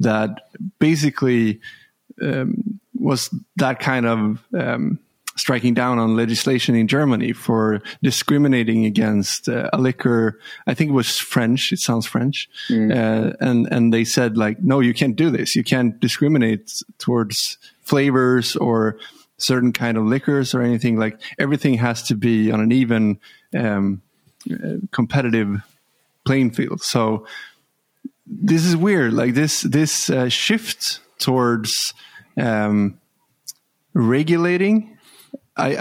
that 0.00 0.48
basically 0.78 1.60
um, 2.22 2.80
was 2.94 3.28
that 3.56 3.80
kind 3.80 4.06
of 4.06 4.44
um, 4.54 4.98
striking 5.38 5.72
down 5.72 5.98
on 5.98 6.16
legislation 6.16 6.74
in 6.74 6.88
Germany 6.88 7.32
for 7.32 7.80
discriminating 8.02 8.84
against 8.84 9.48
uh, 9.48 9.70
a 9.72 9.78
liquor. 9.78 10.38
I 10.66 10.74
think 10.74 10.90
it 10.90 10.94
was 10.94 11.16
French. 11.16 11.72
It 11.72 11.78
sounds 11.78 12.06
French. 12.06 12.48
Mm. 12.68 12.90
Uh, 12.90 13.36
and, 13.40 13.68
and 13.70 13.92
they 13.94 14.04
said 14.04 14.36
like, 14.36 14.60
no, 14.60 14.80
you 14.80 14.92
can't 14.92 15.16
do 15.16 15.30
this. 15.30 15.54
You 15.54 15.64
can't 15.64 15.98
discriminate 16.00 16.70
towards 16.98 17.56
flavors 17.82 18.56
or 18.56 18.98
certain 19.38 19.72
kind 19.72 19.96
of 19.96 20.04
liquors 20.04 20.54
or 20.54 20.62
anything 20.62 20.96
like 20.98 21.20
everything 21.38 21.74
has 21.74 22.02
to 22.02 22.16
be 22.16 22.50
on 22.50 22.60
an 22.60 22.72
even, 22.72 23.20
um, 23.56 24.02
uh, 24.52 24.78
competitive 24.90 25.62
playing 26.26 26.50
field. 26.50 26.82
So 26.82 27.26
this 28.26 28.64
is 28.64 28.76
weird. 28.76 29.12
Like 29.12 29.34
this, 29.34 29.62
this 29.62 30.10
uh, 30.10 30.28
shift 30.28 31.00
towards, 31.18 31.94
um, 32.36 32.98
regulating 33.94 34.97
I, 35.58 35.76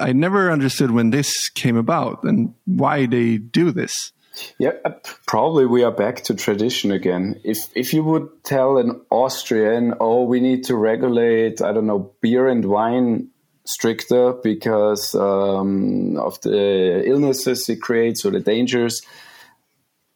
I, 0.00 0.08
I 0.08 0.12
never 0.12 0.50
understood 0.50 0.90
when 0.90 1.10
this 1.10 1.48
came 1.48 1.76
about 1.76 2.22
and 2.24 2.54
why 2.66 3.06
they 3.06 3.38
do 3.38 3.72
this. 3.72 4.12
Yeah, 4.58 4.72
uh, 4.84 4.92
probably 5.26 5.66
we 5.66 5.84
are 5.84 5.90
back 5.90 6.22
to 6.24 6.34
tradition 6.34 6.90
again. 6.90 7.40
If 7.44 7.58
if 7.74 7.92
you 7.92 8.02
would 8.02 8.44
tell 8.44 8.78
an 8.78 9.02
Austrian, 9.10 9.94
oh, 10.00 10.24
we 10.24 10.40
need 10.40 10.64
to 10.64 10.76
regulate, 10.76 11.60
I 11.60 11.72
don't 11.72 11.86
know, 11.86 12.14
beer 12.20 12.48
and 12.48 12.64
wine 12.64 13.28
stricter 13.64 14.32
because 14.32 15.14
um, 15.14 16.16
of 16.16 16.40
the 16.40 17.02
illnesses 17.06 17.68
it 17.68 17.80
creates 17.80 18.24
or 18.24 18.30
the 18.30 18.40
dangers, 18.40 19.02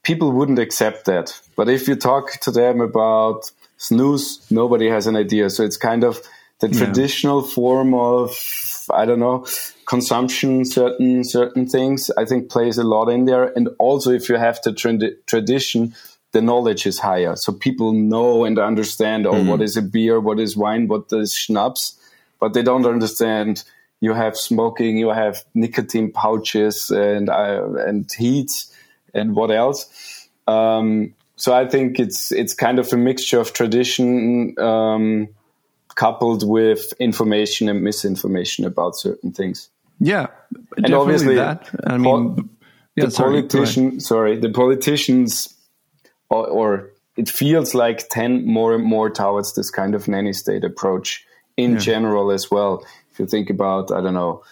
people 0.02 0.32
wouldn't 0.32 0.58
accept 0.58 1.04
that. 1.04 1.38
But 1.54 1.68
if 1.68 1.86
you 1.86 1.96
talk 1.96 2.32
to 2.40 2.50
them 2.50 2.80
about 2.80 3.50
snus, 3.78 4.50
nobody 4.50 4.88
has 4.88 5.06
an 5.06 5.16
idea. 5.16 5.50
So 5.50 5.62
it's 5.62 5.76
kind 5.76 6.04
of 6.04 6.20
the 6.60 6.68
yeah. 6.68 6.78
traditional 6.78 7.42
form 7.42 7.94
of 7.94 8.30
I 8.92 9.04
don't 9.04 9.20
know 9.20 9.46
consumption 9.86 10.64
certain 10.64 11.24
certain 11.24 11.66
things 11.66 12.10
I 12.16 12.24
think 12.24 12.50
plays 12.50 12.78
a 12.78 12.84
lot 12.84 13.08
in 13.08 13.24
there. 13.24 13.52
And 13.56 13.68
also 13.78 14.10
if 14.10 14.28
you 14.28 14.36
have 14.36 14.60
the 14.62 14.72
tradition 15.26 15.94
the 16.32 16.42
knowledge 16.42 16.86
is 16.86 16.98
higher. 16.98 17.34
So 17.36 17.52
people 17.52 17.92
know 17.92 18.44
and 18.44 18.58
understand 18.58 19.26
oh 19.26 19.32
mm-hmm. 19.32 19.48
what 19.48 19.62
is 19.62 19.76
a 19.76 19.82
beer 19.82 20.20
what 20.20 20.40
is 20.40 20.56
wine 20.56 20.88
what 20.88 21.04
is 21.12 21.34
schnapps 21.34 21.98
but 22.40 22.52
they 22.52 22.62
don't 22.62 22.86
understand 22.86 23.64
you 24.00 24.12
have 24.12 24.36
smoking 24.36 24.98
you 24.98 25.08
have 25.08 25.44
nicotine 25.54 26.12
pouches 26.12 26.90
and 26.90 27.28
uh, 27.28 27.64
and 27.86 28.10
heat 28.12 28.50
and 29.16 29.34
what 29.34 29.50
else. 29.50 30.28
Um, 30.46 31.14
so 31.36 31.52
I 31.54 31.66
think 31.66 31.98
it's 31.98 32.30
it's 32.32 32.54
kind 32.54 32.78
of 32.78 32.92
a 32.92 32.96
mixture 32.96 33.40
of 33.40 33.52
tradition 33.52 34.54
um, 34.58 35.28
coupled 35.96 36.48
with 36.48 36.92
information 37.00 37.68
and 37.68 37.82
misinformation 37.82 38.64
about 38.64 38.96
certain 38.96 39.32
things. 39.32 39.70
Yeah, 39.98 40.28
and 40.76 40.94
obviously 40.94 41.34
that. 41.36 41.68
I 41.86 41.96
mean, 41.96 42.50
yeah, 42.94 43.06
the 43.06 43.10
sorry, 43.10 43.42
politician, 43.42 44.00
sorry, 44.00 44.38
the 44.38 44.50
politicians 44.50 45.54
or, 46.30 46.46
or, 46.46 46.90
it 47.16 47.30
feels 47.30 47.74
like 47.74 48.08
tend 48.10 48.44
more 48.44 48.74
and 48.74 48.84
more 48.84 49.08
towards 49.08 49.54
this 49.54 49.70
kind 49.70 49.94
of 49.94 50.06
nanny 50.06 50.34
state 50.34 50.64
approach 50.64 51.24
in 51.56 51.72
yeah. 51.72 51.78
general 51.78 52.30
as 52.30 52.50
well. 52.50 52.84
If 53.10 53.18
you 53.18 53.26
think 53.26 53.48
about, 53.48 53.90
I 53.90 54.02
don't 54.02 54.12
know, 54.12 54.42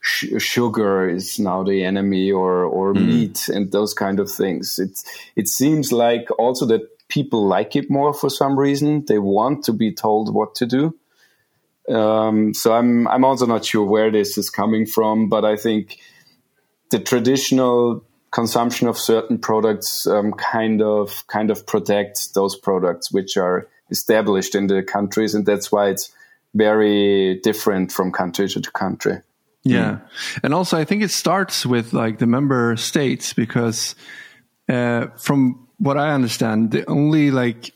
sh- 0.00 0.38
sugar 0.38 1.08
is 1.08 1.38
now 1.38 1.62
the 1.62 1.82
enemy 1.82 2.30
or 2.30 2.64
or 2.64 2.92
mm. 2.92 3.06
meat 3.06 3.48
and 3.48 3.72
those 3.72 3.94
kind 3.94 4.20
of 4.20 4.30
things. 4.30 4.78
It 4.78 5.00
it 5.36 5.48
seems 5.48 5.92
like 5.92 6.28
also 6.38 6.66
that 6.66 6.82
people 7.10 7.46
like 7.46 7.76
it 7.76 7.90
more 7.90 8.14
for 8.14 8.30
some 8.30 8.58
reason. 8.58 9.04
They 9.06 9.18
want 9.18 9.64
to 9.64 9.72
be 9.72 9.92
told 9.92 10.32
what 10.32 10.54
to 10.56 10.66
do. 10.66 10.96
Um, 11.94 12.54
so 12.54 12.72
I'm 12.72 13.08
I'm 13.08 13.24
also 13.24 13.46
not 13.46 13.64
sure 13.64 13.84
where 13.84 14.10
this 14.10 14.38
is 14.38 14.48
coming 14.48 14.86
from, 14.86 15.28
but 15.28 15.44
I 15.44 15.56
think 15.56 15.98
the 16.90 16.98
traditional 16.98 18.04
consumption 18.30 18.86
of 18.86 18.96
certain 18.96 19.38
products 19.38 20.06
um, 20.06 20.32
kind 20.32 20.82
of 20.82 21.26
kind 21.26 21.50
of 21.50 21.66
protects 21.66 22.28
those 22.28 22.56
products 22.56 23.10
which 23.10 23.36
are 23.36 23.68
established 23.90 24.54
in 24.54 24.68
the 24.68 24.82
countries, 24.82 25.34
and 25.34 25.44
that's 25.44 25.72
why 25.72 25.88
it's 25.88 26.14
very 26.54 27.40
different 27.42 27.92
from 27.92 28.12
country 28.12 28.48
to 28.48 28.60
country. 28.72 29.18
Yeah, 29.62 29.90
mm. 29.92 30.40
and 30.42 30.54
also 30.54 30.78
I 30.78 30.84
think 30.84 31.02
it 31.02 31.10
starts 31.10 31.66
with 31.66 31.92
like 31.92 32.18
the 32.18 32.26
member 32.26 32.76
states 32.76 33.32
because 33.32 33.94
uh, 34.68 35.08
from 35.18 35.66
what 35.80 35.96
I 35.96 36.12
understand, 36.12 36.70
the 36.70 36.88
only 36.88 37.30
like 37.30 37.72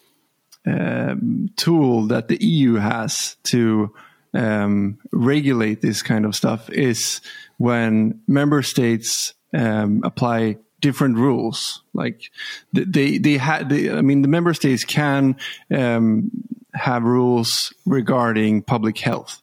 um, 0.66 1.50
tool 1.56 2.06
that 2.08 2.28
the 2.28 2.42
EU 2.44 2.74
has 2.74 3.36
to 3.44 3.92
um, 4.34 4.98
regulate 5.10 5.80
this 5.80 6.02
kind 6.02 6.24
of 6.24 6.36
stuff 6.36 6.68
is 6.70 7.20
when 7.56 8.20
member 8.26 8.62
states 8.62 9.34
um, 9.52 10.02
apply 10.04 10.58
different 10.80 11.16
rules. 11.16 11.82
Like 11.94 12.30
they 12.72 13.18
they 13.18 13.38
had, 13.38 13.72
I 13.72 14.02
mean, 14.02 14.22
the 14.22 14.28
member 14.28 14.52
states 14.52 14.84
can 14.84 15.36
um, 15.74 16.30
have 16.74 17.04
rules 17.04 17.72
regarding 17.86 18.62
public 18.62 18.98
health, 18.98 19.40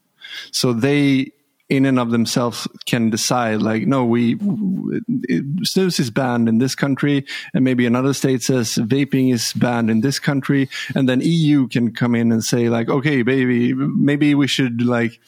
so 0.51 0.71
they 0.71 1.31
in 1.71 1.85
and 1.85 1.97
of 1.97 2.11
themselves 2.11 2.67
can 2.85 3.09
decide 3.09 3.61
like 3.61 3.87
no 3.87 4.05
we 4.05 4.35
snus 4.35 5.99
is 5.99 6.11
banned 6.11 6.47
in 6.47 6.57
this 6.59 6.75
country 6.75 7.25
and 7.53 7.63
maybe 7.63 7.85
another 7.85 8.13
state 8.13 8.41
says 8.43 8.75
vaping 8.75 9.33
is 9.33 9.53
banned 9.53 9.89
in 9.89 10.01
this 10.01 10.19
country 10.19 10.69
and 10.95 11.07
then 11.07 11.21
eu 11.23 11.67
can 11.69 11.93
come 11.93 12.13
in 12.13 12.31
and 12.31 12.43
say 12.43 12.69
like 12.69 12.89
okay 12.89 13.23
baby 13.23 13.73
maybe 13.73 14.35
we 14.35 14.47
should 14.47 14.81
like 14.81 15.19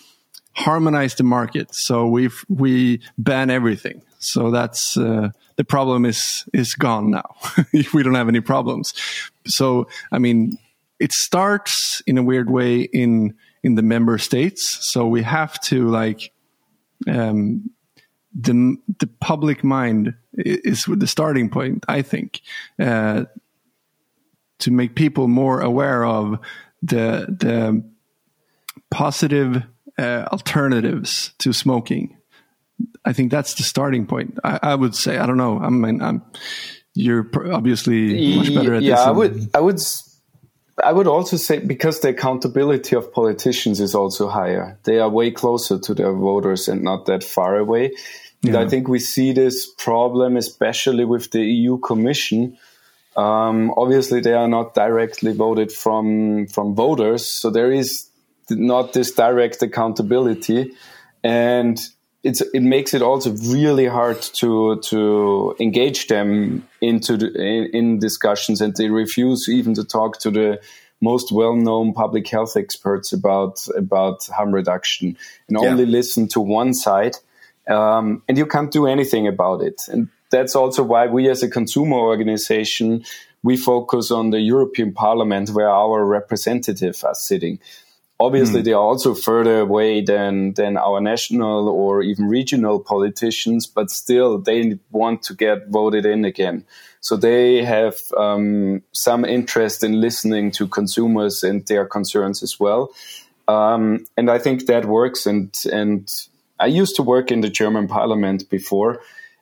harmonize 0.53 1.15
the 1.15 1.23
market. 1.23 1.67
So 1.71 2.07
we 2.07 2.29
we 2.47 3.01
ban 3.17 3.49
everything. 3.49 4.01
So 4.19 4.51
that's 4.51 4.95
uh, 4.97 5.29
the 5.55 5.63
problem 5.63 6.05
is 6.05 6.45
is 6.53 6.73
gone 6.73 7.11
now. 7.11 7.35
We 7.93 8.03
don't 8.03 8.15
have 8.15 8.29
any 8.29 8.41
problems. 8.41 8.93
So 9.45 9.87
i 10.11 10.19
mean 10.19 10.57
it 10.99 11.11
starts 11.11 12.01
in 12.07 12.17
a 12.17 12.23
weird 12.23 12.49
way 12.49 12.81
in 12.81 13.33
in 13.63 13.75
the 13.75 13.81
member 13.81 14.17
states. 14.17 14.79
So 14.91 15.07
we 15.07 15.23
have 15.23 15.59
to 15.61 15.89
like 15.89 16.31
um, 17.07 17.69
the 18.33 18.77
the 18.99 19.07
public 19.19 19.63
mind 19.63 20.15
is 20.33 20.85
the 20.87 21.07
starting 21.07 21.49
point. 21.49 21.85
I 21.87 22.01
think 22.01 22.41
uh, 22.79 23.25
to 24.59 24.71
make 24.71 24.95
people 24.95 25.27
more 25.27 25.61
aware 25.61 26.05
of 26.05 26.39
the 26.81 27.27
the 27.29 27.83
positive 28.89 29.63
uh, 29.97 30.25
alternatives 30.31 31.33
to 31.39 31.53
smoking. 31.53 32.17
I 33.05 33.13
think 33.13 33.31
that's 33.31 33.55
the 33.55 33.63
starting 33.63 34.05
point. 34.05 34.39
I, 34.43 34.59
I 34.61 34.75
would 34.75 34.95
say. 34.95 35.17
I 35.17 35.25
don't 35.25 35.37
know. 35.37 35.59
I 35.59 35.69
mean, 35.69 36.01
I'm, 36.01 36.23
you're 36.93 37.29
obviously 37.51 38.37
much 38.37 38.53
better 38.53 38.73
at 38.75 38.83
yeah, 38.83 38.95
this. 38.95 38.99
Yeah, 38.99 39.09
I 39.09 39.11
would. 39.11 39.49
I 39.55 39.59
would 39.59 39.79
I 40.81 40.91
would 40.91 41.07
also 41.07 41.37
say 41.37 41.59
because 41.59 41.99
the 41.99 42.09
accountability 42.09 42.95
of 42.95 43.13
politicians 43.13 43.79
is 43.79 43.93
also 43.93 44.27
higher. 44.27 44.77
They 44.83 44.99
are 44.99 45.09
way 45.09 45.31
closer 45.31 45.77
to 45.79 45.93
their 45.93 46.13
voters 46.13 46.67
and 46.67 46.81
not 46.81 47.05
that 47.05 47.23
far 47.23 47.57
away. 47.57 47.91
Yeah. 48.41 48.49
And 48.49 48.57
I 48.57 48.67
think 48.67 48.87
we 48.87 48.99
see 48.99 49.33
this 49.33 49.67
problem, 49.67 50.35
especially 50.35 51.05
with 51.05 51.31
the 51.31 51.41
EU 51.41 51.77
Commission. 51.77 52.57
Um, 53.15 53.71
obviously, 53.77 54.21
they 54.21 54.33
are 54.33 54.47
not 54.47 54.73
directly 54.73 55.33
voted 55.33 55.71
from 55.71 56.47
from 56.47 56.73
voters, 56.73 57.25
so 57.25 57.51
there 57.51 57.71
is 57.71 58.09
not 58.49 58.93
this 58.93 59.11
direct 59.11 59.61
accountability, 59.61 60.73
and 61.23 61.79
it's 62.23 62.41
it 62.53 62.63
makes 62.63 62.93
it 62.93 63.01
also 63.01 63.31
really 63.31 63.85
hard 63.85 64.21
to 64.21 64.79
to 64.79 65.55
engage 65.59 66.07
them 66.07 66.67
into 66.81 67.17
the, 67.17 67.27
in, 67.35 67.65
in, 67.73 67.99
discussions, 67.99 68.61
and 68.61 68.75
they 68.75 68.89
refuse 68.89 69.49
even 69.49 69.73
to 69.73 69.83
talk 69.83 70.19
to 70.19 70.31
the 70.31 70.61
most 71.01 71.33
well-known 71.33 71.93
public 71.93 72.27
health 72.29 72.55
experts 72.55 73.11
about 73.11 73.67
about 73.77 74.25
harm 74.27 74.53
reduction, 74.53 75.17
and 75.49 75.57
yeah. 75.61 75.69
only 75.69 75.85
listen 75.85 76.27
to 76.29 76.39
one 76.39 76.73
side, 76.73 77.17
um, 77.67 78.23
and 78.29 78.37
you 78.37 78.45
can't 78.45 78.71
do 78.71 78.87
anything 78.87 79.27
about 79.27 79.61
it. 79.61 79.81
And 79.89 80.07
that's 80.31 80.55
also 80.55 80.81
why 80.81 81.07
we, 81.07 81.29
as 81.29 81.43
a 81.43 81.49
consumer 81.49 81.97
organization, 81.97 83.03
we 83.43 83.57
focus 83.57 84.11
on 84.11 84.29
the 84.29 84.39
European 84.39 84.93
Parliament, 84.93 85.49
where 85.49 85.69
our 85.69 86.05
representatives 86.05 87.03
are 87.03 87.15
sitting 87.15 87.59
Obviously, 88.23 88.61
mm. 88.61 88.63
they 88.63 88.71
are 88.71 88.81
also 88.81 89.13
further 89.13 89.59
away 89.59 89.99
than 89.99 90.53
than 90.53 90.77
our 90.77 91.01
national 91.01 91.67
or 91.67 92.01
even 92.01 92.29
regional 92.29 92.79
politicians, 92.79 93.67
but 93.67 93.89
still, 93.89 94.37
they 94.37 94.79
want 94.91 95.23
to 95.23 95.33
get 95.35 95.67
voted 95.67 96.05
in 96.05 96.23
again. 96.23 96.63
So 97.01 97.17
they 97.17 97.65
have 97.65 97.97
um, 98.15 98.81
some 98.93 99.25
interest 99.25 99.83
in 99.83 99.99
listening 99.99 100.51
to 100.51 100.69
consumers 100.69 101.43
and 101.43 101.67
their 101.67 101.85
concerns 101.85 102.41
as 102.43 102.57
well. 102.57 102.91
Um, 103.49 104.05
and 104.15 104.31
I 104.31 104.39
think 104.39 104.67
that 104.67 104.85
works. 104.85 105.25
And 105.25 105.53
and 105.69 106.09
I 106.61 106.67
used 106.67 106.95
to 106.95 107.03
work 107.03 107.29
in 107.29 107.41
the 107.41 107.49
German 107.49 107.89
Parliament 107.89 108.49
before, 108.49 109.01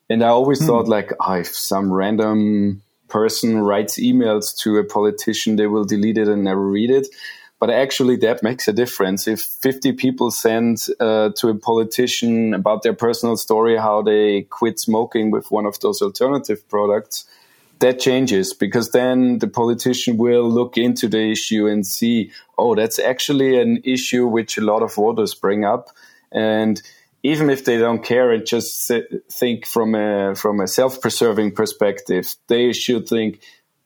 and 0.09 0.23
I 0.23 0.29
always 0.29 0.59
mm. 0.59 0.65
thought 0.65 0.87
like, 0.87 1.13
oh, 1.19 1.33
if 1.33 1.55
some 1.55 1.93
random 1.93 2.81
person 3.09 3.59
writes 3.59 3.99
emails 3.99 4.57
to 4.61 4.79
a 4.79 4.83
politician, 4.83 5.55
they 5.55 5.67
will 5.67 5.85
delete 5.85 6.17
it 6.17 6.27
and 6.27 6.43
never 6.43 6.65
read 6.65 6.89
it 6.89 7.05
but 7.61 7.69
actually 7.69 8.15
that 8.15 8.41
makes 8.41 8.67
a 8.67 8.73
difference. 8.73 9.27
If 9.27 9.41
50 9.41 9.91
people 9.91 10.31
send 10.31 10.79
uh, 10.99 11.29
to 11.37 11.49
a 11.49 11.55
politician 11.55 12.55
about 12.55 12.81
their 12.81 12.95
personal 12.95 13.37
story, 13.37 13.77
how 13.77 14.01
they 14.01 14.41
quit 14.49 14.79
smoking 14.79 15.29
with 15.29 15.51
one 15.51 15.67
of 15.67 15.79
those 15.79 16.01
alternative 16.01 16.67
products, 16.67 17.25
that 17.77 17.99
changes 17.99 18.55
because 18.55 18.89
then 18.89 19.37
the 19.37 19.47
politician 19.47 20.17
will 20.17 20.49
look 20.49 20.75
into 20.75 21.07
the 21.07 21.31
issue 21.31 21.67
and 21.67 21.85
see, 21.85 22.31
oh, 22.57 22.73
that's 22.73 22.97
actually 22.97 23.61
an 23.61 23.81
issue 23.83 24.25
which 24.25 24.57
a 24.57 24.61
lot 24.61 24.81
of 24.81 24.95
voters 24.95 25.35
bring 25.35 25.63
up. 25.63 25.89
And 26.31 26.81
even 27.21 27.51
if 27.51 27.63
they 27.63 27.77
don't 27.77 28.03
care 28.03 28.31
and 28.31 28.43
just 28.43 28.91
think 29.31 29.67
from 29.67 29.93
a, 29.93 30.33
from 30.33 30.61
a 30.61 30.67
self-preserving 30.67 31.51
perspective, 31.53 32.33
they 32.47 32.73
should 32.73 33.07
think, 33.07 33.39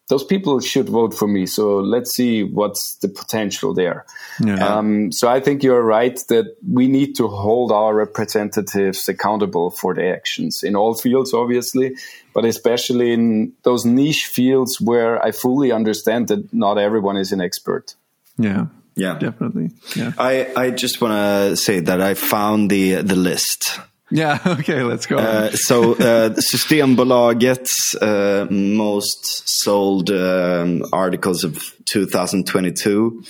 those 0.08 0.24
people 0.24 0.60
should 0.60 0.88
vote 0.88 1.14
for 1.14 1.28
me. 1.28 1.46
So 1.46 1.80
let's 1.80 2.14
see 2.14 2.44
what's 2.44 2.96
the 2.98 3.08
potential 3.08 3.74
there. 3.74 4.06
Yeah. 4.40 4.56
Um, 4.56 5.12
so 5.12 5.28
I 5.28 5.40
think 5.40 5.64
you're 5.64 5.82
right 5.82 6.16
that 6.28 6.56
we 6.72 6.88
need 6.88 7.16
to 7.16 7.28
hold 7.28 7.72
our 7.72 7.96
representatives 7.96 9.10
accountable 9.10 9.72
for 9.72 9.96
their 9.96 10.16
actions 10.16 10.64
in 10.64 10.76
all 10.76 10.94
fields, 10.94 11.34
obviously, 11.34 11.96
but 12.34 12.46
especially 12.46 13.14
in 13.14 13.54
those 13.64 13.84
niche 13.84 14.28
fields 14.28 14.80
where 14.80 15.24
I 15.24 15.32
fully 15.32 15.72
understand 15.72 16.28
that 16.28 16.54
not 16.54 16.78
everyone 16.78 17.18
is 17.18 17.32
an 17.32 17.42
expert. 17.42 17.96
Yeah. 18.38 18.68
Yeah, 18.96 19.18
definitely. 19.18 19.72
Yeah. 19.96 20.14
I, 20.18 20.54
I 20.56 20.70
just 20.72 21.02
want 21.02 21.14
to 21.14 21.58
say 21.58 21.82
that 21.82 22.00
I 22.00 22.14
found 22.14 22.70
the 22.70 23.02
the 23.02 23.16
list 23.16 23.80
yeah, 24.16 24.40
okay, 24.46 24.82
let's 24.84 25.06
go. 25.06 25.18
Uh, 25.18 25.52
so 25.52 25.94
uh, 25.94 26.30
Systembolagets 26.30 27.96
uh, 28.02 28.50
most 28.50 29.48
sold 29.64 30.10
um, 30.10 30.84
articles 30.94 31.44
of 31.44 31.62
2022 31.86 33.24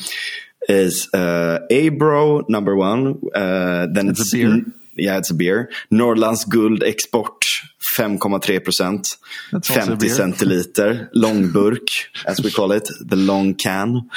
is 0.68 1.10
uh, 1.14 1.60
Abro 1.72 2.46
number 2.48 2.76
one. 2.76 3.20
Uh, 3.34 3.88
then 3.92 4.10
it's, 4.10 4.22
it's 4.22 4.34
a 4.34 4.38
beer. 4.38 4.66
Yeah, 4.96 5.18
it's 5.18 5.32
a 5.32 5.34
beer. 5.34 5.72
Norrlands 5.92 6.48
Guld 6.48 6.84
Export 6.84 7.42
5,3 7.98 8.64
procent. 8.64 9.18
50 9.52 10.10
centiliter. 10.10 11.10
Långburk, 11.14 11.88
as 12.28 12.42
we 12.42 12.52
call 12.52 12.72
it. 12.72 12.90
The 13.00 13.16
long 13.16 13.56
can. 13.56 14.10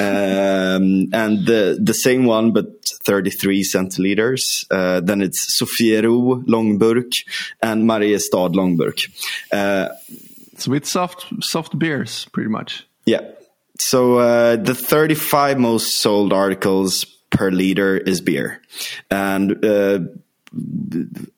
Um, 0.00 1.08
and 1.12 1.46
the, 1.46 1.78
the 1.80 1.94
same 1.94 2.24
one, 2.24 2.52
but 2.52 2.66
33 3.04 3.64
centiliters. 3.64 4.64
Uh, 4.70 5.00
then 5.00 5.20
it's 5.20 5.58
Sofiero 5.60 6.44
Långburk 6.46 7.12
and 7.62 7.84
Mariestad 7.84 8.54
Långburk. 8.54 9.08
Uh, 9.52 9.88
so 10.56 10.72
it's 10.72 10.90
soft, 10.90 11.26
soft 11.40 11.78
beers, 11.78 12.26
pretty 12.32 12.48
much. 12.48 12.86
Yeah. 13.04 13.22
So 13.78 14.18
uh, 14.18 14.56
the 14.56 14.74
35 14.74 15.58
most 15.58 15.96
sold 15.96 16.32
articles 16.32 17.04
per 17.30 17.50
liter 17.50 17.96
is 17.96 18.20
beer. 18.20 18.62
And 19.10 19.64
uh, 19.64 19.98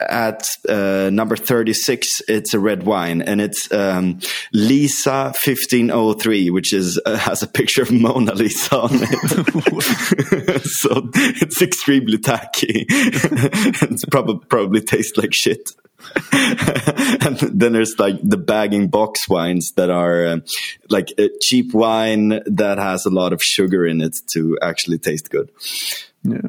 at 0.01 0.47
uh, 0.69 1.11
number 1.11 1.37
36 1.37 2.21
it's 2.29 2.53
a 2.53 2.59
red 2.59 2.83
wine 2.83 3.23
and 3.23 3.41
it's 3.41 3.73
um, 3.73 4.19
lisa 4.53 5.33
1503 5.45 6.51
which 6.51 6.73
is 6.73 7.01
uh, 7.07 7.17
has 7.29 7.43
a 7.43 7.47
picture 7.47 7.83
of 7.83 7.91
mona 7.91 8.35
lisa 8.35 8.77
on 8.77 8.91
it. 8.93 10.62
So 10.67 11.11
it's 11.14 11.62
extremely 11.62 12.19
tacky. 12.19 12.87
It's 12.91 14.05
probably 14.05 14.47
probably 14.49 14.81
tastes 14.81 15.17
like 15.17 15.33
shit. 15.33 15.71
And 16.33 17.39
then 17.39 17.73
there's 17.73 17.99
like 17.99 18.17
the 18.23 18.37
bag-in-box 18.37 19.29
wines 19.29 19.73
that 19.77 19.91
are 19.91 20.27
um, 20.27 20.45
like 20.89 21.12
a 21.19 21.31
cheap 21.41 21.73
wine 21.75 22.41
that 22.47 22.79
has 22.79 23.07
a 23.07 23.11
lot 23.11 23.33
of 23.33 23.43
sugar 23.43 23.87
in 23.87 24.01
it 24.01 24.17
to 24.33 24.59
actually 24.62 24.99
taste 24.99 25.31
good. 25.31 25.51
Yeah. 26.23 26.49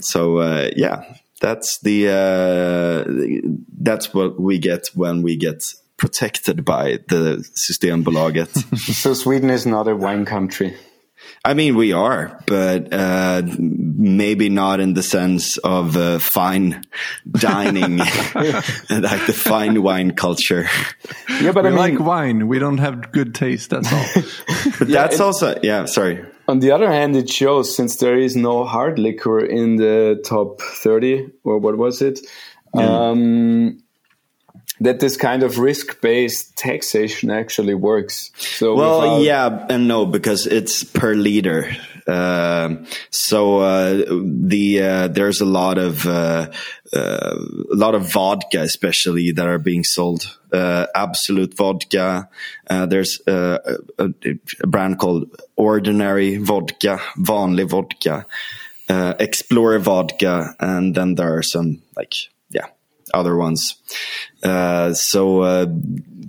so 0.00 0.38
uh, 0.38 0.70
yeah 0.76 1.04
that's 1.40 1.78
the 1.80 2.08
uh, 2.08 3.50
that's 3.80 4.12
what 4.14 4.40
we 4.40 4.58
get 4.58 4.86
when 4.94 5.22
we 5.22 5.36
get 5.36 5.62
protected 5.96 6.64
by 6.64 6.98
the 7.08 7.44
Systembolaget. 7.68 8.50
So 8.94 9.14
Sweden 9.14 9.50
is 9.50 9.66
not 9.66 9.88
a 9.88 9.96
wine 9.96 10.24
country. 10.24 10.76
I 11.44 11.54
mean, 11.54 11.76
we 11.76 11.92
are, 11.92 12.38
but 12.46 12.92
uh, 12.92 13.42
maybe 13.58 14.48
not 14.50 14.80
in 14.80 14.94
the 14.94 15.02
sense 15.02 15.56
of 15.58 15.96
uh, 15.96 16.18
fine 16.18 16.82
dining, 17.30 17.96
like 18.38 19.26
the 19.26 19.34
fine 19.34 19.82
wine 19.82 20.12
culture. 20.12 20.66
Yeah, 21.40 21.52
but 21.52 21.64
We 21.64 21.70
I 21.70 21.72
mean, 21.72 21.78
like 21.78 21.98
wine. 21.98 22.48
We 22.48 22.58
don't 22.58 22.78
have 22.78 23.12
good 23.12 23.34
taste. 23.34 23.70
That's 23.70 23.90
all. 23.92 24.04
But 24.78 24.88
that's 24.88 25.14
it- 25.16 25.20
also, 25.20 25.58
yeah, 25.62 25.86
sorry. 25.86 26.24
On 26.50 26.58
the 26.58 26.72
other 26.72 26.90
hand, 26.90 27.16
it 27.16 27.30
shows 27.30 27.74
since 27.74 27.96
there 27.96 28.18
is 28.18 28.34
no 28.34 28.64
hard 28.64 28.98
liquor 28.98 29.38
in 29.38 29.76
the 29.76 30.20
top 30.24 30.60
30, 30.60 31.28
or 31.44 31.58
what 31.58 31.76
was 31.78 32.02
it, 32.02 32.18
um, 32.74 33.78
that 34.80 34.98
this 35.00 35.16
kind 35.16 35.42
of 35.42 35.58
risk 35.58 36.00
based 36.00 36.56
taxation 36.56 37.30
actually 37.30 37.74
works. 37.74 38.30
So, 38.36 38.74
Well, 38.74 39.00
without- 39.00 39.22
yeah 39.22 39.66
and 39.70 39.86
no 39.86 40.06
because 40.06 40.46
it's 40.46 40.82
per 40.84 41.14
liter. 41.14 41.70
Um 42.10 42.86
so 43.10 43.60
uh, 43.60 44.04
the 44.08 44.82
uh, 44.82 45.08
there's 45.08 45.40
a 45.40 45.44
lot 45.44 45.78
of 45.78 46.06
uh, 46.06 46.48
a 46.92 47.76
lot 47.76 47.94
of 47.94 48.12
vodka, 48.12 48.60
especially 48.60 49.32
that 49.32 49.46
are 49.46 49.58
being 49.58 49.84
sold. 49.84 50.36
Absolut 50.52 51.56
vodka. 51.56 52.28
There's 52.68 53.20
a, 53.26 53.78
a 53.98 54.66
brand 54.66 54.98
called 54.98 55.40
Ordinary 55.56 56.38
Vodka, 56.38 57.00
vanlig 57.18 57.70
vodka, 57.70 58.26
uh, 58.88 59.14
Explorer 59.20 59.78
vodka, 59.78 60.54
and 60.58 60.94
then 60.94 61.14
there 61.14 61.36
are 61.36 61.42
some 61.42 61.82
like 61.96 62.14
yeah 62.50 62.66
other 63.14 63.36
ones. 63.36 63.76
Uh, 64.42 64.92
so 64.94 65.42
uh, 65.42 65.66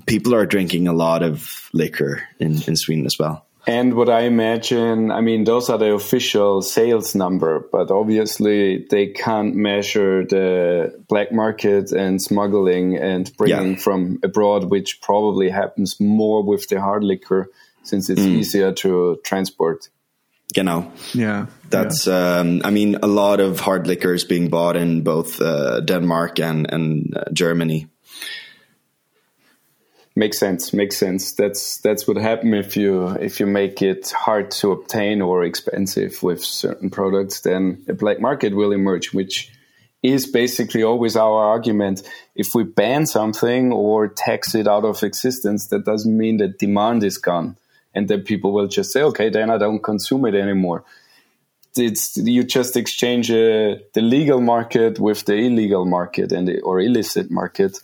people 0.05 0.35
are 0.35 0.45
drinking 0.45 0.87
a 0.87 0.93
lot 0.93 1.23
of 1.23 1.69
liquor 1.73 2.23
in, 2.39 2.61
in 2.67 2.75
Sweden 2.75 3.05
as 3.05 3.17
well. 3.17 3.45
And 3.67 3.93
what 3.93 4.09
I 4.09 4.21
imagine, 4.21 5.11
I 5.11 5.21
mean, 5.21 5.43
those 5.43 5.69
are 5.69 5.77
the 5.77 5.93
official 5.93 6.61
sales 6.63 7.13
number, 7.13 7.59
but 7.71 7.91
obviously 7.91 8.87
they 8.89 9.07
can't 9.07 9.55
measure 9.55 10.25
the 10.25 10.95
black 11.07 11.31
market 11.31 11.91
and 11.91 12.19
smuggling 12.21 12.97
and 12.97 13.31
bringing 13.37 13.71
Yeah. 13.73 13.77
from 13.83 14.19
abroad, 14.23 14.71
which 14.71 14.99
probably 15.01 15.49
happens 15.51 15.99
more 15.99 16.43
with 16.43 16.67
the 16.69 16.79
hard 16.81 17.03
liquor 17.03 17.49
since 17.83 18.09
it's 18.09 18.21
easier 18.21 18.71
to 18.73 19.19
transport. 19.23 19.89
You 20.55 20.63
know, 20.63 20.91
Yeah. 21.13 21.45
that's 21.69 22.07
um, 22.07 22.61
I 22.65 22.71
mean, 22.71 22.97
a 23.03 23.07
lot 23.07 23.39
of 23.39 23.59
hard 23.59 23.87
liquor 23.87 24.13
is 24.13 24.25
being 24.25 24.49
bought 24.49 24.75
in 24.75 25.01
both 25.03 25.39
uh, 25.39 25.79
Denmark 25.81 26.39
and 26.39 26.67
and 26.73 27.15
uh, 27.15 27.23
Germany. 27.31 27.87
Makes 30.13 30.39
sense. 30.39 30.73
Makes 30.73 30.97
sense. 30.97 31.33
That's 31.33 31.77
that's 31.77 32.05
what 32.05 32.17
happen 32.17 32.53
if 32.53 32.75
you 32.75 33.07
if 33.07 33.39
you 33.39 33.45
make 33.45 33.81
it 33.81 34.11
hard 34.11 34.51
to 34.51 34.71
obtain 34.71 35.21
or 35.21 35.43
expensive 35.43 36.21
with 36.21 36.43
certain 36.43 36.89
products. 36.89 37.39
Then 37.39 37.85
a 37.87 37.93
black 37.93 38.19
market 38.19 38.53
will 38.53 38.73
emerge, 38.73 39.13
which 39.13 39.49
is 40.03 40.25
basically 40.25 40.83
always 40.83 41.15
our 41.15 41.45
argument. 41.45 42.03
If 42.35 42.47
we 42.53 42.63
ban 42.63 43.05
something 43.05 43.71
or 43.71 44.09
tax 44.09 44.53
it 44.53 44.67
out 44.67 44.83
of 44.83 45.01
existence, 45.01 45.67
that 45.67 45.85
doesn't 45.85 46.17
mean 46.17 46.37
that 46.37 46.59
demand 46.59 47.05
is 47.05 47.17
gone, 47.17 47.55
and 47.95 48.09
then 48.09 48.23
people 48.23 48.51
will 48.51 48.67
just 48.67 48.91
say, 48.91 49.03
"Okay, 49.03 49.29
then 49.29 49.49
I 49.49 49.57
don't 49.57 49.81
consume 49.81 50.25
it 50.25 50.35
anymore." 50.35 50.83
It's 51.77 52.17
you 52.17 52.43
just 52.43 52.75
exchange 52.75 53.31
uh, 53.31 53.77
the 53.93 54.01
legal 54.01 54.41
market 54.41 54.99
with 54.99 55.23
the 55.23 55.35
illegal 55.35 55.85
market 55.85 56.33
and 56.33 56.49
the, 56.49 56.59
or 56.59 56.81
illicit 56.81 57.31
market 57.31 57.79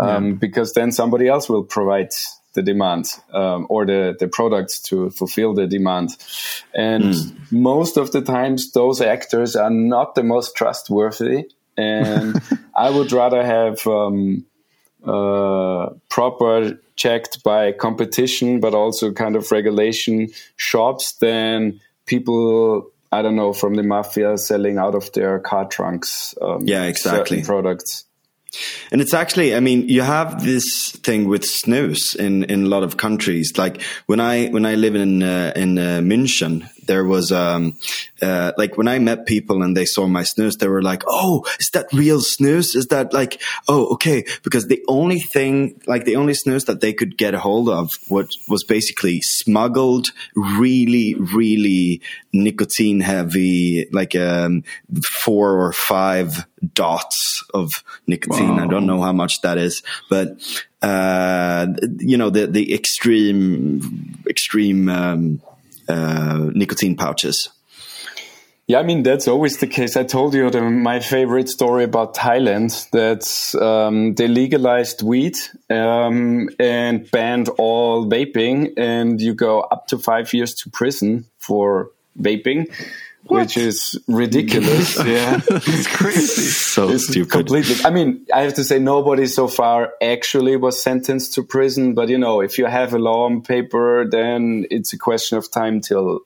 um, 0.00 0.34
because 0.34 0.72
then 0.72 0.92
somebody 0.92 1.28
else 1.28 1.48
will 1.48 1.64
provide 1.64 2.10
the 2.54 2.62
demand 2.62 3.06
um, 3.32 3.66
or 3.68 3.86
the, 3.86 4.16
the 4.18 4.26
products 4.26 4.80
to 4.80 5.10
fulfill 5.10 5.54
the 5.54 5.66
demand. 5.66 6.16
And 6.74 7.40
most 7.50 7.96
of 7.96 8.10
the 8.10 8.22
times, 8.22 8.72
those 8.72 9.00
actors 9.00 9.54
are 9.56 9.70
not 9.70 10.14
the 10.14 10.24
most 10.24 10.56
trustworthy. 10.56 11.48
And 11.76 12.40
I 12.76 12.90
would 12.90 13.12
rather 13.12 13.44
have 13.44 13.86
um, 13.86 14.46
uh, 15.04 15.90
proper 16.08 16.78
checked 16.96 17.42
by 17.44 17.72
competition, 17.72 18.60
but 18.60 18.74
also 18.74 19.12
kind 19.12 19.36
of 19.36 19.50
regulation 19.52 20.28
shops 20.56 21.12
than 21.20 21.80
people. 22.06 22.90
I 23.12 23.22
don't 23.22 23.36
know 23.36 23.52
from 23.52 23.74
the 23.74 23.82
mafia 23.82 24.38
selling 24.38 24.78
out 24.78 24.94
of 24.94 25.12
their 25.12 25.40
car 25.40 25.66
trunks. 25.66 26.34
Um, 26.40 26.66
Yeah, 26.66 26.84
exactly. 26.84 27.42
products. 27.42 28.04
And 28.90 29.00
it's 29.00 29.14
actually, 29.14 29.54
I 29.54 29.60
mean, 29.60 29.88
you 29.88 30.02
have 30.02 30.44
this 30.44 30.90
thing 31.02 31.28
with 31.28 31.42
snus 31.42 32.16
in, 32.16 32.44
in 32.44 32.64
a 32.64 32.68
lot 32.68 32.82
of 32.82 32.96
countries. 32.96 33.52
Like 33.56 33.80
when 34.06 34.18
I 34.20 34.48
when 34.48 34.66
I 34.66 34.74
live 34.74 34.96
in 34.96 35.22
uh, 35.22 35.52
in 35.54 35.78
uh, 35.78 36.00
München, 36.02 36.68
there 36.90 37.04
was 37.04 37.30
um 37.30 37.78
uh, 38.20 38.50
like 38.58 38.76
when 38.76 38.88
I 38.88 38.98
met 38.98 39.24
people 39.24 39.62
and 39.62 39.76
they 39.76 39.84
saw 39.84 40.08
my 40.08 40.24
snus, 40.24 40.58
they 40.58 40.66
were 40.66 40.82
like, 40.82 41.04
"Oh, 41.06 41.46
is 41.60 41.70
that 41.72 41.86
real 41.92 42.18
snus? 42.18 42.74
Is 42.74 42.88
that 42.88 43.12
like 43.12 43.40
oh 43.68 43.94
okay?" 43.94 44.24
Because 44.42 44.66
the 44.66 44.82
only 44.88 45.20
thing, 45.20 45.80
like 45.86 46.04
the 46.04 46.16
only 46.16 46.32
snus 46.32 46.66
that 46.66 46.80
they 46.80 46.92
could 46.92 47.16
get 47.16 47.32
a 47.32 47.38
hold 47.38 47.68
of, 47.68 47.92
what 48.08 48.26
was 48.48 48.64
basically 48.64 49.20
smuggled, 49.22 50.08
really, 50.34 51.14
really 51.14 52.02
nicotine 52.32 53.00
heavy, 53.00 53.86
like 53.92 54.16
um 54.16 54.64
four 55.22 55.64
or 55.64 55.72
five 55.72 56.44
dots 56.74 57.44
of 57.54 57.70
nicotine. 58.08 58.58
I 58.58 58.66
don't 58.66 58.86
know 58.86 59.00
how 59.00 59.12
much 59.12 59.42
that 59.42 59.58
is, 59.58 59.82
but 60.08 60.28
uh, 60.82 61.66
you 61.98 62.16
know 62.16 62.30
the 62.30 62.46
the 62.48 62.74
extreme 62.74 64.24
extreme 64.26 64.88
um, 64.88 65.40
uh, 65.90 66.50
nicotine 66.52 66.96
pouches. 66.96 67.48
Yeah, 68.70 68.78
I 68.78 68.82
mean 68.84 69.02
that's 69.02 69.26
always 69.26 69.58
the 69.58 69.66
case. 69.66 69.96
I 69.96 70.04
told 70.04 70.32
you 70.32 70.48
the, 70.48 70.62
my 70.62 71.00
favorite 71.00 71.48
story 71.48 71.82
about 71.82 72.14
Thailand 72.14 72.88
that 72.90 73.60
um, 73.60 74.14
they 74.14 74.28
legalized 74.28 75.02
weed 75.02 75.36
um, 75.68 76.50
and 76.60 77.10
banned 77.10 77.48
all 77.58 78.06
vaping, 78.06 78.74
and 78.76 79.20
you 79.20 79.34
go 79.34 79.62
up 79.62 79.88
to 79.88 79.98
five 79.98 80.32
years 80.32 80.54
to 80.54 80.70
prison 80.70 81.24
for 81.38 81.90
vaping, 82.16 82.72
which 83.24 83.56
is 83.56 83.98
ridiculous. 84.08 84.96
yeah, 85.04 85.40
It's 85.50 85.86
crazy. 85.86 86.42
So 86.42 86.90
It's 86.90 87.06
stupid. 87.06 87.30
Completely. 87.30 87.76
I 87.84 87.90
mean, 87.90 88.26
I 88.34 88.42
have 88.42 88.54
to 88.54 88.64
say 88.64 88.78
nobody 88.78 89.26
so 89.26 89.48
far 89.48 89.92
actually 90.02 90.56
was 90.56 90.82
sentenced 90.82 91.34
to 91.34 91.42
prison, 91.42 91.94
but 91.94 92.08
you 92.08 92.18
know, 92.18 92.40
if 92.40 92.58
you 92.58 92.66
have 92.66 92.94
a 92.94 92.98
law 92.98 93.26
on 93.26 93.42
paper, 93.42 94.06
then 94.08 94.66
it's 94.70 94.92
a 94.92 94.98
question 94.98 95.38
of 95.38 95.50
time 95.50 95.80
till 95.80 96.20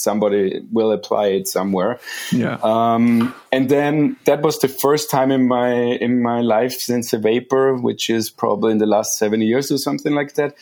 somebody 0.00 0.62
will 0.72 0.92
apply 0.92 1.26
it 1.26 1.46
somewhere. 1.46 2.00
Yeah. 2.32 2.58
Um, 2.62 3.34
and 3.52 3.68
then 3.68 4.16
that 4.24 4.42
was 4.42 4.58
the 4.58 4.68
first 4.68 5.10
time 5.10 5.30
in 5.30 5.46
my 5.46 5.72
in 5.72 6.22
my 6.22 6.40
life 6.40 6.72
since 6.72 7.12
a 7.12 7.18
vaper, 7.18 7.80
which 7.80 8.10
is 8.10 8.30
probably 8.30 8.72
in 8.72 8.78
the 8.78 8.86
last 8.86 9.18
seven 9.18 9.40
years 9.42 9.70
or 9.70 9.78
something 9.78 10.14
like 10.14 10.34
that, 10.34 10.54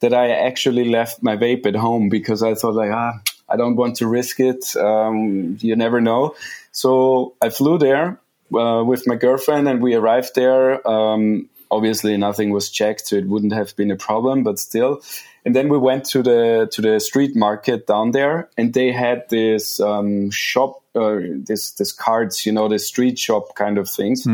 that 0.00 0.12
I 0.12 0.30
actually 0.30 0.88
left 0.90 1.22
my 1.22 1.36
vape 1.36 1.66
at 1.66 1.76
home 1.76 2.08
because 2.08 2.42
I 2.42 2.54
thought 2.54 2.74
like 2.74 2.90
ah 2.90 3.20
I 3.50 3.56
don't 3.56 3.76
want 3.76 3.96
to 3.96 4.06
risk 4.06 4.40
it. 4.40 4.76
Um, 4.76 5.58
you 5.60 5.76
never 5.76 6.00
know. 6.00 6.34
So 6.72 7.34
I 7.42 7.50
flew 7.50 7.78
there 7.78 8.20
uh, 8.54 8.82
with 8.84 9.06
my 9.06 9.16
girlfriend 9.16 9.68
and 9.68 9.82
we 9.82 9.94
arrived 9.94 10.34
there. 10.34 10.86
Um, 10.86 11.48
obviously 11.70 12.16
nothing 12.16 12.50
was 12.50 12.70
checked, 12.70 13.08
so 13.08 13.16
it 13.16 13.26
wouldn't 13.26 13.52
have 13.52 13.74
been 13.76 13.90
a 13.90 13.96
problem, 13.96 14.42
but 14.42 14.58
still. 14.58 15.02
And 15.44 15.54
then 15.54 15.68
we 15.68 15.78
went 15.78 16.04
to 16.06 16.22
the 16.22 16.68
to 16.72 16.82
the 16.82 17.00
street 17.00 17.34
market 17.34 17.86
down 17.86 18.10
there, 18.10 18.50
and 18.58 18.74
they 18.74 18.92
had 18.92 19.28
this 19.30 19.80
um, 19.80 20.30
shop, 20.30 20.82
uh, 20.94 21.18
this 21.20 21.70
this 21.72 21.92
cards, 21.92 22.44
you 22.44 22.52
know, 22.52 22.68
the 22.68 22.78
street 22.78 23.18
shop 23.18 23.54
kind 23.54 23.78
of 23.78 23.88
things. 23.88 24.26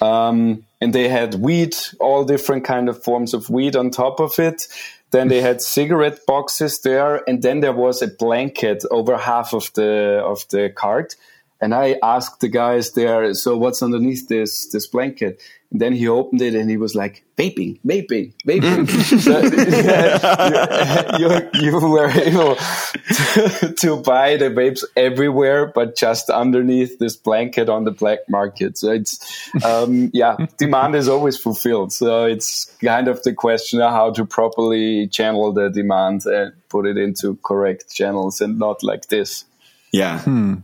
Um, 0.00 0.64
and 0.80 0.94
they 0.94 1.08
had 1.08 1.34
weed, 1.34 1.76
all 1.98 2.24
different 2.24 2.64
kind 2.64 2.88
of 2.88 3.02
forms 3.02 3.34
of 3.34 3.50
weed 3.50 3.76
on 3.76 3.90
top 3.90 4.20
of 4.20 4.38
it. 4.38 4.68
Then 5.10 5.28
they 5.28 5.40
had 5.40 5.62
cigarette 5.62 6.26
boxes 6.26 6.80
there, 6.80 7.22
and 7.28 7.42
then 7.42 7.60
there 7.60 7.72
was 7.72 8.02
a 8.02 8.08
blanket 8.08 8.84
over 8.90 9.16
half 9.16 9.54
of 9.54 9.72
the 9.74 10.22
of 10.24 10.46
the 10.50 10.70
cart 10.74 11.16
And 11.60 11.74
I 11.74 11.96
asked 12.02 12.40
the 12.40 12.48
guys 12.48 12.92
there, 12.92 13.34
so 13.34 13.56
what's 13.56 13.82
underneath 13.82 14.28
this 14.28 14.68
this 14.70 14.86
blanket? 14.86 15.42
And 15.70 15.80
then 15.82 15.92
he 15.92 16.08
opened 16.08 16.40
it 16.40 16.54
and 16.54 16.70
he 16.70 16.78
was 16.78 16.94
like, 16.94 17.24
vaping, 17.36 17.78
vaping, 17.86 18.32
vaping. 18.46 18.88
so, 19.20 19.40
yeah, 19.82 21.18
you, 21.18 21.28
you, 21.60 21.78
you, 21.78 21.88
were 21.88 22.08
able 22.08 22.54
to, 22.54 23.74
to, 23.78 23.96
buy 24.00 24.38
the 24.38 24.46
vapes 24.46 24.82
everywhere, 24.96 25.66
but 25.66 25.94
just 25.94 26.30
underneath 26.30 26.98
this 26.98 27.16
blanket 27.16 27.68
on 27.68 27.84
the 27.84 27.90
black 27.90 28.20
market. 28.30 28.78
So 28.78 28.92
it's, 28.92 29.50
um, 29.62 30.10
yeah, 30.14 30.36
demand 30.56 30.94
is 30.94 31.06
always 31.06 31.36
fulfilled. 31.36 31.92
So 31.92 32.24
it's 32.24 32.64
kind 32.80 33.06
of 33.06 33.22
the 33.22 33.34
question 33.34 33.82
of 33.82 33.92
how 33.92 34.10
to 34.12 34.24
properly 34.24 35.06
channel 35.08 35.52
the 35.52 35.68
demand 35.68 36.24
and 36.24 36.54
put 36.70 36.86
it 36.86 36.96
into 36.96 37.36
correct 37.44 37.94
channels 37.94 38.40
and 38.40 38.58
not 38.58 38.82
like 38.82 39.08
this. 39.08 39.44
Yeah. 39.92 40.20
Hmm. 40.20 40.54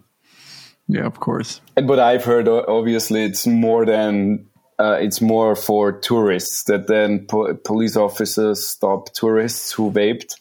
Yeah, 0.88 1.06
of 1.06 1.20
course. 1.20 1.60
And 1.76 1.88
what 1.88 1.98
I've 1.98 2.24
heard, 2.24 2.46
obviously, 2.48 3.24
it's 3.24 3.46
more 3.46 3.86
than 3.86 4.46
uh, 4.78 4.98
it's 5.00 5.20
more 5.20 5.54
for 5.54 5.92
tourists 5.92 6.64
that 6.64 6.86
then 6.86 7.26
po- 7.26 7.54
police 7.54 7.96
officers 7.96 8.66
stop 8.66 9.12
tourists 9.12 9.72
who 9.72 9.90
vaped 9.90 10.34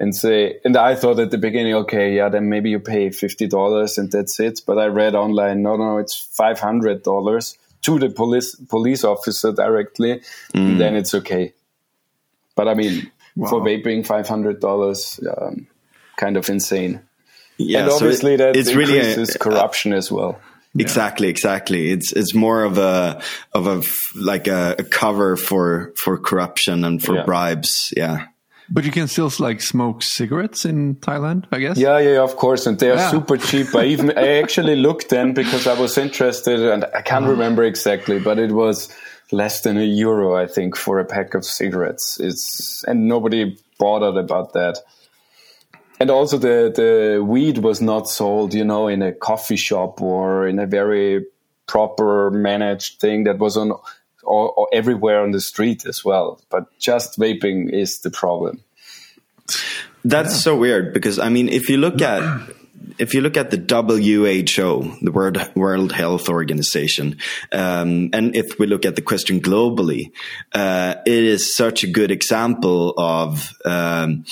and 0.00 0.16
say 0.16 0.58
and 0.64 0.76
i 0.76 0.94
thought 0.94 1.18
at 1.18 1.30
the 1.30 1.38
beginning 1.38 1.74
okay 1.74 2.16
yeah 2.16 2.28
then 2.28 2.48
maybe 2.48 2.70
you 2.70 2.80
pay 2.80 3.08
$50 3.08 3.98
and 3.98 4.10
that's 4.10 4.40
it 4.40 4.60
but 4.66 4.78
i 4.78 4.86
read 4.86 5.14
online 5.14 5.62
no 5.62 5.76
no 5.76 5.98
it's 5.98 6.28
$500 6.38 7.56
to 7.82 7.98
the 7.98 8.08
police 8.08 8.54
police 8.54 9.04
officer 9.04 9.52
directly 9.52 10.22
mm. 10.54 10.78
then 10.78 10.96
it's 10.96 11.14
okay 11.14 11.52
but 12.56 12.66
i 12.66 12.74
mean 12.74 13.10
wow. 13.36 13.48
for 13.48 13.60
vaping 13.60 14.06
$500 14.06 15.42
um, 15.42 15.66
kind 16.16 16.36
of 16.36 16.48
insane 16.48 17.00
yeah 17.58 17.80
and 17.80 17.90
obviously 17.90 18.36
so 18.36 18.44
it, 18.44 18.52
that 18.52 18.56
it's 18.56 18.70
increases 18.70 19.16
really 19.16 19.34
a, 19.34 19.38
corruption 19.38 19.92
as 19.92 20.10
well 20.10 20.40
Exactly, 20.76 21.28
exactly. 21.28 21.90
It's 21.90 22.12
it's 22.12 22.34
more 22.34 22.64
of 22.64 22.78
a 22.78 23.22
of 23.52 23.66
a 23.66 23.82
like 24.18 24.48
a, 24.48 24.74
a 24.78 24.84
cover 24.84 25.36
for 25.36 25.92
for 25.96 26.18
corruption 26.18 26.84
and 26.84 27.02
for 27.02 27.14
yeah. 27.14 27.24
bribes. 27.24 27.94
Yeah. 27.96 28.26
But 28.70 28.84
you 28.84 28.90
can 28.90 29.08
still 29.08 29.30
like 29.38 29.60
smoke 29.60 30.02
cigarettes 30.02 30.64
in 30.64 30.96
Thailand, 30.96 31.44
I 31.52 31.58
guess. 31.58 31.76
Yeah, 31.76 31.98
yeah, 31.98 32.22
of 32.22 32.36
course, 32.36 32.66
and 32.66 32.78
they 32.78 32.90
are 32.90 32.96
yeah. 32.96 33.10
super 33.10 33.36
cheap. 33.36 33.74
I 33.74 33.84
even 33.84 34.16
I 34.16 34.38
actually 34.38 34.74
looked 34.74 35.10
then 35.10 35.34
because 35.34 35.66
I 35.66 35.78
was 35.78 35.98
interested, 35.98 36.60
and 36.60 36.84
I 36.86 37.02
can't 37.02 37.24
uh-huh. 37.24 37.32
remember 37.32 37.62
exactly, 37.62 38.18
but 38.18 38.38
it 38.38 38.52
was 38.52 38.92
less 39.30 39.60
than 39.60 39.76
a 39.76 39.84
euro, 39.84 40.34
I 40.34 40.46
think, 40.46 40.76
for 40.76 40.98
a 40.98 41.04
pack 41.04 41.34
of 41.34 41.44
cigarettes. 41.44 42.18
It's 42.18 42.82
and 42.88 43.06
nobody 43.06 43.56
bothered 43.78 44.16
about 44.16 44.54
that 44.54 44.78
and 46.04 46.10
also 46.10 46.36
the 46.36 46.70
the 46.76 47.24
weed 47.24 47.56
was 47.56 47.80
not 47.80 48.10
sold 48.10 48.52
you 48.52 48.62
know 48.62 48.88
in 48.88 49.00
a 49.00 49.10
coffee 49.10 49.56
shop 49.56 50.02
or 50.02 50.46
in 50.46 50.58
a 50.58 50.66
very 50.66 51.24
proper 51.66 52.30
managed 52.30 53.00
thing 53.00 53.24
that 53.24 53.38
was 53.38 53.56
on 53.56 53.72
or, 54.22 54.52
or 54.52 54.68
everywhere 54.70 55.22
on 55.22 55.30
the 55.30 55.40
street 55.40 55.86
as 55.86 56.04
well 56.04 56.42
but 56.50 56.64
just 56.78 57.18
vaping 57.18 57.72
is 57.72 58.00
the 58.00 58.10
problem 58.10 58.62
that's 60.04 60.34
yeah. 60.34 60.40
so 60.40 60.58
weird 60.58 60.92
because 60.92 61.18
i 61.18 61.30
mean 61.30 61.48
if 61.48 61.70
you 61.70 61.78
look 61.78 62.02
at 62.02 62.22
if 62.98 63.12
you 63.14 63.22
look 63.22 63.36
at 63.36 63.50
the 63.50 63.56
WHO, 63.56 64.98
the 65.02 65.10
World 65.10 65.38
World 65.56 65.90
Health 65.90 66.28
Organization, 66.28 67.18
um, 67.50 68.10
and 68.12 68.36
if 68.36 68.58
we 68.58 68.66
look 68.66 68.84
at 68.84 68.94
the 68.94 69.02
question 69.02 69.40
globally, 69.40 70.12
uh, 70.52 70.94
it 71.04 71.24
is 71.24 71.56
such 71.56 71.82
a 71.82 71.88
good 71.88 72.12
example 72.12 72.94
of 72.96 73.50
um, 73.64 74.24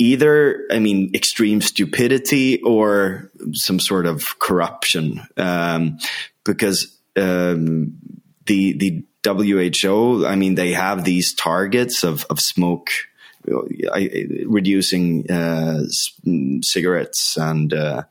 either, 0.00 0.66
I 0.70 0.78
mean, 0.78 1.10
extreme 1.14 1.60
stupidity 1.60 2.60
or 2.62 3.30
some 3.52 3.78
sort 3.78 4.06
of 4.06 4.24
corruption, 4.38 5.20
um, 5.36 5.98
because 6.44 6.98
um, 7.16 7.98
the 8.46 8.72
the 8.78 9.04
WHO, 9.22 10.26
I 10.26 10.34
mean, 10.36 10.54
they 10.54 10.72
have 10.72 11.04
these 11.04 11.34
targets 11.34 12.02
of 12.02 12.24
of 12.30 12.40
smoke 12.40 12.88
reducing 13.44 15.30
uh, 15.30 15.84
cigarettes 16.62 17.36
and 17.36 17.72
uh, 17.72 18.02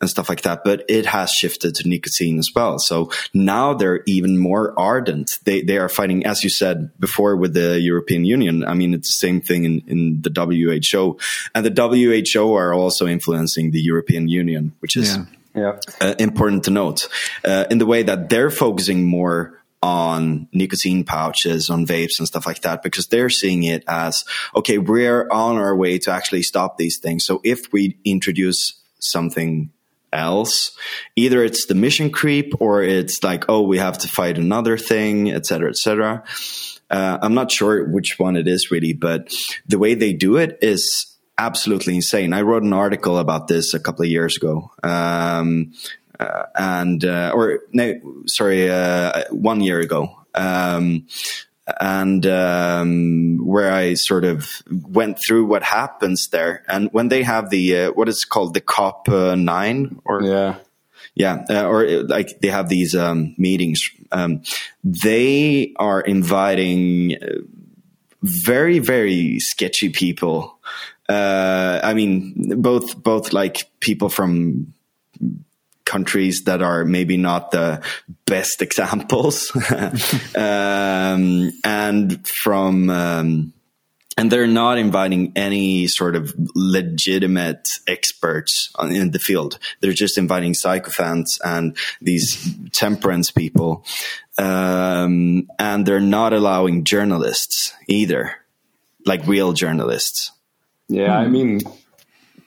and 0.00 0.08
stuff 0.08 0.28
like 0.28 0.42
that. 0.42 0.62
But 0.64 0.84
it 0.88 1.06
has 1.06 1.30
shifted 1.30 1.74
to 1.76 1.88
nicotine 1.88 2.38
as 2.38 2.50
well. 2.54 2.78
So 2.78 3.10
now 3.34 3.74
they're 3.74 4.02
even 4.06 4.38
more 4.38 4.78
ardent. 4.78 5.38
They 5.44 5.62
they 5.62 5.78
are 5.78 5.88
fighting, 5.88 6.24
as 6.26 6.44
you 6.44 6.50
said 6.50 6.90
before, 7.00 7.36
with 7.36 7.54
the 7.54 7.80
European 7.80 8.24
Union. 8.24 8.64
I 8.64 8.74
mean, 8.74 8.94
it's 8.94 9.08
the 9.08 9.26
same 9.26 9.40
thing 9.40 9.64
in, 9.64 9.82
in 9.86 10.22
the 10.22 10.30
WHO, 10.30 11.18
and 11.54 11.66
the 11.66 12.32
WHO 12.34 12.54
are 12.54 12.72
also 12.72 13.06
influencing 13.06 13.70
the 13.70 13.80
European 13.80 14.28
Union, 14.28 14.72
which 14.80 14.96
is. 14.96 15.16
Yeah. 15.16 15.24
Yeah. 15.54 15.80
Uh, 16.00 16.14
important 16.20 16.64
to 16.64 16.70
note 16.70 17.08
uh, 17.44 17.64
in 17.68 17.78
the 17.78 17.86
way 17.86 18.04
that 18.04 18.28
they're 18.28 18.50
focusing 18.50 19.06
more 19.06 19.57
on 19.82 20.48
nicotine 20.52 21.04
pouches, 21.04 21.70
on 21.70 21.86
vapes 21.86 22.18
and 22.18 22.26
stuff 22.26 22.46
like 22.46 22.62
that, 22.62 22.82
because 22.82 23.06
they're 23.06 23.30
seeing 23.30 23.62
it 23.62 23.84
as, 23.86 24.24
okay, 24.54 24.78
we're 24.78 25.28
on 25.30 25.56
our 25.56 25.76
way 25.76 25.98
to 25.98 26.10
actually 26.10 26.42
stop 26.42 26.76
these 26.76 26.98
things. 26.98 27.24
So 27.24 27.40
if 27.44 27.72
we 27.72 27.98
introduce 28.04 28.74
something 28.98 29.70
else, 30.12 30.76
either 31.16 31.44
it's 31.44 31.66
the 31.66 31.74
mission 31.74 32.10
creep 32.10 32.54
or 32.60 32.82
it's 32.82 33.22
like, 33.22 33.44
oh, 33.48 33.62
we 33.62 33.78
have 33.78 33.98
to 33.98 34.08
fight 34.08 34.38
another 34.38 34.76
thing, 34.78 35.30
et 35.30 35.36
etc., 35.36 35.70
etc. 35.70 36.24
Uh, 36.90 37.18
I'm 37.20 37.34
not 37.34 37.52
sure 37.52 37.86
which 37.88 38.18
one 38.18 38.36
it 38.36 38.48
is 38.48 38.70
really, 38.70 38.94
but 38.94 39.32
the 39.66 39.78
way 39.78 39.94
they 39.94 40.12
do 40.12 40.36
it 40.36 40.58
is 40.62 41.06
absolutely 41.36 41.94
insane. 41.94 42.32
I 42.32 42.42
wrote 42.42 42.62
an 42.62 42.72
article 42.72 43.18
about 43.18 43.46
this 43.46 43.74
a 43.74 43.80
couple 43.80 44.02
of 44.02 44.10
years 44.10 44.36
ago. 44.36 44.72
Um, 44.82 45.72
uh, 46.18 46.44
and 46.54 47.04
uh, 47.04 47.32
or 47.34 47.60
no, 47.72 47.94
sorry, 48.26 48.70
uh, 48.70 49.24
one 49.30 49.60
year 49.60 49.80
ago. 49.80 50.14
Um, 50.34 51.06
and 51.80 52.24
um, 52.26 53.38
where 53.46 53.72
I 53.72 53.94
sort 53.94 54.24
of 54.24 54.62
went 54.70 55.18
through 55.18 55.44
what 55.44 55.62
happens 55.62 56.28
there, 56.28 56.64
and 56.66 56.88
when 56.92 57.08
they 57.08 57.22
have 57.22 57.50
the 57.50 57.76
uh, 57.76 57.92
what 57.92 58.08
is 58.08 58.24
called 58.24 58.54
the 58.54 58.60
COP 58.60 59.08
uh, 59.08 59.34
nine, 59.34 60.00
or 60.04 60.22
yeah, 60.22 60.56
yeah, 61.14 61.44
uh, 61.50 61.66
or 61.66 61.86
like 62.04 62.40
they 62.40 62.48
have 62.48 62.68
these 62.68 62.94
um, 62.94 63.34
meetings. 63.36 63.82
Um, 64.10 64.42
they 64.82 65.74
are 65.76 66.00
inviting 66.00 67.16
very 68.22 68.78
very 68.78 69.38
sketchy 69.38 69.90
people. 69.90 70.58
I 71.10 71.92
mean, 71.94 72.60
both 72.60 73.02
both 73.02 73.32
like 73.32 73.70
people 73.80 74.08
from 74.08 74.72
countries 75.88 76.42
that 76.44 76.60
are 76.62 76.84
maybe 76.84 77.16
not 77.16 77.50
the 77.50 77.82
best 78.26 78.60
examples, 78.60 79.50
um, 80.36 81.50
and 81.64 82.28
from 82.28 82.90
um, 82.90 83.52
and 84.18 84.30
they're 84.30 84.46
not 84.46 84.78
inviting 84.78 85.32
any 85.34 85.86
sort 85.86 86.14
of 86.14 86.34
legitimate 86.54 87.66
experts 87.86 88.70
in 88.80 89.12
the 89.12 89.18
field. 89.18 89.58
They're 89.80 89.92
just 89.92 90.18
inviting 90.18 90.54
sycophants 90.54 91.38
and 91.44 91.76
these 92.02 92.54
temperance 92.72 93.30
people, 93.30 93.84
um, 94.36 95.48
and 95.58 95.86
they're 95.86 96.00
not 96.00 96.32
allowing 96.32 96.84
journalists 96.84 97.72
either, 97.88 98.34
like 99.06 99.26
real 99.26 99.52
journalists. 99.52 100.32
Yeah, 100.88 101.18
I 101.18 101.24
hmm. 101.24 101.32
mean, 101.32 101.60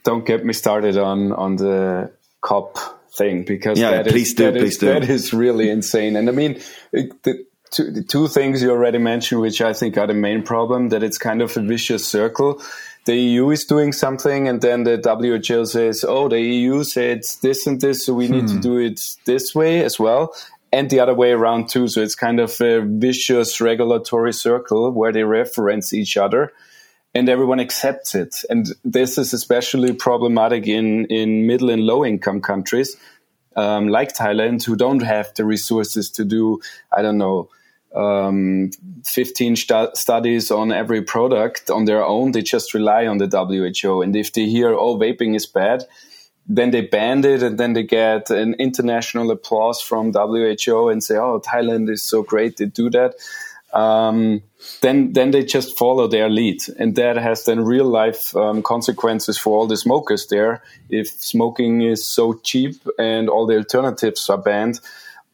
don't 0.04 0.26
get 0.26 0.46
me 0.46 0.54
started 0.54 0.98
on 0.98 1.32
on 1.32 1.56
the 1.56 2.12
COP 2.42 3.01
thing 3.14 3.44
because 3.44 3.80
yeah, 3.80 3.92
that 3.92 4.08
please 4.08 4.30
is, 4.30 4.34
do, 4.36 4.46
that 4.46 4.54
please 4.54 4.74
is, 4.74 4.78
do. 4.78 4.86
that 4.88 5.10
is 5.10 5.34
really 5.34 5.70
insane. 5.70 6.16
And 6.16 6.30
I 6.30 6.32
mean, 6.32 6.62
it, 6.92 7.24
the, 7.24 7.46
two, 7.72 7.92
the 7.92 8.04
two 8.04 8.28
things 8.28 8.62
you 8.62 8.72
already 8.72 8.98
mentioned, 8.98 9.42
which 9.42 9.62
I 9.62 9.74
think 9.74 9.98
are 9.98 10.08
the 10.08 10.14
main 10.14 10.44
problem, 10.44 10.90
that 10.90 11.04
it's 11.04 11.18
kind 11.18 11.42
of 11.42 11.56
a 11.58 11.62
vicious 11.62 12.08
circle. 12.08 12.62
The 13.06 13.16
EU 13.16 13.50
is 13.50 13.66
doing 13.66 13.94
something, 13.94 14.48
and 14.48 14.62
then 14.62 14.84
the 14.84 14.98
WHO 14.98 15.66
says, 15.66 16.06
"Oh, 16.08 16.30
the 16.30 16.40
EU 16.40 16.84
said 16.84 17.22
this 17.42 17.66
and 17.66 17.82
this, 17.82 18.06
so 18.06 18.14
we 18.14 18.28
hmm. 18.28 18.34
need 18.34 18.48
to 18.48 18.54
hmm. 18.56 18.60
do 18.60 18.78
it 18.78 19.02
this 19.26 19.56
way 19.56 19.84
as 19.84 20.00
well." 20.00 20.34
and 20.74 20.90
the 20.90 21.02
other 21.02 21.14
way 21.14 21.32
around 21.32 21.68
too. 21.68 21.88
So 21.90 22.02
it's 22.02 22.16
kind 22.16 22.40
of 22.40 22.62
a 22.62 22.80
vicious 22.80 23.60
regulatory 23.60 24.32
circle 24.32 24.90
where 24.92 25.12
they 25.12 25.24
reference 25.24 25.94
each 25.94 26.16
other 26.16 26.54
and 27.14 27.30
everyone 27.30 27.60
accepts 27.60 28.16
it. 28.16 28.36
And 28.50 28.68
this 28.86 29.18
is 29.18 29.34
especially 29.34 29.94
problematic 29.94 30.68
in, 30.68 31.06
in 31.06 31.48
middle 31.48 31.70
and 31.70 31.84
low 31.84 32.06
income 32.06 32.42
countries 32.42 32.96
um, 33.56 33.90
like 33.90 34.14
Thailand 34.14 34.64
who 34.64 34.76
don't 34.76 35.02
have 35.02 35.34
the 35.36 35.46
resources 35.46 36.10
to 36.12 36.26
do, 36.26 36.62
I 36.96 37.02
don't 37.02 37.18
know, 37.18 37.50
um, 37.94 38.72
15 39.06 39.56
stu- 39.58 39.90
studies 39.94 40.52
on 40.52 40.72
every 40.72 41.02
product 41.02 41.70
on 41.70 41.86
their 41.86 42.04
own. 42.04 42.32
They 42.32 42.42
just 42.42 42.74
rely 42.74 43.08
on 43.08 43.18
the 43.18 43.28
WHO. 43.28 44.02
And 44.02 44.16
if 44.16 44.32
they 44.32 44.46
hear, 44.46 44.74
oh, 44.74 44.98
vaping 44.98 45.36
is 45.36 45.46
bad, 45.46 45.84
then 46.48 46.72
they 46.72 46.82
ban 46.82 47.24
it 47.26 47.44
and 47.44 47.58
then 47.58 47.74
they 47.74 47.84
get 47.84 48.30
an 48.30 48.56
international 48.56 49.30
applause 49.32 49.82
from 49.82 50.14
WHO 50.14 50.90
and 50.90 51.04
say, 51.04 51.18
oh, 51.18 51.42
Thailand 51.42 51.90
is 51.90 52.04
so 52.04 52.24
great, 52.24 52.58
they 52.58 52.66
do 52.66 52.90
that. 52.92 53.16
um, 53.74 54.42
then 54.82 55.14
then 55.14 55.32
they 55.32 55.44
just 55.44 55.78
follow 55.78 56.08
their 56.08 56.30
lead, 56.30 56.62
and 56.80 56.96
that 56.96 57.18
has 57.18 57.46
then 57.46 57.62
real 57.62 57.86
life 57.86 58.36
um, 58.36 58.62
consequences 58.62 59.38
for 59.38 59.58
all 59.58 59.68
the 59.68 59.78
smokers 59.78 60.28
there. 60.28 60.64
If 60.90 61.08
smoking 61.10 61.82
is 61.82 62.06
so 62.06 62.34
cheap 62.34 62.76
and 62.98 63.30
all 63.30 63.46
the 63.46 63.58
alternatives 63.58 64.30
are 64.30 64.38
banned, 64.38 64.80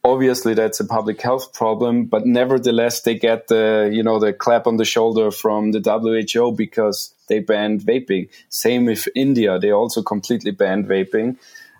obviously 0.04 0.54
that's 0.54 0.80
a 0.80 0.84
public 0.84 1.20
health 1.20 1.52
problem. 1.52 2.04
But 2.04 2.26
nevertheless, 2.26 3.02
they 3.02 3.14
get 3.14 3.48
the 3.48 3.90
you 3.92 4.02
know 4.02 4.18
the 4.18 4.32
clap 4.32 4.66
on 4.66 4.76
the 4.76 4.84
shoulder 4.84 5.30
from 5.30 5.72
the 5.72 5.80
WHO 5.80 6.52
because 6.52 7.14
they 7.28 7.40
banned 7.40 7.80
vaping. 7.80 8.28
Same 8.48 8.86
with 8.86 9.08
India; 9.14 9.58
they 9.58 9.70
also 9.70 10.02
completely 10.02 10.50
banned 10.50 10.86
vaping 10.86 11.36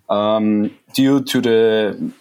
um, 0.09 0.77
due 0.95 1.23
to 1.25 1.41
the 1.41 2.13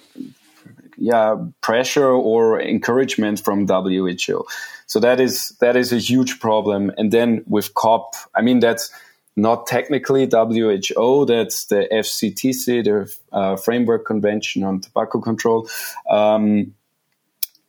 yeah 0.98 1.36
pressure 1.62 2.10
or 2.10 2.60
encouragement 2.62 3.40
from 3.44 3.68
WHO. 3.68 4.46
So 4.88 5.00
that 5.02 5.20
is 5.20 5.56
that 5.60 5.76
is 5.76 5.94
a 5.94 5.98
huge 5.98 6.40
problem. 6.40 6.92
And 6.98 7.12
then 7.12 7.44
with 7.48 7.74
COP, 7.74 8.16
I 8.34 8.42
mean 8.42 8.60
that's 8.60 8.90
not 9.36 9.68
technically 9.68 10.26
WHO, 10.26 11.26
that's 11.26 11.66
the 11.66 11.88
FCTC, 11.92 12.84
the 12.84 13.16
uh, 13.32 13.56
Framework 13.56 14.06
Convention 14.06 14.64
on 14.64 14.82
Tobacco 14.82 15.22
Control. 15.22 15.70
Um, 16.10 16.74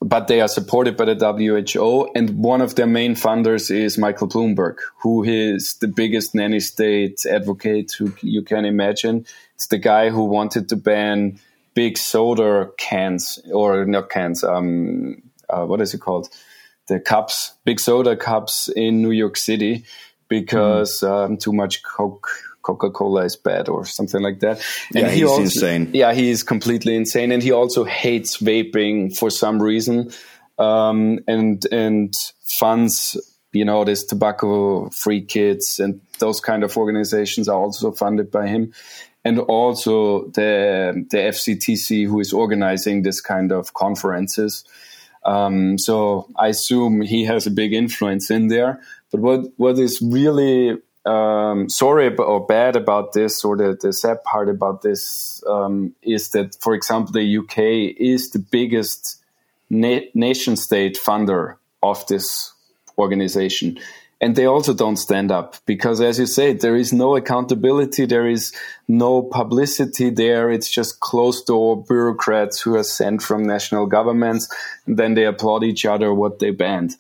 but 0.00 0.28
they 0.28 0.40
are 0.40 0.48
supported 0.48 0.96
by 0.96 1.06
the 1.06 1.16
WHO, 1.16 2.10
and 2.14 2.38
one 2.38 2.60
of 2.60 2.76
their 2.76 2.86
main 2.86 3.16
funders 3.16 3.68
is 3.68 3.98
Michael 3.98 4.28
Bloomberg, 4.28 4.76
who 5.02 5.24
is 5.24 5.74
the 5.80 5.88
biggest 5.88 6.36
nanny 6.36 6.60
state 6.60 7.26
advocate 7.28 7.92
who 7.98 8.14
you 8.22 8.42
can 8.42 8.64
imagine. 8.64 9.26
It's 9.56 9.66
the 9.66 9.78
guy 9.78 10.10
who 10.10 10.24
wanted 10.24 10.68
to 10.68 10.76
ban 10.76 11.40
big 11.74 11.98
soda 11.98 12.70
cans 12.78 13.40
or 13.52 13.84
not 13.84 14.08
cans. 14.08 14.44
Um, 14.44 15.20
uh, 15.50 15.66
what 15.66 15.80
is 15.80 15.94
it 15.94 16.00
called? 16.00 16.28
The 16.89 17.01
cups, 17.01 17.55
big 17.64 17.80
soda 17.80 18.16
cups 18.16 18.68
in 18.74 19.03
New 19.03 19.11
York 19.11 19.36
City 19.36 19.84
because 20.28 21.01
mm. 21.03 21.09
um, 21.11 21.36
too 21.36 21.53
much 21.53 21.82
Coke 21.82 22.28
Coca 22.62 22.91
Cola 22.91 23.24
is 23.24 23.36
bad 23.36 23.68
or 23.68 23.86
something 23.86 24.20
like 24.20 24.41
that. 24.41 24.59
And 24.95 25.05
yeah, 25.05 25.09
he 25.09 25.20
he's 25.20 25.28
also, 25.28 25.43
insane. 25.43 25.91
Yeah, 25.95 26.12
he 26.12 26.30
is 26.30 26.43
completely 26.43 26.97
insane, 26.97 27.32
and 27.32 27.43
he 27.43 27.51
also 27.53 27.84
hates 27.84 28.39
vaping 28.39 29.16
for 29.16 29.30
some 29.30 29.62
reason, 29.62 30.11
um, 30.59 31.18
and 31.26 31.64
and 31.72 32.12
funds 32.59 33.16
you 33.53 33.64
know 33.64 33.84
this 33.84 34.05
tobacco 34.05 34.91
free 34.91 35.22
kids 35.22 35.78
and 35.78 36.01
those 36.18 36.41
kind 36.41 36.62
of 36.62 36.76
organizations 36.76 37.49
are 37.49 37.59
also 37.59 37.91
funded 37.93 38.30
by 38.30 38.47
him 38.47 38.72
and 39.24 39.39
also 39.41 40.26
the 40.28 41.07
the 41.11 41.16
FCTC 41.16 42.07
who 42.07 42.20
is 42.20 42.32
organizing 42.32 43.03
this 43.03 43.20
kind 43.20 43.53
of 43.53 43.74
conferences. 43.74 44.64
Um, 45.29 45.76
so 45.76 46.26
I 46.37 46.49
assume 46.49 47.03
he 47.03 47.26
has 47.26 47.47
a 47.47 47.51
big 47.51 47.74
influence 47.74 48.31
in 48.31 48.49
there. 48.49 48.81
But 49.12 49.20
what 49.20 49.41
what 49.57 49.79
is 49.79 50.01
really 50.01 50.79
um, 51.05 51.68
sorry 51.68 52.14
or 52.16 52.47
bad 52.47 52.76
about 52.76 53.12
this, 53.12 53.45
or 53.45 53.57
the, 53.57 53.79
the 53.81 53.93
sad 53.93 54.24
part 54.24 54.49
about 54.49 54.83
this, 54.83 55.43
um, 55.47 55.95
is 56.03 56.31
that, 56.31 56.57
for 56.61 56.74
example, 56.74 57.12
the 57.12 57.39
UK 57.39 57.97
is 57.99 58.31
the 58.31 58.39
biggest 58.39 59.22
na- 59.70 60.09
nation 60.14 60.57
state 60.57 60.99
funder 60.99 61.57
of 61.83 62.07
this 62.07 62.53
organization 62.99 63.79
and 64.20 64.34
they 64.34 64.46
also 64.46 64.74
don't 64.74 64.96
stand 64.96 65.30
up 65.30 65.56
because 65.64 66.00
as 66.00 66.18
you 66.18 66.26
say 66.26 66.52
there 66.52 66.76
is 66.76 66.92
no 66.92 67.16
accountability 67.16 68.06
there 68.06 68.28
is 68.28 68.52
no 68.88 69.22
publicity 69.22 70.10
there 70.10 70.50
it's 70.50 70.70
just 70.70 71.00
closed 71.00 71.46
door 71.46 71.82
bureaucrats 71.84 72.60
who 72.60 72.74
are 72.74 72.84
sent 72.84 73.22
from 73.22 73.46
national 73.46 73.86
governments 73.86 74.48
and 74.86 74.96
then 74.96 75.14
they 75.14 75.24
applaud 75.24 75.62
each 75.62 75.84
other 75.84 76.12
what 76.12 76.38
they 76.38 76.50
banned 76.50 76.96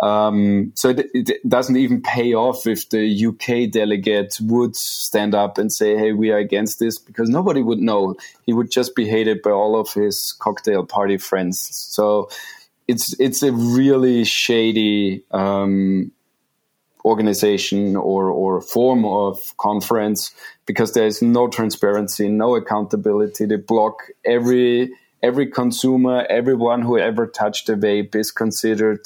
um, 0.00 0.70
so 0.76 0.90
it, 0.90 1.10
it, 1.12 1.48
doesn't 1.48 1.76
even 1.76 2.00
pay 2.00 2.32
off 2.32 2.68
if 2.68 2.88
the 2.88 3.26
UK 3.26 3.68
delegate 3.68 4.36
would 4.40 4.76
stand 4.76 5.34
up 5.34 5.58
and 5.58 5.72
say, 5.72 5.96
"Hey, 5.96 6.12
we 6.12 6.30
are 6.30 6.38
against 6.38 6.78
this," 6.78 6.98
because 7.00 7.28
nobody 7.28 7.62
would 7.62 7.80
know. 7.80 8.14
He 8.46 8.52
would 8.52 8.70
just 8.70 8.94
be 8.94 9.08
hated 9.08 9.42
by 9.42 9.50
all 9.50 9.74
of 9.74 9.92
his 9.92 10.36
cocktail 10.38 10.86
party 10.86 11.18
friends. 11.18 11.68
So 11.74 12.30
it's 12.86 13.18
it's 13.18 13.42
a 13.42 13.50
really 13.50 14.22
shady 14.22 15.24
um, 15.32 16.12
organization 17.08 17.96
or, 17.96 18.30
or 18.30 18.60
form 18.60 19.04
of 19.04 19.56
conference 19.56 20.32
because 20.66 20.92
there's 20.92 21.22
no 21.22 21.48
transparency, 21.48 22.28
no 22.28 22.54
accountability. 22.54 23.46
They 23.46 23.56
block 23.56 24.02
every 24.24 24.92
every 25.22 25.48
consumer, 25.48 26.24
everyone 26.30 26.82
who 26.82 26.96
ever 26.98 27.26
touched 27.26 27.68
a 27.68 27.76
vape 27.76 28.14
is 28.14 28.30
considered 28.30 29.00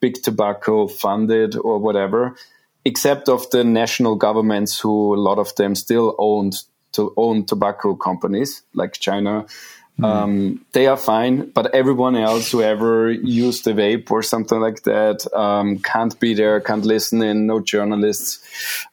big 0.00 0.14
tobacco 0.22 0.86
funded 0.86 1.56
or 1.56 1.78
whatever, 1.78 2.36
except 2.84 3.28
of 3.28 3.50
the 3.50 3.64
national 3.64 4.16
governments 4.16 4.80
who 4.80 5.14
a 5.14 5.20
lot 5.20 5.38
of 5.38 5.54
them 5.56 5.74
still 5.74 6.14
owned 6.18 6.54
to 6.92 7.12
own 7.16 7.44
tobacco 7.44 7.94
companies 7.94 8.62
like 8.72 8.94
China. 8.94 9.44
Um, 10.02 10.64
they 10.72 10.86
are 10.86 10.96
fine, 10.96 11.50
but 11.50 11.74
everyone 11.74 12.14
else 12.14 12.52
who 12.52 12.62
ever 12.62 13.10
used 13.10 13.66
a 13.66 13.74
vape 13.74 14.10
or 14.10 14.22
something 14.22 14.60
like 14.60 14.84
that 14.84 15.26
um, 15.34 15.80
can't 15.80 16.18
be 16.20 16.34
there, 16.34 16.60
can't 16.60 16.84
listen 16.84 17.20
in, 17.20 17.46
no 17.46 17.60
journalists. 17.60 18.38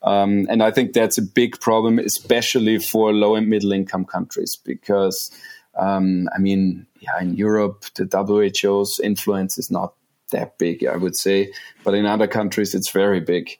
Um, 0.02 0.48
and 0.50 0.64
I 0.64 0.72
think 0.72 0.94
that's 0.94 1.20
a 1.20 1.22
big 1.22 1.60
problem, 1.60 2.00
especially 2.00 2.80
for 2.80 3.14
low 3.14 3.36
and 3.36 3.48
middle 3.48 3.72
income 3.72 4.06
countries, 4.06 4.56
because, 4.56 5.30
um, 5.78 6.28
I 6.36 6.40
mean, 6.40 6.88
yeah, 7.00 7.22
in 7.22 7.36
Europe, 7.36 7.86
the 7.96 8.06
WHO's 8.06 9.00
influence 9.00 9.60
is 9.60 9.70
not 9.70 9.94
that 10.32 10.58
big, 10.58 10.86
I 10.88 10.98
would 10.98 11.16
say, 11.16 11.54
but 11.84 11.94
in 11.94 12.08
other 12.08 12.28
countries, 12.28 12.74
it's 12.74 12.92
very 12.92 13.20
big. 13.20 13.52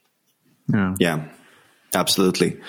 Yeah. 0.72 0.94
Yeah. 0.98 1.28
Absolutely, 1.94 2.60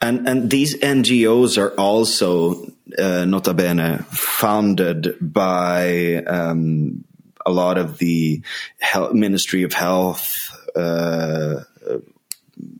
and 0.00 0.28
and 0.28 0.50
these 0.50 0.76
NGOs 0.78 1.58
are 1.58 1.70
also 1.70 2.70
uh, 2.98 3.24
nota 3.24 3.54
bene 3.54 3.98
founded 4.10 5.16
by 5.20 6.22
um, 6.26 7.04
a 7.44 7.50
lot 7.50 7.78
of 7.78 7.98
the 7.98 8.42
health, 8.80 9.12
Ministry 9.12 9.62
of 9.62 9.72
Health. 9.72 10.50
Uh, 10.74 11.64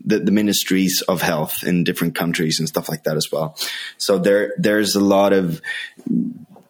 the, 0.05 0.21
the, 0.21 0.33
ministries 0.33 1.03
of 1.03 1.21
health 1.21 1.63
in 1.63 1.85
different 1.85 2.15
countries 2.15 2.59
and 2.59 2.69
stuff 2.69 2.89
like 2.89 3.05
that 3.05 3.17
as 3.17 3.31
well. 3.31 3.59
So 3.99 4.19
there, 4.19 4.55
there's 4.57 4.95
a 4.95 5.01
lot 5.01 5.33
of 5.33 5.61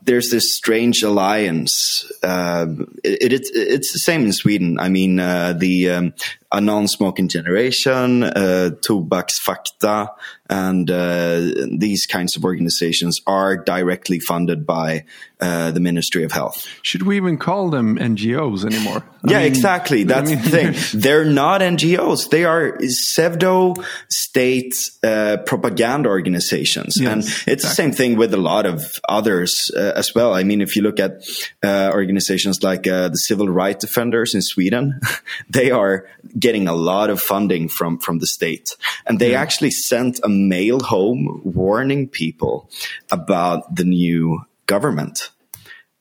there's 0.07 0.31
this 0.31 0.55
strange 0.55 1.03
alliance. 1.03 2.11
Uh, 2.23 2.67
it, 3.05 3.33
it, 3.33 3.43
it's 3.53 3.93
the 3.93 3.99
same 3.99 4.25
in 4.25 4.33
Sweden. 4.33 4.79
I 4.79 4.89
mean, 4.89 5.21
uh, 5.21 5.53
the 5.53 5.91
um, 5.91 6.15
a 6.53 6.61
non-smoking 6.61 7.29
generation, 7.29 8.23
uh, 8.23 8.71
Tobaksfakta, 8.81 10.11
and 10.49 10.91
uh, 10.91 11.41
these 11.77 12.07
kinds 12.07 12.37
of 12.37 12.45
organizations 12.45 13.21
are 13.27 13.57
directly 13.57 14.21
funded 14.21 14.65
by 14.65 15.05
uh, 15.41 15.71
the 15.73 15.81
Ministry 15.81 16.23
of 16.25 16.33
Health. 16.33 16.67
Should 16.83 17.03
we 17.03 17.17
even 17.17 17.37
call 17.37 17.69
them 17.69 17.99
NGOs 17.99 18.65
anymore? 18.65 19.05
I 19.25 19.33
yeah, 19.33 19.39
mean, 19.39 19.49
exactly. 19.49 20.05
That's 20.05 20.31
I 20.31 20.35
mean, 20.35 20.45
the 20.45 20.51
thing. 20.51 20.75
They're 21.01 21.25
not 21.25 21.63
NGOs. 21.63 22.31
They 22.31 22.45
are 22.45 22.79
pseudo-state 22.81 24.73
uh, 25.03 25.39
propaganda 25.45 26.09
organizations, 26.09 26.95
yes, 26.99 27.13
and 27.13 27.23
it's 27.23 27.47
exactly. 27.49 27.55
the 27.57 27.75
same 27.75 27.93
thing 27.93 28.17
with 28.17 28.33
a 28.33 28.39
lot 28.39 28.67
of 28.67 28.85
others 29.09 29.71
uh, 29.77 29.93
as 29.97 30.15
well. 30.15 30.33
I 30.33 30.45
mean, 30.45 30.61
if 30.61 30.77
you 30.77 30.83
look 30.83 31.01
at 31.01 31.23
uh, 31.63 31.91
organizations 31.93 32.63
like 32.63 32.87
uh, 32.87 33.09
the 33.09 33.17
civil 33.17 33.49
rights 33.49 33.85
defenders 33.85 34.33
in 34.35 34.43
Sweden, 34.43 35.01
they 35.51 35.73
are 35.73 36.07
getting 36.39 36.69
a 36.69 36.75
lot 36.75 37.11
of 37.11 37.21
funding 37.21 37.69
from 37.69 37.99
from 37.99 38.19
the 38.19 38.27
state, 38.27 38.77
and 39.07 39.19
they 39.19 39.33
yeah. 39.33 39.41
actually 39.41 39.71
sent 39.71 40.21
a 40.23 40.29
mail 40.29 40.81
home 40.81 41.41
warning 41.45 42.09
people 42.09 42.71
about 43.11 43.75
the 43.75 43.85
new 43.85 44.41
government. 44.67 45.31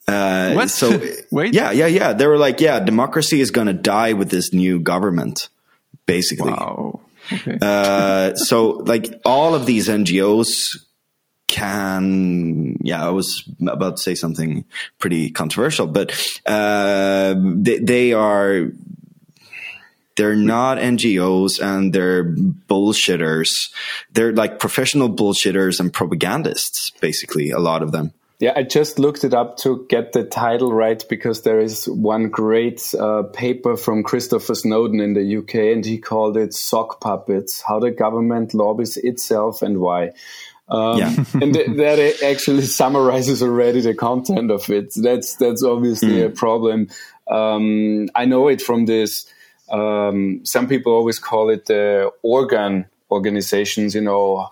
Uh, 0.08 0.54
what? 0.54 0.70
So 0.70 1.02
wait, 1.32 1.54
yeah, 1.54 1.72
yeah, 1.72 1.88
yeah. 1.88 2.14
They 2.14 2.28
were 2.28 2.38
like, 2.38 2.60
yeah, 2.62 2.80
democracy 2.80 3.42
is 3.42 3.52
going 3.52 3.68
to 3.68 3.74
die 3.74 4.14
with 4.14 4.30
this 4.30 4.54
new 4.54 4.80
government, 4.80 5.50
basically. 6.06 6.52
Wow. 6.52 7.02
Okay. 7.32 7.58
Uh, 7.60 8.36
so 8.36 8.70
like 8.86 9.20
all 9.26 9.56
of 9.56 9.66
these 9.66 9.90
NGOs 9.90 10.78
can 11.48 12.76
yeah 12.82 13.06
i 13.06 13.10
was 13.10 13.48
about 13.68 13.98
to 13.98 14.02
say 14.02 14.16
something 14.16 14.66
pretty 14.98 15.30
controversial 15.30 15.86
but 15.86 16.12
uh, 16.48 17.36
they, 17.38 17.78
they, 17.78 18.14
are 18.14 18.72
they're 20.16 20.36
not 20.36 20.78
NGOs 20.78 21.62
and 21.62 21.94
they're 21.94 22.24
bullshitters. 22.24 23.50
They're 24.12 24.34
like 24.34 24.60
professional 24.60 25.10
bullshitters 25.10 25.80
and 25.80 25.92
propagandists, 25.92 26.92
basically, 27.02 27.52
a 27.52 27.60
lot 27.60 27.84
of 27.84 27.92
them. 27.92 28.14
Yeah, 28.40 28.52
I 28.56 28.64
just 28.64 29.00
looked 29.00 29.24
it 29.24 29.34
up 29.34 29.58
to 29.60 29.86
get 29.88 30.12
the 30.12 30.26
title 30.26 30.74
right 30.74 31.02
because 31.08 31.44
there 31.44 31.60
is 31.60 31.86
one 31.86 32.30
great 32.30 32.94
uh, 32.94 33.24
paper 33.24 33.78
from 33.78 34.04
Christopher 34.04 34.56
Snowdon 34.56 35.00
in 35.00 35.14
the 35.14 35.38
UK 35.38 35.56
and 35.74 35.86
he 35.86 35.98
called 35.98 36.36
it 36.36 36.54
Sock 36.54 37.00
Puppets 37.00 37.62
How 37.66 37.80
the 37.80 37.92
Government 37.92 38.54
Lobbies 38.54 38.98
Itself 38.98 39.62
and 39.62 39.80
Why. 39.80 40.12
Um, 40.68 40.98
yeah. 40.98 41.16
and 41.42 41.54
th- 41.54 41.78
that 41.78 42.24
actually 42.24 42.64
summarizes 42.64 43.42
already 43.42 43.82
the 43.82 43.94
content 43.94 44.52
of 44.52 44.70
it. 44.70 44.94
That's 44.96 45.36
that's 45.36 45.64
obviously 45.64 46.18
mm. 46.18 46.26
a 46.26 46.30
problem. 46.30 46.90
Um, 47.30 48.10
I 48.16 48.26
know 48.26 48.50
it 48.50 48.62
from 48.62 48.86
this. 48.86 49.28
Um, 49.70 50.42
some 50.46 50.68
people 50.68 50.94
always 50.94 51.20
call 51.20 51.50
it 51.50 51.66
the 51.66 52.12
organ 52.22 52.86
organizations. 53.12 53.96
You 53.96 54.02
know, 54.02 54.50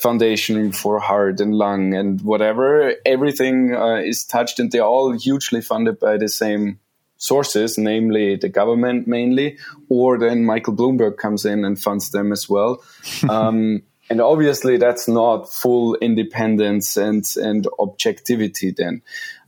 foundation 0.00 0.72
for 0.72 0.98
heart 0.98 1.40
and 1.40 1.54
lung 1.54 1.94
and 1.94 2.20
whatever. 2.22 2.94
Everything 3.04 3.74
uh, 3.74 3.96
is 3.96 4.24
touched, 4.24 4.58
and 4.58 4.70
they're 4.72 4.82
all 4.82 5.12
hugely 5.12 5.60
funded 5.60 5.98
by 5.98 6.16
the 6.16 6.28
same 6.28 6.78
sources, 7.18 7.78
namely 7.78 8.36
the 8.36 8.48
government 8.48 9.06
mainly, 9.06 9.58
or 9.88 10.18
then 10.18 10.44
Michael 10.44 10.74
Bloomberg 10.74 11.16
comes 11.16 11.44
in 11.44 11.64
and 11.64 11.80
funds 11.80 12.10
them 12.10 12.32
as 12.32 12.48
well. 12.48 12.82
um, 13.28 13.82
and 14.10 14.20
obviously, 14.20 14.76
that's 14.76 15.08
not 15.08 15.50
full 15.52 15.94
independence 15.96 16.96
and 16.96 17.24
and 17.36 17.66
objectivity. 17.78 18.72
Then, 18.76 19.02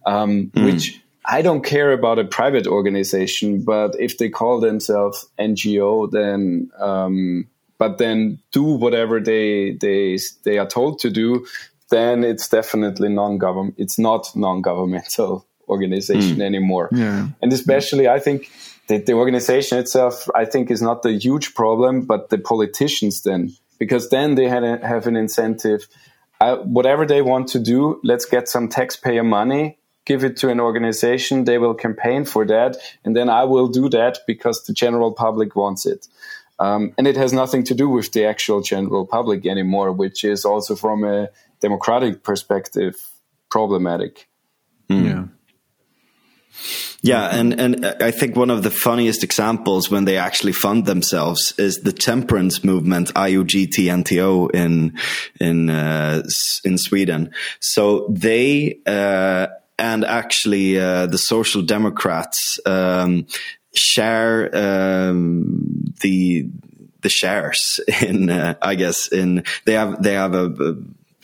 um, 0.07 0.51
mm. 0.55 0.65
which 0.65 1.01
I 1.27 1.43
don't 1.43 1.65
care 1.65 1.93
about 1.93 2.19
a 2.19 2.25
private 2.25 2.67
organization, 2.67 3.63
but 3.63 3.99
if 3.99 4.19
they 4.19 4.29
call 4.29 4.61
themselves 4.61 5.27
NGO, 5.39 6.11
then 6.11 6.71
um, 6.79 7.49
but 7.79 7.99
then 7.99 8.41
do 8.53 8.63
whatever 8.63 9.21
they 9.21 9.73
they 9.81 10.19
they 10.45 10.59
are 10.59 10.67
told 10.67 10.99
to 11.01 11.11
do, 11.11 11.47
then 11.91 12.25
it's 12.25 12.49
definitely 12.49 13.09
non-government. 13.09 13.75
It's 13.79 13.99
not 13.99 14.35
non-governmental 14.37 15.47
organization 15.69 16.39
mm. 16.39 16.43
anymore. 16.43 16.91
Yeah. 16.93 17.29
And 17.41 17.53
especially, 17.53 18.07
I 18.09 18.19
think 18.19 18.51
that 18.89 19.07
the 19.07 19.15
organization 19.15 19.79
itself, 19.79 20.29
I 20.35 20.45
think, 20.45 20.71
is 20.71 20.83
not 20.83 21.03
the 21.03 21.13
huge 21.13 21.55
problem, 21.55 22.03
but 22.03 22.29
the 22.29 22.39
politicians 22.39 23.23
then, 23.23 23.55
because 23.79 24.11
then 24.11 24.35
they 24.35 24.47
a, 24.47 24.87
have 24.87 25.07
an 25.07 25.17
incentive. 25.17 25.89
Uh, 26.41 26.57
whatever 26.57 27.07
they 27.07 27.23
want 27.23 27.49
to 27.49 27.59
do, 27.59 28.01
let's 28.03 28.27
get 28.27 28.49
some 28.49 28.69
taxpayer 28.69 29.25
money, 29.25 29.79
give 30.05 30.25
it 30.25 30.37
to 30.39 30.51
an 30.51 30.61
organization. 30.61 31.45
They 31.45 31.59
will 31.59 31.75
campaign 31.75 32.25
for 32.25 32.45
that, 32.47 32.77
and 33.05 33.17
then 33.17 33.29
I 33.29 33.45
will 33.45 33.69
do 33.69 33.89
that 33.91 34.19
because 34.27 34.65
the 34.65 34.73
general 34.73 35.13
public 35.13 35.57
wants 35.57 35.87
it. 35.87 36.09
Um, 36.59 36.95
and 36.97 37.07
it 37.07 37.17
has 37.17 37.33
nothing 37.33 37.65
to 37.65 37.75
do 37.75 37.89
with 37.89 38.13
the 38.13 38.27
actual 38.27 38.61
general 38.61 39.07
public 39.07 39.47
anymore, 39.47 39.93
which 39.93 40.25
is 40.25 40.45
also 40.45 40.77
from 40.77 41.05
a 41.05 41.31
democratic 41.61 42.23
perspective 42.23 42.97
problematic. 43.51 44.29
Mm. 44.89 45.05
Yeah. 45.05 45.25
Yeah, 47.03 47.37
and, 47.37 47.61
and 47.61 47.85
I 47.85 48.13
think 48.13 48.35
one 48.35 48.49
of 48.49 48.63
the 48.63 48.71
funniest 48.71 49.23
examples 49.25 49.91
when 49.91 50.07
they 50.07 50.17
actually 50.17 50.53
fund 50.53 50.87
themselves 50.87 51.53
is 51.59 51.83
the 51.83 51.93
temperance 51.93 52.65
movement 52.65 53.13
IOGT-NTO 53.13 54.55
in 54.55 54.97
in 55.39 55.69
uh, 55.69 56.23
in 56.65 56.79
Sweden. 56.79 57.35
So 57.61 58.07
they 58.09 58.79
uh, 58.87 59.49
and 59.79 60.05
actually 60.05 60.79
uh, 60.79 61.07
the 61.07 61.19
Social 61.19 61.63
Democrats 61.63 62.59
um, 62.67 63.27
share 63.75 64.51
um, 64.55 65.93
the 66.01 66.49
the 67.03 67.09
shares 67.09 67.81
in 68.03 68.31
uh, 68.31 68.55
I 68.61 68.75
guess 68.75 69.09
in 69.09 69.45
they 69.65 69.75
have 69.75 70.03
they 70.03 70.15
have 70.15 70.35
a, 70.35 70.47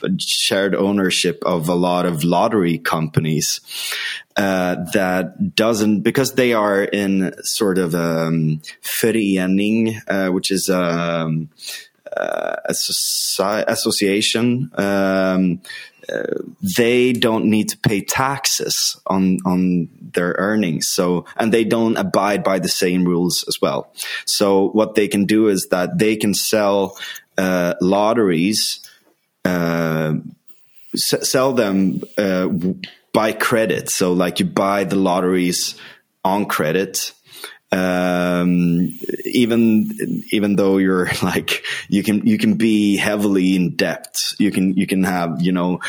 a, 0.02 0.08
shared 0.18 0.74
ownership 0.74 1.42
of 1.44 1.68
a 1.68 1.74
lot 1.74 2.06
of 2.06 2.24
lottery 2.24 2.78
companies 2.78 3.60
uh, 4.36 4.76
that 4.94 5.54
doesn't 5.54 6.00
because 6.00 6.34
they 6.34 6.54
are 6.54 6.82
in 6.82 7.34
sort 7.42 7.78
of 7.78 7.94
um, 7.94 8.62
förening, 8.82 10.00
uh, 10.08 10.30
which 10.30 10.50
is 10.50 10.70
um, 10.70 11.50
uh, 12.16 12.56
a 12.64 13.64
association. 13.68 14.70
They 16.76 17.12
don't 17.12 17.46
need 17.46 17.68
to 17.70 17.78
pay 17.78 18.00
taxes 18.02 19.00
on 19.06 19.38
on 19.44 19.88
their 20.00 20.34
earnings. 20.38 20.88
So 20.90 21.26
and 21.36 21.52
they 21.52 21.64
don't 21.64 21.96
abide 21.96 22.42
by 22.42 22.58
the 22.58 22.68
same 22.68 23.04
rules 23.04 23.44
as 23.48 23.60
well. 23.60 23.92
So 24.26 24.68
what 24.68 24.94
they 24.94 25.08
can 25.08 25.24
do 25.24 25.48
is 25.48 25.68
that 25.70 25.98
they 25.98 26.16
can 26.16 26.34
sell 26.34 26.98
uh, 27.38 27.74
lotteries 27.80 28.80
uh, 29.44 30.14
s- 30.94 31.28
sell 31.28 31.52
them 31.52 32.02
uh, 32.18 32.48
by 33.12 33.32
credit. 33.32 33.90
So 33.90 34.12
like 34.12 34.40
you 34.40 34.46
buy 34.46 34.84
the 34.84 34.96
lotteries 34.96 35.74
on 36.24 36.46
credit 36.46 37.12
um, 37.72 38.98
even 39.24 40.24
even 40.30 40.56
though 40.56 40.78
you're 40.78 41.08
like 41.22 41.64
you 41.88 42.02
can 42.02 42.26
you 42.26 42.38
can 42.38 42.54
be 42.54 42.96
heavily 42.96 43.56
in 43.56 43.76
debt. 43.76 44.16
You 44.38 44.50
can 44.50 44.74
you 44.74 44.86
can 44.86 45.04
have 45.04 45.40
you 45.40 45.52
know 45.52 45.80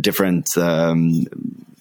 different 0.00 0.56
um, 0.56 1.26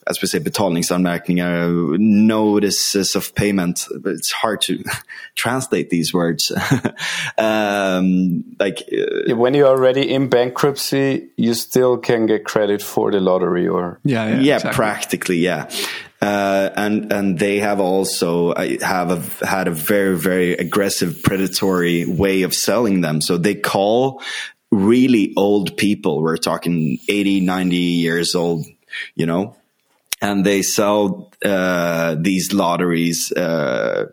as 0.08 0.22
we 0.22 0.28
say 0.28 0.40
betalningsanmärkningar 0.40 1.98
notices 2.00 3.16
of 3.16 3.34
payment. 3.36 3.88
It's 4.06 4.32
hard 4.32 4.62
to 4.64 4.84
translate 5.36 5.90
these 5.90 6.14
words. 6.14 6.52
Um, 7.36 8.44
like 8.60 8.88
uh, 8.92 9.36
when 9.36 9.54
you're 9.54 9.68
already 9.68 10.14
in 10.14 10.30
bankruptcy 10.30 11.30
you 11.36 11.54
still 11.54 11.98
can 11.98 12.28
get 12.28 12.46
credit 12.46 12.82
for 12.82 13.12
the 13.12 13.20
lottery 13.20 13.68
or 13.68 14.00
yeah 14.04 14.28
yeah, 14.28 14.40
yeah 14.40 14.56
exactly. 14.56 14.76
practically 14.76 15.38
yeah 15.38 15.70
uh, 16.24 16.70
and 16.78 17.12
and 17.12 17.38
they 17.38 17.60
have 17.60 17.82
also 17.82 18.52
uh, 18.52 18.66
have 18.82 19.12
a, 19.12 19.46
had 19.46 19.68
a 19.68 19.72
very 19.72 20.18
very 20.18 20.54
aggressive 20.54 21.22
predatory 21.22 22.06
way 22.06 22.44
of 22.44 22.54
selling 22.54 23.02
them. 23.02 23.20
So 23.20 23.38
they 23.38 23.56
call 23.56 24.22
really 24.72 25.34
old 25.36 25.76
people. 25.76 26.22
We're 26.22 26.38
talking 26.38 26.98
80, 27.10 27.42
90 27.42 27.76
years 27.76 28.36
old, 28.36 28.66
you 29.16 29.26
know, 29.26 29.58
and 30.22 30.46
they 30.46 30.62
sell 30.62 31.30
uh, 31.44 32.16
these 32.18 32.54
lotteries 32.54 33.34
uh, 33.34 34.06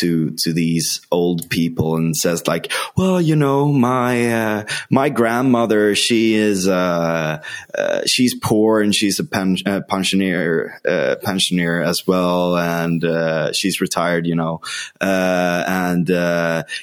to 0.00 0.30
to 0.30 0.52
these 0.52 1.00
old 1.10 1.48
people 1.50 1.96
and 1.96 2.16
says 2.16 2.46
like, 2.46 2.72
well, 2.96 3.20
you 3.20 3.36
know, 3.36 3.72
my 3.72 4.32
uh, 4.32 4.64
my 4.90 5.08
grandmother, 5.08 5.94
she 5.94 6.34
is 6.34 6.68
uh, 6.68 7.42
uh, 7.76 8.02
she's 8.06 8.34
poor 8.34 8.80
and 8.80 8.94
she's 8.94 9.18
a 9.18 9.24
pen, 9.24 9.56
uh, 9.66 9.80
pensioner 9.88 10.80
uh, 10.86 11.16
pensioner 11.22 11.82
as 11.82 12.06
well, 12.06 12.56
and 12.56 13.04
uh, 13.04 13.52
she's 13.52 13.80
retired, 13.80 14.26
you 14.26 14.34
know, 14.34 14.60
and 15.00 16.08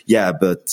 yeah, 0.05 0.31
but 0.31 0.69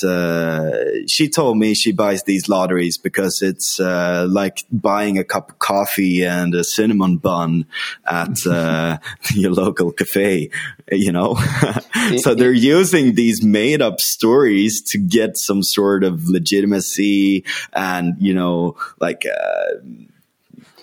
she 1.09 1.28
told 1.28 1.59
me 1.59 1.74
she 1.74 1.93
buys 1.93 2.22
these 2.24 2.49
lotteries 2.49 2.99
because 2.99 3.43
it's 3.43 3.78
like 3.78 4.64
buying 4.70 5.18
a 5.18 5.24
cup 5.24 5.51
of 5.51 5.59
coffee 5.59 6.24
and 6.24 6.55
a 6.55 6.64
cinnamon 6.64 7.18
bun 7.18 7.66
at 8.07 8.45
your 9.34 9.53
local 9.53 9.93
cafe, 9.93 10.51
you 10.91 11.12
know. 11.12 11.34
so 12.18 12.26
they're 12.35 12.53
using 12.53 13.14
these 13.14 13.43
made 13.43 13.83
up 13.83 14.01
stories 14.01 14.83
to 14.91 14.99
get 14.99 15.37
some 15.37 15.62
sort 15.62 16.05
of 16.05 16.29
legitimacy 16.29 17.45
and, 17.72 18.16
you 18.18 18.35
know, 18.35 18.77
like, 19.01 19.24
uh, 19.27 19.74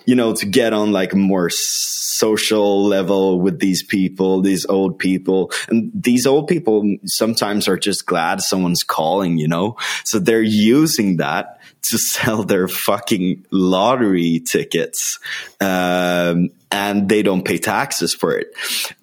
you 0.06 0.14
know, 0.14 0.34
to 0.34 0.46
get 0.46 0.72
on 0.72 0.92
like 0.92 1.12
a 1.12 1.16
more 1.16 1.48
social 1.50 2.84
level 2.84 3.40
with 3.40 3.58
these 3.60 3.82
people, 3.82 4.40
these 4.40 4.66
old 4.66 4.98
people. 4.98 5.50
And 5.68 5.90
these 5.94 6.26
old 6.26 6.46
people 6.46 6.96
sometimes 7.04 7.68
are 7.68 7.78
just 7.78 8.06
glad 8.06 8.40
someone's 8.40 8.82
calling, 8.82 9.38
you 9.38 9.48
know? 9.48 9.76
So 10.04 10.18
they're 10.18 10.42
using 10.42 11.16
that 11.16 11.60
to 11.90 11.98
sell 11.98 12.44
their 12.44 12.68
fucking 12.68 13.46
lottery 13.50 14.42
tickets. 14.50 15.18
Um, 15.60 16.50
and 16.70 17.08
they 17.08 17.22
don't 17.22 17.44
pay 17.44 17.58
taxes 17.58 18.14
for 18.14 18.36
it. 18.36 18.48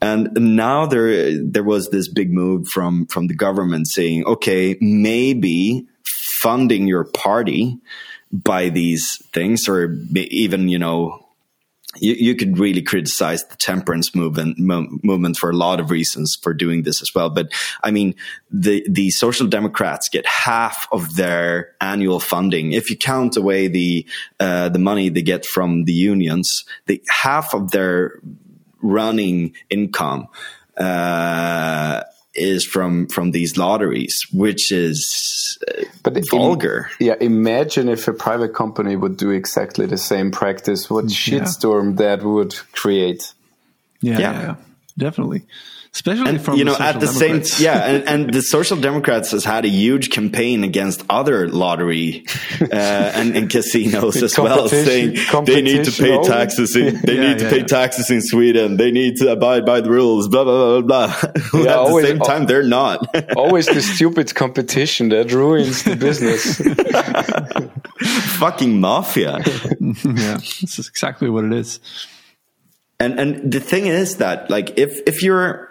And 0.01 0.29
now 0.55 0.87
there, 0.87 1.41
there 1.41 1.63
was 1.63 1.89
this 1.89 2.09
big 2.09 2.33
move 2.33 2.67
from, 2.67 3.05
from 3.07 3.27
the 3.27 3.35
government 3.35 3.87
saying, 3.87 4.25
okay, 4.25 4.77
maybe 4.81 5.87
funding 6.41 6.87
your 6.87 7.05
party 7.05 7.79
by 8.31 8.69
these 8.69 9.17
things 9.33 9.69
or 9.69 9.95
even, 10.15 10.67
you 10.67 10.79
know, 10.79 11.30
you, 11.97 12.13
you 12.13 12.35
could 12.35 12.57
really 12.57 12.81
criticize 12.81 13.43
the 13.45 13.55
temperance 13.55 14.15
movement 14.15 14.57
mo- 14.57 14.87
movement 15.03 15.37
for 15.37 15.49
a 15.49 15.55
lot 15.55 15.79
of 15.79 15.91
reasons 15.91 16.37
for 16.41 16.53
doing 16.53 16.83
this 16.83 17.01
as 17.01 17.13
well. 17.13 17.29
But 17.29 17.51
I 17.83 17.91
mean, 17.91 18.15
the 18.49 18.85
the 18.89 19.09
Social 19.11 19.47
Democrats 19.47 20.09
get 20.09 20.25
half 20.25 20.87
of 20.91 21.15
their 21.15 21.75
annual 21.81 22.19
funding. 22.19 22.71
If 22.71 22.89
you 22.89 22.97
count 22.97 23.35
away 23.37 23.67
the 23.67 24.07
uh, 24.39 24.69
the 24.69 24.79
money 24.79 25.09
they 25.09 25.21
get 25.21 25.45
from 25.45 25.85
the 25.85 25.93
unions, 25.93 26.65
the 26.85 27.03
half 27.09 27.53
of 27.53 27.71
their 27.71 28.19
running 28.81 29.55
income. 29.69 30.27
Uh, 30.77 32.01
is 32.33 32.65
from 32.65 33.07
from 33.07 33.31
these 33.31 33.57
lotteries, 33.57 34.25
which 34.31 34.71
is 34.71 35.40
but 36.03 36.17
vulgar. 36.29 36.89
In, 36.99 37.07
yeah, 37.07 37.15
imagine 37.19 37.89
if 37.89 38.07
a 38.07 38.13
private 38.13 38.53
company 38.53 38.95
would 38.95 39.17
do 39.17 39.29
exactly 39.29 39.85
the 39.85 39.97
same 39.97 40.31
practice. 40.31 40.89
What 40.89 41.05
yeah. 41.05 41.41
shitstorm 41.41 41.97
that 41.97 42.23
would 42.23 42.55
create. 42.71 43.33
Yeah, 44.01 44.19
yeah, 44.19 44.41
yeah, 44.41 44.55
definitely. 44.97 45.43
Especially 45.93 46.29
and 46.29 46.41
from 46.41 46.57
you 46.57 46.63
know 46.63 46.73
the 46.75 46.81
at 46.83 46.99
the 47.01 47.07
Social 47.07 47.19
same 47.19 47.29
Democrats. 47.31 47.59
yeah 47.59 47.85
and, 47.91 48.07
and 48.07 48.33
the 48.33 48.41
social 48.41 48.77
democrats 48.77 49.31
has 49.31 49.43
had 49.43 49.65
a 49.65 49.67
huge 49.67 50.09
campaign 50.09 50.63
against 50.63 51.03
other 51.09 51.49
lottery 51.49 52.23
uh, 52.61 52.65
and, 52.71 53.35
and 53.35 53.49
casinos 53.49 54.23
as 54.27 54.37
well 54.37 54.69
saying 54.69 55.17
they 55.45 55.61
need 55.61 55.83
to 55.83 55.91
pay 55.91 56.17
taxes 56.23 56.77
in, 56.77 57.01
they 57.01 57.15
Yeah, 57.15 57.21
need 57.27 57.39
to 57.39 57.43
yeah, 57.45 57.49
pay 57.49 57.57
yeah. 57.59 57.65
taxes 57.65 58.09
in 58.09 58.21
sweden 58.21 58.77
they 58.77 58.89
need 58.91 59.17
to 59.17 59.31
abide 59.33 59.65
by 59.65 59.81
the 59.81 59.89
rules 59.91 60.29
blah 60.29 60.45
blah 60.45 60.79
blah 60.79 61.07
blah 61.09 61.31
blah 61.51 61.61
at 61.71 61.77
always- 61.77 62.05
the 62.05 62.09
same 62.11 62.19
time 62.19 62.45
they're 62.45 62.63
not 62.63 63.05
Always 63.35 63.65
the 63.65 63.81
stupid 63.81 64.33
competition 64.33 65.09
that 65.09 65.31
ruins 65.33 65.83
the 65.83 65.95
business. 65.97 66.57
fucking 68.39 68.79
mafia 68.79 69.39
yeah, 69.39 70.37
this 70.37 70.79
is 70.79 70.87
exactly 70.87 71.29
what 71.29 71.43
it 71.45 71.53
is. 71.53 71.79
and 72.99 73.19
and 73.19 73.51
the 73.51 73.59
thing 73.59 73.87
is 73.87 74.17
that 74.17 74.49
like 74.49 74.77
if 74.77 75.01
if 75.07 75.21
you're 75.23 75.70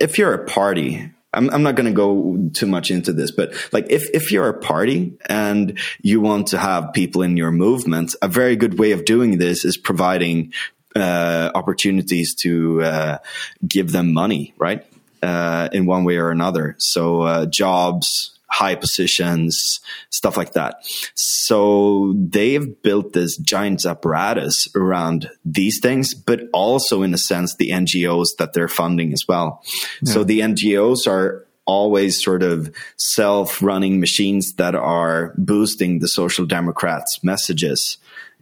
if 0.00 0.18
you're 0.18 0.34
a 0.34 0.44
party 0.46 1.10
I'm, 1.32 1.48
I'm 1.50 1.62
not 1.62 1.76
going 1.76 1.86
to 1.86 1.92
go 1.92 2.50
too 2.52 2.66
much 2.66 2.90
into 2.90 3.12
this, 3.12 3.30
but 3.30 3.54
like 3.72 3.86
if, 3.88 4.10
if 4.12 4.32
you're 4.32 4.48
a 4.48 4.58
party 4.58 5.14
and 5.26 5.78
you 6.02 6.20
want 6.20 6.48
to 6.48 6.58
have 6.58 6.92
people 6.92 7.22
in 7.22 7.36
your 7.36 7.52
movement, 7.52 8.16
a 8.20 8.28
very 8.28 8.56
good 8.56 8.78
way 8.78 8.92
of 8.92 9.04
doing 9.04 9.38
this 9.38 9.64
is 9.64 9.76
providing 9.76 10.52
uh, 10.96 11.52
opportunities 11.54 12.34
to 12.34 12.82
uh, 12.82 13.18
give 13.66 13.92
them 13.92 14.12
money, 14.12 14.54
right? 14.58 14.84
Uh, 15.22 15.68
in 15.72 15.86
one 15.86 16.04
way 16.04 16.16
or 16.16 16.30
another. 16.30 16.74
So 16.78 17.20
uh, 17.22 17.46
jobs, 17.46 18.38
high 18.50 18.74
positions, 18.74 19.80
stuff 20.10 20.36
like 20.36 20.52
that. 20.52 20.76
So 21.14 22.14
they've 22.16 22.82
built 22.82 23.12
this 23.12 23.36
giant 23.38 23.86
apparatus 23.86 24.68
around 24.74 25.30
these 25.44 25.80
things, 25.80 26.14
but 26.14 26.42
also 26.52 27.02
in 27.02 27.14
a 27.14 27.18
sense 27.18 27.56
the 27.56 27.70
NGOs 27.70 28.28
that 28.38 28.52
they're 28.52 28.68
funding 28.68 29.12
as 29.12 29.24
well. 29.28 29.62
So 30.04 30.24
the 30.24 30.40
NGOs 30.40 31.06
are 31.06 31.46
always 31.66 32.22
sort 32.22 32.42
of 32.42 32.74
self-running 32.96 34.00
machines 34.00 34.54
that 34.54 34.74
are 34.74 35.32
boosting 35.38 36.00
the 36.00 36.08
social 36.08 36.44
democrats 36.44 37.22
messages 37.22 37.98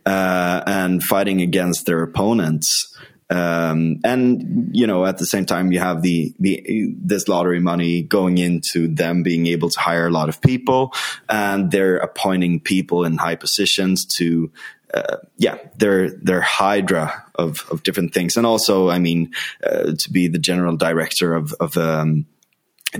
uh, 0.07 0.63
and 0.67 1.03
fighting 1.03 1.43
against 1.43 1.85
their 1.85 2.03
opponents 2.03 2.97
um, 3.31 4.01
and 4.05 4.71
you 4.75 4.87
know 4.87 5.05
at 5.05 5.19
the 5.19 5.27
same 5.27 5.45
time 5.45 5.73
you 5.73 5.79
have 5.79 6.03
the 6.03 6.35
the 6.39 6.93
this 6.99 7.29
lottery 7.29 7.61
money 7.61 8.03
going 8.03 8.39
into 8.39 8.89
them 8.89 9.23
being 9.23 9.47
able 9.47 9.69
to 9.71 9.81
hire 9.81 10.07
a 10.07 10.11
lot 10.11 10.29
of 10.29 10.41
people 10.41 10.93
and 11.29 11.71
they're 11.71 11.99
appointing 11.99 12.61
people 12.61 13.05
in 13.05 13.19
high 13.19 13.37
positions 13.37 14.07
to 14.07 14.51
uh, 14.95 15.17
yeah 15.37 15.59
they're 15.77 16.11
they're 16.11 16.41
hydra 16.41 17.25
of 17.35 17.67
of 17.71 17.83
different 17.83 18.15
things. 18.15 18.37
And 18.37 18.47
also 18.47 18.89
i 18.89 18.99
mean 18.99 19.33
uh, 19.63 19.93
to 19.99 20.11
be 20.11 20.29
the 20.29 20.39
general 20.39 20.77
director 20.77 21.35
of 21.35 21.53
of 21.61 21.77
um, 21.77 22.27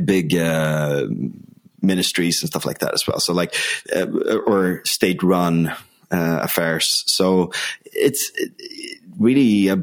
big 0.05 0.35
uh, 0.35 1.07
ministries 1.81 2.43
and 2.43 2.49
stuff 2.49 2.67
like 2.67 2.79
that 2.79 2.95
as 2.95 3.07
well. 3.07 3.21
So 3.21 3.33
like 3.33 3.55
uh, 3.95 4.07
or 4.47 4.83
state 4.85 5.23
run 5.23 5.69
uh, 6.11 6.41
affairs. 6.43 7.05
So 7.07 7.53
it's 7.85 8.31
really 9.19 9.69
a 9.69 9.77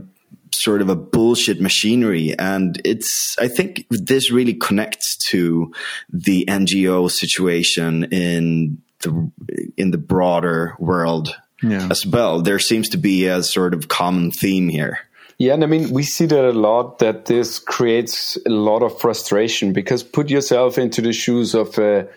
sort 0.62 0.82
of 0.82 0.90
a 0.90 0.96
bullshit 0.96 1.60
machinery. 1.62 2.34
And 2.38 2.82
it's, 2.86 3.36
I 3.40 3.48
think 3.48 3.86
this 3.90 4.32
really 4.32 4.54
connects 4.54 5.18
to 5.32 5.72
the 6.12 6.46
NGO 6.48 7.10
situation 7.10 8.06
in 8.06 8.82
the, 9.02 9.32
in 9.78 9.92
the 9.92 9.98
broader 9.98 10.76
world 10.80 11.36
Yeah. 11.62 11.88
as 11.90 12.06
well. 12.06 12.42
There 12.42 12.60
seems 12.60 12.90
to 12.90 12.98
be 12.98 13.28
a 13.28 13.42
sort 13.44 13.74
of 13.74 13.88
common 13.88 14.32
theme 14.32 14.68
here. 14.70 15.00
Yeah, 15.38 15.54
and 15.54 15.64
I 15.64 15.68
mean, 15.68 15.92
we 15.92 16.04
see 16.04 16.26
that 16.28 16.46
a 16.50 16.54
lot 16.54 17.00
that 17.00 17.26
this 17.26 17.60
creates 17.60 18.38
a 18.46 18.50
lot 18.50 18.82
of 18.84 18.98
frustration 19.00 19.74
because 19.74 20.02
put 20.02 20.30
yourself 20.30 20.78
into 20.78 21.02
the 21.02 21.12
shoes 21.12 21.54
of 21.54 21.78
a 21.78 22.08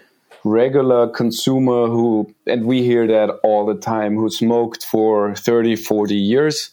regular 0.45 1.09
consumer 1.09 1.89
who, 1.89 2.33
and 2.47 2.65
we 2.65 2.83
hear 2.83 3.09
that 3.09 3.31
all 3.43 3.67
the 3.67 3.75
time, 3.75 4.15
who 4.15 4.31
smoked 4.31 4.85
for 4.85 5.35
30, 5.35 5.75
40 5.77 6.15
years, 6.15 6.71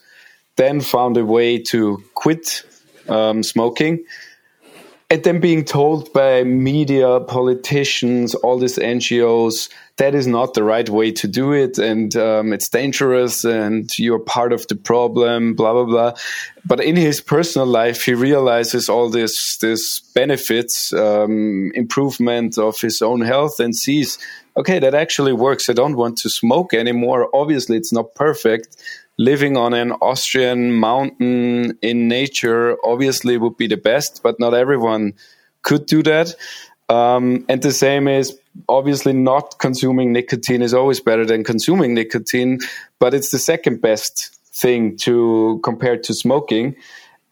then 0.56 0.82
found 0.82 1.18
a 1.18 1.26
way 1.26 1.60
to 1.60 2.04
quit 2.14 2.64
um, 3.10 3.44
smoking. 3.44 4.04
And 5.10 5.24
then 5.24 5.40
being 5.40 5.66
told 5.66 6.12
by 6.14 6.44
media, 6.44 7.20
politicians, 7.20 8.34
all 8.34 8.58
these 8.58 8.78
NGOs, 8.78 9.70
that 9.98 10.16
is 10.16 10.26
not 10.26 10.56
the 10.56 10.64
right 10.64 10.90
way 10.90 11.12
to 11.12 11.28
do 11.28 11.54
it, 11.54 11.78
and 11.78 12.16
um, 12.18 12.52
it's 12.52 12.68
dangerous, 12.68 13.46
and 13.46 13.90
you're 14.00 14.20
part 14.20 14.52
of 14.52 14.68
the 14.68 14.76
problem, 14.76 15.54
blah 15.54 15.74
blah 15.74 15.86
blah. 15.86 16.14
But 16.66 16.82
in 16.82 16.96
his 16.96 17.22
personal 17.22 17.68
life, 17.68 18.04
he 18.04 18.14
realizes 18.14 18.90
all 18.90 19.10
this 19.10 19.58
this 19.62 20.00
benefits, 20.16 20.92
um, 20.92 21.72
improvement 21.76 22.58
of 22.58 22.80
his 22.82 23.02
own 23.02 23.22
health, 23.22 23.60
and 23.60 23.76
sees, 23.76 24.18
okay, 24.58 24.80
that 24.80 24.96
actually 24.96 25.34
works. 25.34 25.70
I 25.70 25.74
don't 25.74 25.96
want 25.96 26.18
to 26.20 26.30
smoke 26.30 26.74
anymore. 26.74 27.30
Obviously, 27.34 27.78
it's 27.78 27.94
not 27.94 28.16
perfect. 28.16 28.76
Living 29.18 29.56
on 29.56 29.74
an 29.74 29.94
Austrian 29.94 30.74
mountain 30.74 31.78
in 31.82 32.08
nature 32.08 32.78
obviously 32.84 33.38
would 33.38 33.56
be 33.56 33.68
the 33.68 33.78
best, 33.78 34.22
but 34.24 34.40
not 34.40 34.54
everyone 34.54 35.14
could 35.62 35.86
do 35.86 36.04
that. 36.04 36.36
Um, 36.90 37.46
and 37.50 37.62
the 37.62 37.72
same 37.72 38.08
is 38.08 38.38
obviously 38.70 39.14
not 39.14 39.58
consuming 39.58 40.12
nicotine 40.12 40.62
is 40.62 40.74
always 40.74 41.00
better 41.00 41.26
than 41.26 41.44
consuming 41.44 41.94
nicotine, 41.94 42.60
but 43.00 43.14
it's 43.14 43.32
the 43.32 43.40
second 43.40 43.82
best 43.82 44.38
thing 44.54 44.98
to 44.98 45.60
compare 45.64 45.98
to 45.98 46.14
smoking. 46.14 46.76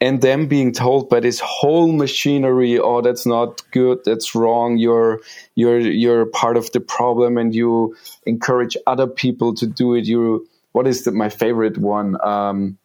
And 0.02 0.22
then 0.22 0.48
being 0.48 0.74
told 0.74 1.08
by 1.08 1.22
this 1.22 1.40
whole 1.40 1.92
machinery, 1.92 2.78
oh, 2.78 3.02
that's 3.02 3.26
not 3.26 3.62
good, 3.72 4.00
that's 4.04 4.36
wrong, 4.36 4.78
you're 4.78 5.22
you're 5.56 5.80
you're 5.80 6.26
part 6.26 6.58
of 6.58 6.70
the 6.74 6.82
problem, 6.82 7.38
and 7.38 7.56
you 7.56 7.96
encourage 8.26 8.76
other 8.86 9.08
people 9.08 9.54
to 9.56 9.66
do 9.66 9.96
it. 9.96 10.06
You 10.06 10.46
what 10.74 10.86
is 10.88 11.06
the, 11.06 11.12
my 11.12 11.30
favorite 11.30 11.78
one? 11.78 12.18
Um, 12.24 12.78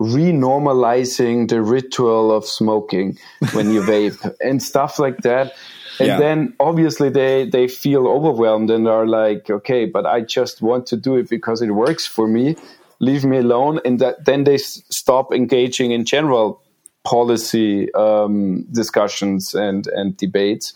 renormalizing 0.00 1.48
the 1.48 1.62
ritual 1.62 2.30
of 2.30 2.44
smoking 2.44 3.18
when 3.52 3.70
you 3.70 3.80
vape 3.80 4.34
and 4.40 4.62
stuff 4.62 4.98
like 4.98 5.22
that. 5.22 5.52
And 5.98 6.08
Yeah. 6.08 6.18
then 6.18 6.54
obviously 6.60 7.08
they, 7.08 7.48
they 7.48 7.68
feel 7.68 8.06
overwhelmed 8.06 8.70
and 8.70 8.86
are 8.86 9.06
like, 9.06 9.48
okay, 9.48 9.86
but 9.86 10.04
I 10.04 10.20
just 10.20 10.60
want 10.60 10.86
to 10.88 10.96
do 10.96 11.16
it 11.16 11.28
because 11.30 11.62
it 11.62 11.70
works 11.70 12.06
for 12.06 12.28
me. 12.28 12.56
Leave 13.00 13.24
me 13.24 13.38
alone. 13.38 13.80
And 13.84 13.98
that, 14.00 14.26
then 14.26 14.44
they 14.44 14.56
s- 14.56 14.82
stop 14.90 15.32
engaging 15.32 15.92
in 15.92 16.04
general 16.04 16.62
policy 17.04 17.92
um, 17.94 18.64
discussions 18.72 19.54
and, 19.54 19.86
and 19.88 20.14
debates, 20.18 20.74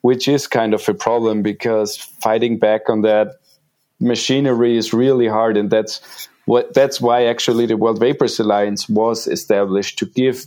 which 0.00 0.26
is 0.26 0.48
kind 0.48 0.74
of 0.74 0.88
a 0.88 0.94
problem 0.94 1.42
because 1.42 1.96
fighting 1.96 2.58
back 2.58 2.88
on 2.88 3.02
that 3.02 3.36
machinery 4.00 4.76
is 4.76 4.92
really 4.92 5.28
hard. 5.28 5.56
And 5.56 5.70
that's 5.70 6.28
what, 6.44 6.74
that's 6.74 7.00
why 7.00 7.26
actually 7.26 7.66
the 7.66 7.76
World 7.76 8.00
Vapers 8.00 8.38
Alliance 8.38 8.88
was 8.88 9.26
established 9.26 9.98
to 9.98 10.06
give 10.06 10.46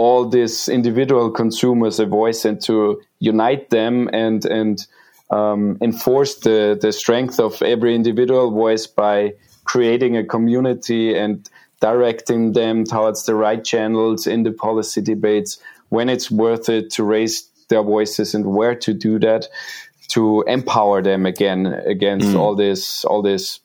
all 0.00 0.26
these 0.26 0.66
individual 0.66 1.30
consumers 1.30 2.00
a 2.00 2.06
voice 2.06 2.46
and 2.46 2.58
to 2.62 3.02
unite 3.18 3.68
them 3.68 4.08
and 4.14 4.46
and 4.46 4.86
um, 5.30 5.76
enforce 5.82 6.36
the 6.36 6.78
the 6.80 6.90
strength 6.90 7.38
of 7.38 7.60
every 7.60 7.94
individual 7.94 8.50
voice 8.50 8.86
by 8.86 9.34
creating 9.64 10.16
a 10.16 10.24
community 10.24 11.14
and 11.14 11.50
directing 11.80 12.52
them 12.52 12.84
towards 12.84 13.26
the 13.26 13.34
right 13.34 13.62
channels 13.62 14.26
in 14.26 14.42
the 14.42 14.52
policy 14.52 15.02
debates 15.02 15.58
when 15.90 16.08
it's 16.08 16.30
worth 16.30 16.70
it 16.70 16.90
to 16.90 17.04
raise 17.04 17.50
their 17.68 17.82
voices 17.82 18.34
and 18.34 18.46
where 18.46 18.74
to 18.74 18.94
do 18.94 19.18
that 19.18 19.48
to 20.14 20.42
empower 20.46 21.02
them 21.02 21.26
again 21.26 21.66
against 21.66 22.28
mm. 22.28 22.38
all 22.38 22.54
this 22.54 23.04
all 23.04 23.22
this 23.22 23.60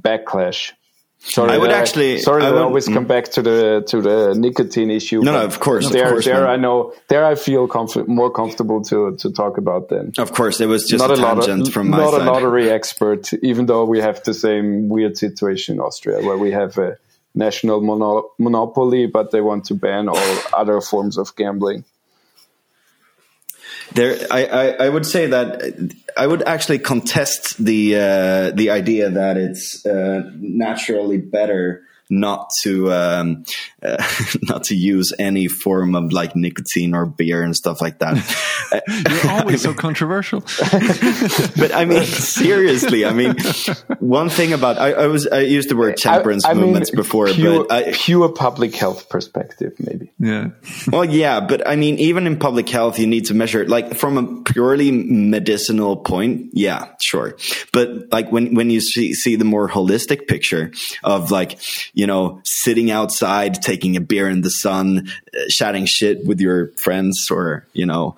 backlash 0.00 0.72
Sorry, 1.22 1.52
I 1.52 1.58
would 1.58 1.70
that 1.70 1.82
actually- 1.82 2.18
Sorry, 2.20 2.42
I 2.42 2.50
would- 2.50 2.62
always 2.62 2.88
come 2.88 3.04
back 3.04 3.24
to 3.32 3.42
the 3.42 3.84
to 3.88 4.00
the 4.00 4.34
nicotine 4.34 4.90
issue. 4.90 5.20
No, 5.20 5.32
no, 5.32 5.44
of 5.44 5.60
course, 5.60 5.84
of 5.86 5.92
There, 5.92 6.08
course, 6.08 6.24
there, 6.24 6.40
man. 6.40 6.48
I 6.48 6.56
know. 6.56 6.94
There, 7.08 7.26
I 7.26 7.34
feel 7.34 7.68
comf- 7.68 8.08
more 8.08 8.30
comfortable 8.30 8.82
to 8.84 9.16
to 9.16 9.30
talk 9.30 9.58
about 9.58 9.90
then. 9.90 10.12
Of 10.16 10.32
course, 10.32 10.60
it 10.64 10.66
was 10.66 10.82
just 10.88 11.02
not 11.06 11.10
a 11.10 11.20
a 11.20 11.26
lot 11.26 11.42
tangent 11.42 11.68
of, 11.68 11.74
from 11.74 11.90
my 11.90 11.98
not 11.98 12.12
side. 12.12 12.22
a 12.26 12.32
lottery 12.32 12.70
expert, 12.70 13.34
even 13.42 13.66
though 13.66 13.84
we 13.84 14.00
have 14.00 14.22
the 14.24 14.32
same 14.32 14.88
weird 14.88 15.18
situation 15.18 15.74
in 15.74 15.80
Austria 15.80 16.24
where 16.26 16.38
we 16.38 16.52
have 16.52 16.78
a 16.78 16.96
national 17.34 17.82
mono- 17.82 18.30
monopoly, 18.38 19.06
but 19.06 19.30
they 19.30 19.42
want 19.42 19.66
to 19.66 19.74
ban 19.74 20.08
all 20.08 20.34
other 20.56 20.80
forms 20.80 21.18
of 21.18 21.36
gambling. 21.36 21.84
There, 23.94 24.26
I, 24.30 24.44
I, 24.44 24.66
I 24.84 24.88
would 24.88 25.04
say 25.04 25.26
that 25.26 25.94
I 26.16 26.26
would 26.26 26.42
actually 26.42 26.78
contest 26.78 27.62
the 27.62 27.96
uh, 27.96 28.50
the 28.52 28.70
idea 28.70 29.10
that 29.10 29.36
it's 29.36 29.84
uh, 29.84 30.30
naturally 30.36 31.18
better 31.18 31.82
not 32.10 32.50
to 32.62 32.92
um, 32.92 33.44
uh, 33.82 33.96
not 34.42 34.64
to 34.64 34.76
use 34.76 35.12
any 35.18 35.46
form 35.46 35.94
of 35.94 36.12
like 36.12 36.34
nicotine 36.34 36.94
or 36.94 37.06
beer 37.06 37.42
and 37.42 37.54
stuff 37.56 37.80
like 37.80 38.00
that. 38.00 38.16
You're 39.24 39.32
always 39.32 39.62
so 39.62 39.72
controversial. 39.72 40.40
but 41.56 41.70
I 41.72 41.84
mean, 41.84 42.04
seriously, 42.04 43.04
I 43.06 43.12
mean, 43.12 43.36
one 44.00 44.28
thing 44.28 44.52
about 44.52 44.78
I, 44.78 44.92
I 44.92 45.06
was 45.06 45.26
I 45.26 45.40
used 45.40 45.68
the 45.68 45.76
word 45.76 45.96
temperance 45.96 46.44
I, 46.44 46.50
I 46.50 46.54
movements 46.54 46.92
mean, 46.92 46.96
before, 46.96 47.28
pure, 47.28 47.64
but 47.64 47.72
I, 47.72 47.92
pure 47.92 48.28
public 48.30 48.74
health 48.74 49.08
perspective, 49.08 49.74
maybe. 49.78 50.10
Yeah. 50.18 50.50
well, 50.88 51.04
yeah, 51.04 51.40
but 51.40 51.66
I 51.66 51.76
mean, 51.76 51.98
even 51.98 52.26
in 52.26 52.38
public 52.38 52.68
health, 52.68 52.98
you 52.98 53.06
need 53.06 53.26
to 53.26 53.34
measure 53.34 53.62
it 53.62 53.68
like 53.68 53.94
from 53.94 54.18
a 54.18 54.42
purely 54.42 54.90
medicinal 54.90 55.96
point. 55.96 56.50
Yeah, 56.52 56.92
sure, 57.00 57.36
but 57.72 58.10
like 58.12 58.32
when 58.32 58.54
when 58.54 58.70
you 58.70 58.80
see 58.80 59.14
see 59.14 59.36
the 59.36 59.44
more 59.44 59.68
holistic 59.68 60.26
picture 60.26 60.72
of 61.04 61.30
like 61.30 61.58
you 62.00 62.06
know 62.06 62.40
sitting 62.46 62.90
outside, 62.90 63.60
taking 63.60 63.94
a 63.94 64.00
beer 64.00 64.26
in 64.26 64.40
the 64.40 64.50
sun, 64.50 65.10
uh, 65.36 65.40
chatting 65.50 65.84
shit 65.84 66.24
with 66.24 66.40
your 66.40 66.68
friends, 66.82 67.28
or 67.30 67.66
you 67.74 67.84
know 67.84 68.16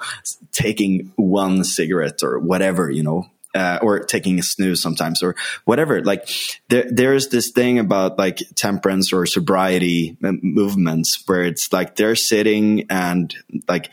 taking 0.52 1.12
one 1.16 1.64
cigarette 1.64 2.22
or 2.22 2.38
whatever, 2.38 2.88
you 2.88 3.02
know, 3.02 3.26
uh, 3.56 3.80
or 3.82 3.98
taking 3.98 4.38
a 4.38 4.42
snus 4.42 4.76
sometimes 4.76 5.20
or 5.20 5.34
whatever. 5.64 6.00
Like 6.00 6.28
there, 6.68 6.86
there's 6.88 7.28
this 7.28 7.50
thing 7.50 7.80
about 7.80 8.18
like 8.18 8.38
temperance 8.54 9.12
or 9.12 9.26
sobriety 9.26 10.16
movements 10.20 11.20
where 11.26 11.42
it's 11.42 11.72
like 11.72 11.96
they're 11.96 12.14
sitting 12.14 12.86
and 12.88 13.34
like 13.66 13.90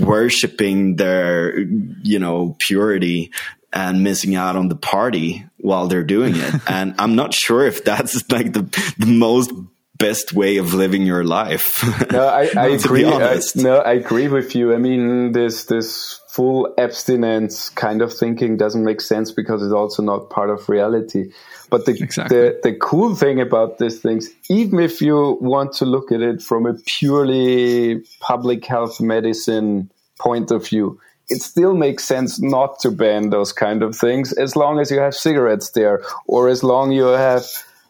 worshiping 0.00 0.96
their, 0.96 1.56
you 1.60 2.18
know, 2.18 2.56
purity 2.58 3.30
and 3.74 4.04
missing 4.04 4.36
out 4.36 4.56
on 4.56 4.68
the 4.68 4.76
party 4.76 5.44
while 5.58 5.88
they're 5.88 6.04
doing 6.04 6.34
it. 6.36 6.54
and 6.68 6.94
I'm 6.98 7.16
not 7.16 7.34
sure 7.34 7.66
if 7.66 7.84
that's 7.84 8.30
like 8.30 8.52
the, 8.52 8.62
the 8.96 9.06
most 9.06 9.52
best 9.98 10.32
way 10.32 10.58
of 10.58 10.74
living 10.74 11.02
your 11.02 11.24
life. 11.24 11.82
no, 12.12 12.26
I, 12.26 12.50
I 12.56 12.68
agree. 12.68 13.04
Uh, 13.04 13.18
I, 13.18 13.40
no, 13.56 13.76
I 13.78 13.92
agree 13.94 14.28
with 14.28 14.54
you. 14.54 14.72
I 14.72 14.78
mean, 14.78 15.32
this 15.32 15.64
this 15.64 16.20
full 16.28 16.74
abstinence 16.78 17.68
kind 17.70 18.02
of 18.02 18.12
thinking 18.12 18.56
doesn't 18.56 18.84
make 18.84 19.00
sense 19.00 19.30
because 19.30 19.62
it's 19.62 19.72
also 19.72 20.02
not 20.02 20.30
part 20.30 20.50
of 20.50 20.68
reality. 20.68 21.32
But 21.70 21.86
the, 21.86 21.92
exactly. 21.92 22.36
the, 22.36 22.60
the 22.62 22.74
cool 22.74 23.14
thing 23.14 23.40
about 23.40 23.78
these 23.78 24.00
things, 24.00 24.30
even 24.50 24.80
if 24.80 25.00
you 25.00 25.38
want 25.40 25.72
to 25.74 25.84
look 25.84 26.12
at 26.12 26.20
it 26.20 26.42
from 26.42 26.66
a 26.66 26.74
purely 26.86 28.04
public 28.20 28.64
health 28.64 29.00
medicine 29.00 29.90
point 30.18 30.50
of 30.50 30.68
view, 30.68 31.00
it 31.28 31.42
still 31.42 31.74
makes 31.74 32.04
sense 32.04 32.40
not 32.40 32.78
to 32.80 32.90
ban 32.90 33.30
those 33.30 33.52
kind 33.52 33.82
of 33.82 33.96
things 33.96 34.32
as 34.32 34.56
long 34.56 34.78
as 34.78 34.90
you 34.90 34.98
have 34.98 35.14
cigarettes 35.14 35.70
there 35.70 36.02
or 36.26 36.48
as 36.48 36.62
long 36.62 36.92
you 36.92 37.04
have 37.04 37.44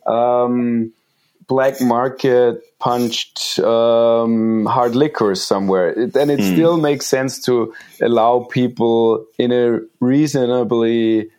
um, 0.06 0.92
black 1.46 1.80
market 1.80 2.62
punched 2.78 3.58
um, 3.60 4.66
hard 4.66 4.94
liquors 4.94 5.42
somewhere. 5.42 5.94
Then 6.06 6.30
it 6.30 6.40
mm. 6.40 6.52
still 6.52 6.76
makes 6.76 7.06
sense 7.06 7.40
to 7.46 7.74
allow 8.00 8.46
people 8.50 9.26
in 9.38 9.52
a 9.52 9.80
reasonably 10.00 11.30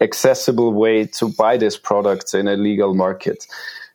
accessible 0.00 0.72
way 0.72 1.06
to 1.06 1.28
buy 1.28 1.56
these 1.56 1.76
products 1.76 2.34
in 2.34 2.48
a 2.48 2.56
legal 2.56 2.94
market. 2.94 3.46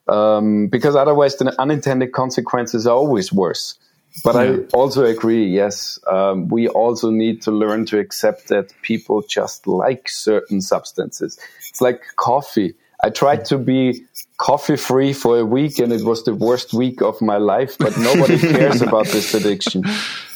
Um, 0.06 0.66
because 0.66 0.96
otherwise, 0.96 1.36
the 1.36 1.58
unintended 1.60 2.12
consequences 2.12 2.86
are 2.86 2.94
always 2.94 3.32
worse. 3.32 3.78
But 4.22 4.34
yeah. 4.36 4.40
I 4.40 4.58
also 4.72 5.04
agree, 5.04 5.46
yes, 5.46 5.98
um, 6.06 6.48
we 6.48 6.68
also 6.68 7.10
need 7.10 7.42
to 7.42 7.50
learn 7.50 7.84
to 7.86 7.98
accept 7.98 8.48
that 8.48 8.72
people 8.82 9.22
just 9.22 9.66
like 9.66 10.08
certain 10.08 10.60
substances. 10.60 11.38
It's 11.68 11.80
like 11.80 12.00
coffee. 12.16 12.74
I 13.02 13.10
tried 13.10 13.44
to 13.46 13.58
be 13.58 14.04
coffee 14.36 14.76
free 14.76 15.12
for 15.12 15.38
a 15.38 15.44
week 15.44 15.78
and 15.78 15.92
it 15.92 16.02
was 16.04 16.24
the 16.24 16.34
worst 16.34 16.72
week 16.72 17.02
of 17.02 17.20
my 17.20 17.36
life, 17.36 17.76
but 17.78 17.96
nobody 17.98 18.38
cares 18.56 18.82
about 18.82 19.06
this 19.06 19.34
addiction. 19.34 19.84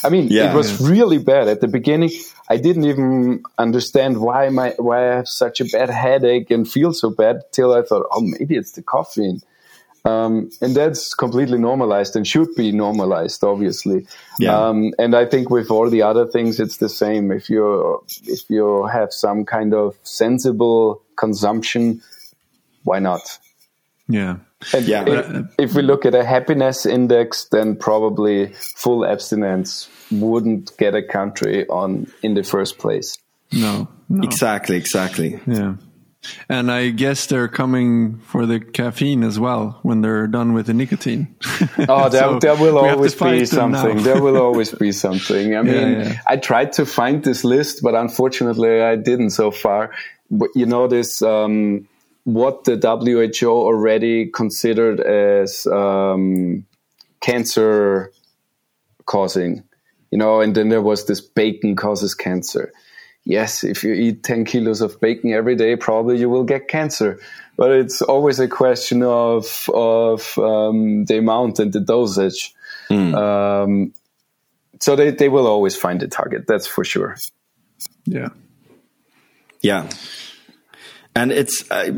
I 0.04 0.08
mean, 0.08 0.28
yeah, 0.28 0.52
it 0.52 0.56
was 0.56 0.80
yeah. 0.80 0.88
really 0.88 1.18
bad 1.18 1.48
at 1.48 1.60
the 1.60 1.68
beginning. 1.68 2.10
I 2.50 2.56
didn't 2.56 2.84
even 2.84 3.42
understand 3.58 4.20
why 4.20 4.48
my, 4.48 4.74
why 4.78 5.12
I 5.12 5.16
have 5.16 5.28
such 5.28 5.60
a 5.60 5.64
bad 5.64 5.88
headache 5.88 6.50
and 6.50 6.68
feel 6.68 6.92
so 6.92 7.10
bad 7.10 7.42
till 7.52 7.72
I 7.72 7.82
thought, 7.82 8.06
oh, 8.10 8.20
maybe 8.20 8.56
it's 8.56 8.72
the 8.72 8.82
caffeine. 8.82 9.40
Um, 10.08 10.50
and 10.60 10.74
that's 10.74 11.14
completely 11.14 11.58
normalized 11.58 12.16
and 12.16 12.26
should 12.26 12.54
be 12.56 12.72
normalized, 12.72 13.44
obviously. 13.44 14.06
Yeah. 14.38 14.56
Um, 14.56 14.92
and 14.98 15.14
I 15.14 15.26
think 15.26 15.50
with 15.50 15.70
all 15.70 15.90
the 15.90 16.02
other 16.02 16.26
things, 16.26 16.60
it's 16.60 16.78
the 16.78 16.88
same. 16.88 17.30
If 17.32 17.50
you 17.50 18.02
if 18.24 18.48
you 18.48 18.86
have 18.86 19.12
some 19.12 19.44
kind 19.44 19.74
of 19.74 19.96
sensible 20.02 21.02
consumption, 21.16 22.02
why 22.84 22.98
not? 22.98 23.38
Yeah. 24.08 24.36
And 24.72 24.86
yeah. 24.86 25.04
If, 25.06 25.46
if, 25.58 25.74
we 25.74 25.82
look 25.82 26.04
at 26.04 26.14
a 26.14 26.24
happiness 26.24 26.86
index, 26.86 27.44
then 27.44 27.76
probably 27.76 28.52
full 28.54 29.06
abstinence 29.06 29.88
wouldn't 30.10 30.76
get 30.78 30.94
a 30.94 31.02
country 31.02 31.66
on 31.68 32.10
in 32.22 32.34
the 32.34 32.42
first 32.42 32.78
place. 32.78 33.18
No, 33.52 33.88
no. 34.08 34.22
Exactly, 34.22 34.76
exactly. 34.76 35.38
Yeah. 35.46 35.74
And 36.48 36.70
I 36.70 36.90
guess 36.90 37.26
they're 37.26 37.48
coming 37.48 38.18
for 38.18 38.44
the 38.44 38.58
caffeine 38.60 39.22
as 39.22 39.38
well 39.38 39.78
when 39.82 40.00
they're 40.00 40.26
done 40.26 40.52
with 40.52 40.66
the 40.66 40.74
nicotine. 40.74 41.36
oh, 41.88 42.08
there, 42.08 42.22
so 42.22 42.38
there 42.40 42.56
will 42.56 42.78
always 42.78 43.14
be 43.14 43.44
something. 43.44 44.02
there 44.02 44.20
will 44.20 44.36
always 44.42 44.72
be 44.72 44.92
something. 44.92 45.56
I 45.56 45.62
mean, 45.62 45.74
yeah, 45.74 46.02
yeah. 46.02 46.20
I 46.26 46.36
tried 46.36 46.72
to 46.74 46.86
find 46.86 47.22
this 47.22 47.44
list, 47.44 47.82
but 47.82 47.94
unfortunately 47.94 48.82
I 48.82 48.96
didn't 48.96 49.30
so 49.30 49.50
far. 49.50 49.92
But 50.30 50.50
you 50.54 50.66
know, 50.66 50.88
this, 50.88 51.22
um, 51.22 51.88
what 52.24 52.64
the 52.64 52.76
WHO 52.76 53.48
already 53.48 54.26
considered 54.26 55.00
as 55.00 55.66
um, 55.66 56.66
cancer 57.20 58.12
causing, 59.06 59.64
you 60.10 60.18
know, 60.18 60.40
and 60.40 60.54
then 60.54 60.68
there 60.68 60.82
was 60.82 61.06
this 61.06 61.20
bacon 61.20 61.76
causes 61.76 62.14
cancer. 62.14 62.72
Yes, 63.28 63.62
if 63.62 63.84
you 63.84 63.92
eat 63.92 64.22
10 64.22 64.46
kilos 64.46 64.80
of 64.80 65.02
bacon 65.02 65.34
every 65.34 65.54
day, 65.54 65.76
probably 65.76 66.18
you 66.18 66.30
will 66.30 66.44
get 66.44 66.66
cancer. 66.66 67.20
But 67.58 67.72
it's 67.72 68.00
always 68.00 68.40
a 68.40 68.48
question 68.48 69.02
of, 69.02 69.68
of 69.68 70.38
um, 70.38 71.04
the 71.04 71.18
amount 71.18 71.58
and 71.58 71.70
the 71.70 71.80
dosage. 71.80 72.54
Mm. 72.88 73.14
Um, 73.14 73.92
so 74.80 74.96
they, 74.96 75.10
they 75.10 75.28
will 75.28 75.46
always 75.46 75.76
find 75.76 76.02
a 76.02 76.08
target, 76.08 76.46
that's 76.46 76.66
for 76.66 76.84
sure. 76.84 77.16
Yeah. 78.06 78.30
Yeah 79.60 79.90
and 81.16 81.32
it's 81.32 81.68
I, 81.70 81.90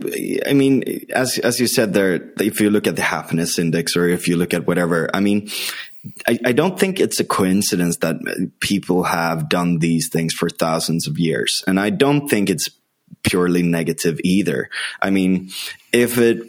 I, 0.46 0.54
mean 0.54 1.04
as 1.10 1.38
as 1.38 1.60
you 1.60 1.66
said 1.66 1.92
there 1.92 2.32
if 2.40 2.60
you 2.60 2.70
look 2.70 2.86
at 2.86 2.96
the 2.96 3.02
happiness 3.02 3.58
index 3.58 3.94
or 3.94 4.08
if 4.08 4.28
you 4.28 4.36
look 4.36 4.54
at 4.54 4.66
whatever 4.66 5.10
i 5.12 5.20
mean 5.20 5.50
I, 6.26 6.38
I, 6.46 6.52
don't 6.52 6.78
think 6.80 6.98
it's 6.98 7.20
a 7.20 7.24
coincidence 7.24 7.98
that 7.98 8.52
people 8.60 9.02
have 9.04 9.50
done 9.50 9.80
these 9.80 10.08
things 10.08 10.32
for 10.32 10.48
thousands 10.48 11.06
of 11.06 11.18
years 11.18 11.62
and 11.66 11.78
i 11.78 11.90
don't 11.90 12.28
think 12.28 12.48
it's 12.48 12.70
purely 13.22 13.62
negative 13.62 14.18
either 14.24 14.70
i 15.02 15.10
mean 15.10 15.50
if 15.92 16.16
it 16.16 16.42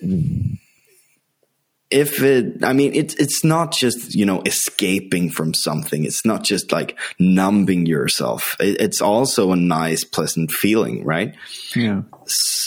if 1.92 2.24
it, 2.24 2.64
I 2.64 2.72
mean, 2.72 2.96
it's, 2.96 3.14
it's 3.16 3.44
not 3.44 3.74
just, 3.74 4.16
you 4.16 4.26
know, 4.26 4.42
escaping 4.44 5.30
from 5.30 5.54
something. 5.54 6.06
It's 6.06 6.26
not 6.26 6.44
just 6.44 6.72
like 6.72 6.98
numbing 7.20 7.86
yourself. 7.86 8.56
It, 8.62 8.80
it's 8.80 9.02
also 9.02 9.52
a 9.52 9.58
nice, 9.58 10.06
pleasant 10.06 10.52
feeling, 10.52 11.04
right? 11.04 11.36
Yeah. 11.76 12.04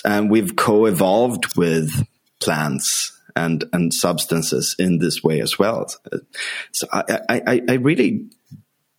And 0.04 0.30
we've 0.30 0.54
co-evolved 0.54 1.56
with 1.56 2.06
plants 2.40 3.13
and, 3.36 3.64
and 3.72 3.92
substances 3.92 4.76
in 4.78 4.98
this 4.98 5.22
way 5.22 5.40
as 5.40 5.58
well. 5.58 5.86
So 6.72 6.86
I, 6.92 7.20
I, 7.28 7.60
I 7.68 7.72
really, 7.74 8.28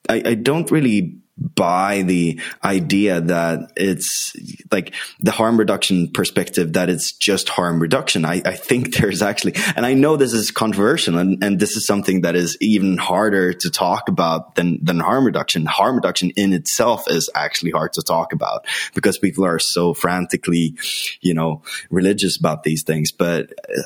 I, 0.10 0.22
I 0.26 0.34
don't 0.36 0.70
really 0.72 1.18
buy 1.38 2.02
the 2.02 2.40
idea 2.64 3.20
that 3.20 3.72
it's 3.76 4.34
like 4.72 4.94
the 5.20 5.32
harm 5.32 5.58
reduction 5.58 6.10
perspective 6.12 6.74
that 6.74 6.90
it's 6.90 7.12
just 7.14 7.50
harm 7.50 7.82
reduction. 7.82 8.24
I, 8.24 8.42
I 8.46 8.54
think 8.54 8.96
there's 8.98 9.22
actually, 9.22 9.56
and 9.76 9.86
I 9.86 9.94
know 9.94 10.16
this 10.16 10.34
is 10.34 10.52
controversial 10.52 11.18
and, 11.18 11.44
and 11.44 11.60
this 11.60 11.76
is 11.76 11.86
something 11.86 12.22
that 12.22 12.36
is 12.36 12.58
even 12.62 12.98
harder 12.98 13.54
to 13.54 13.70
talk 13.70 14.08
about 14.08 14.56
than, 14.56 14.80
than 14.82 15.00
harm 15.00 15.26
reduction. 15.26 15.66
Harm 15.66 15.96
reduction 15.96 16.32
in 16.32 16.54
itself 16.54 17.09
is 17.09 17.30
actually 17.36 17.72
hard 17.72 17.93
to 17.93 18.01
talk 18.01 18.32
about 18.32 18.66
because 18.93 19.18
people 19.18 19.46
are 19.46 19.59
so 19.59 19.93
frantically, 19.93 20.76
you 21.20 21.34
know, 21.34 21.64
religious 21.89 22.38
about 22.39 22.64
these 22.64 22.84
things. 22.84 23.12
But 23.12 23.51
uh, 23.70 23.82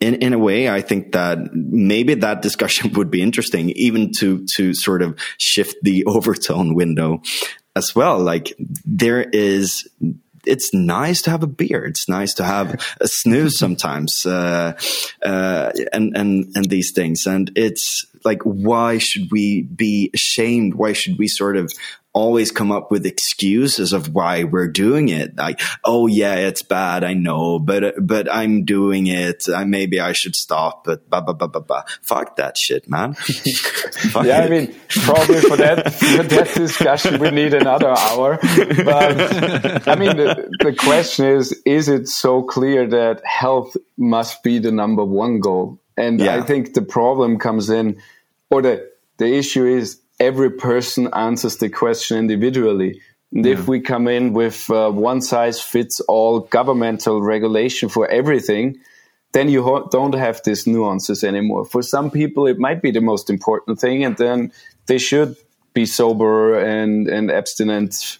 in, 0.00 0.14
in 0.16 0.32
a 0.32 0.38
way, 0.38 0.68
I 0.68 0.80
think 0.80 1.12
that 1.12 1.38
maybe 1.52 2.14
that 2.14 2.42
discussion 2.42 2.92
would 2.94 3.10
be 3.10 3.22
interesting, 3.22 3.70
even 3.70 4.12
to, 4.18 4.46
to 4.56 4.74
sort 4.74 5.02
of 5.02 5.18
shift 5.38 5.76
the 5.82 6.04
Overton 6.06 6.74
window 6.74 7.22
as 7.74 7.94
well. 7.94 8.18
Like 8.18 8.52
there 8.84 9.22
is, 9.22 9.88
it's 10.46 10.72
nice 10.72 11.22
to 11.22 11.30
have 11.30 11.42
a 11.42 11.48
beer. 11.48 11.84
It's 11.84 12.08
nice 12.08 12.34
to 12.34 12.44
have 12.44 12.74
a 13.00 13.04
snus 13.06 13.52
sometimes, 13.56 14.24
uh, 14.24 14.78
uh, 15.22 15.72
and, 15.92 16.16
and, 16.16 16.46
and 16.54 16.70
these 16.70 16.92
things. 16.92 17.26
And 17.26 17.50
it's, 17.56 18.04
like 18.24 18.42
why 18.42 18.98
should 18.98 19.30
we 19.30 19.62
be 19.62 20.10
ashamed 20.14 20.74
why 20.74 20.92
should 20.92 21.18
we 21.18 21.28
sort 21.28 21.56
of 21.56 21.72
always 22.18 22.50
come 22.50 22.72
up 22.72 22.90
with 22.90 23.06
excuses 23.06 23.92
of 23.92 24.14
why 24.14 24.44
we're 24.44 24.68
doing 24.68 25.08
it 25.08 25.36
like 25.36 25.60
oh 25.84 26.06
yeah 26.06 26.34
it's 26.34 26.62
bad 26.62 27.04
i 27.04 27.14
know 27.14 27.58
but 27.58 27.94
but 28.00 28.30
i'm 28.32 28.64
doing 28.64 29.06
it 29.06 29.44
I, 29.48 29.64
maybe 29.64 30.00
i 30.00 30.12
should 30.12 30.34
stop 30.34 30.84
but 30.84 31.08
blah, 31.08 31.20
blah, 31.20 31.34
blah, 31.34 31.48
blah, 31.48 31.60
blah. 31.60 31.82
fuck 32.02 32.36
that 32.36 32.56
shit 32.56 32.88
man 32.88 33.14
yeah 34.24 34.42
it. 34.42 34.46
i 34.46 34.48
mean 34.48 34.74
probably 34.88 35.40
for 35.40 35.56
that 35.56 35.92
for 35.94 36.22
that 36.22 36.52
discussion 36.54 37.20
we 37.20 37.30
need 37.30 37.54
another 37.54 37.90
hour 37.90 38.38
but 38.42 39.88
i 39.88 39.94
mean 39.96 40.16
the, 40.16 40.50
the 40.60 40.74
question 40.74 41.26
is 41.26 41.52
is 41.64 41.88
it 41.88 42.08
so 42.08 42.42
clear 42.42 42.86
that 42.86 43.24
health 43.24 43.76
must 43.96 44.42
be 44.42 44.58
the 44.58 44.72
number 44.72 45.04
one 45.04 45.40
goal 45.40 45.80
and 45.98 46.20
yeah. 46.20 46.36
I 46.36 46.42
think 46.42 46.74
the 46.74 46.82
problem 46.82 47.38
comes 47.38 47.68
in, 47.68 48.00
or 48.50 48.62
the, 48.62 48.88
the 49.16 49.26
issue 49.26 49.66
is 49.66 50.00
every 50.20 50.50
person 50.50 51.08
answers 51.14 51.56
the 51.56 51.68
question 51.68 52.18
individually. 52.18 53.00
And 53.32 53.44
yeah. 53.44 53.52
if 53.52 53.68
we 53.68 53.80
come 53.80 54.08
in 54.08 54.32
with 54.32 54.70
uh, 54.70 54.90
one 54.90 55.20
size 55.20 55.60
fits 55.60 56.00
all 56.00 56.40
governmental 56.40 57.22
regulation 57.22 57.88
for 57.88 58.08
everything, 58.08 58.78
then 59.32 59.48
you 59.48 59.62
ho- 59.62 59.88
don't 59.90 60.14
have 60.14 60.40
these 60.44 60.66
nuances 60.66 61.22
anymore. 61.22 61.64
For 61.66 61.82
some 61.82 62.10
people, 62.10 62.46
it 62.46 62.58
might 62.58 62.80
be 62.80 62.90
the 62.90 63.02
most 63.02 63.28
important 63.28 63.78
thing, 63.78 64.04
and 64.04 64.16
then 64.16 64.52
they 64.86 64.98
should 64.98 65.36
be 65.74 65.84
sober 65.84 66.58
and, 66.58 67.06
and 67.08 67.30
abstinent 67.30 68.18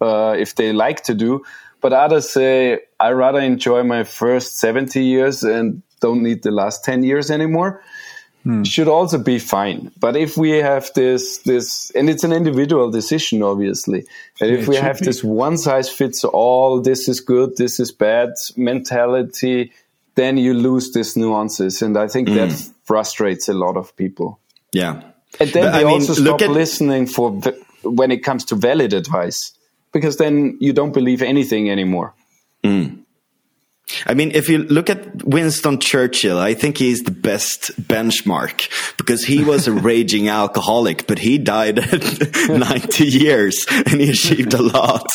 uh, 0.00 0.34
if 0.36 0.56
they 0.56 0.72
like 0.72 1.04
to 1.04 1.14
do. 1.14 1.44
But 1.80 1.92
others 1.92 2.28
say, 2.28 2.80
I 2.98 3.10
rather 3.10 3.38
enjoy 3.38 3.84
my 3.84 4.02
first 4.02 4.58
70 4.58 5.02
years 5.04 5.44
and 5.44 5.82
don't 6.00 6.24
need 6.24 6.42
the 6.42 6.50
last 6.50 6.84
10 6.84 7.04
years 7.04 7.30
anymore 7.30 7.82
hmm. 8.48 8.62
should 8.62 8.88
also 8.88 9.18
be 9.18 9.38
fine 9.38 9.92
but 9.98 10.16
if 10.16 10.36
we 10.36 10.50
have 10.50 10.90
this 10.94 11.38
this 11.38 11.90
and 11.90 12.08
it's 12.08 12.24
an 12.24 12.32
individual 12.32 12.90
decision 12.90 13.42
obviously 13.42 14.04
and 14.40 14.50
if 14.50 14.66
we 14.66 14.76
have 14.76 14.98
be. 14.98 15.04
this 15.04 15.22
one 15.22 15.58
size 15.58 15.90
fits 15.90 16.24
all 16.24 16.80
this 16.80 17.08
is 17.08 17.20
good 17.20 17.56
this 17.56 17.78
is 17.78 17.92
bad 17.92 18.30
mentality 18.56 19.70
then 20.14 20.38
you 20.38 20.54
lose 20.54 20.92
these 20.92 21.16
nuances 21.16 21.82
and 21.82 21.98
i 21.98 22.08
think 22.08 22.28
mm. 22.28 22.34
that 22.36 22.50
hmm. 22.50 22.72
frustrates 22.84 23.48
a 23.48 23.54
lot 23.54 23.76
of 23.76 23.94
people 23.96 24.40
yeah 24.72 25.02
and 25.38 25.50
then 25.50 25.64
but, 25.64 25.72
they 25.72 25.80
I 25.80 25.84
also 25.84 26.14
mean, 26.14 26.24
stop 26.24 26.40
at- 26.40 26.50
listening 26.50 27.06
for 27.06 27.30
when 27.82 28.10
it 28.10 28.24
comes 28.24 28.46
to 28.46 28.56
valid 28.56 28.94
advice 28.94 29.52
because 29.92 30.16
then 30.16 30.56
you 30.60 30.72
don't 30.72 30.92
believe 30.92 31.22
anything 31.22 31.70
anymore 31.70 32.14
mm. 32.64 32.98
I 34.06 34.14
mean, 34.14 34.32
if 34.32 34.48
you 34.48 34.58
look 34.58 34.90
at 34.90 35.24
Winston 35.24 35.78
Churchill, 35.78 36.38
I 36.38 36.54
think 36.54 36.78
he's 36.78 37.02
the 37.02 37.10
best 37.10 37.70
benchmark 37.80 38.68
because 38.96 39.24
he 39.24 39.44
was 39.44 39.66
a 39.66 39.72
raging 39.88 40.28
alcoholic, 40.28 41.06
but 41.06 41.18
he 41.18 41.38
died 41.38 41.78
at 41.78 42.48
90 42.48 43.04
years 43.04 43.66
and 43.68 44.00
he 44.00 44.10
achieved 44.10 44.54
a 44.54 44.62
lot. 44.62 45.06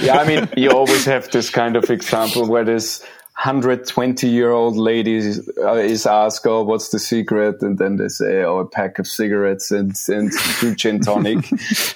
yeah, 0.00 0.18
I 0.18 0.26
mean, 0.26 0.48
you 0.56 0.70
always 0.70 1.04
have 1.04 1.30
this 1.30 1.50
kind 1.50 1.76
of 1.76 1.90
example 1.90 2.46
where 2.46 2.64
this 2.64 3.04
120 3.38 4.26
year 4.26 4.50
old 4.50 4.76
lady 4.76 5.14
is, 5.14 5.48
uh, 5.58 5.74
is 5.74 6.06
asked, 6.06 6.44
Oh, 6.44 6.64
what's 6.64 6.88
the 6.88 6.98
secret? 6.98 7.62
And 7.62 7.78
then 7.78 7.94
they 7.94 8.08
say, 8.08 8.42
Oh, 8.42 8.58
a 8.58 8.66
pack 8.66 8.98
of 8.98 9.06
cigarettes 9.06 9.70
and, 9.70 9.94
and 10.08 10.32
two 10.58 10.74
gin 10.74 10.98
tonic. 11.02 11.36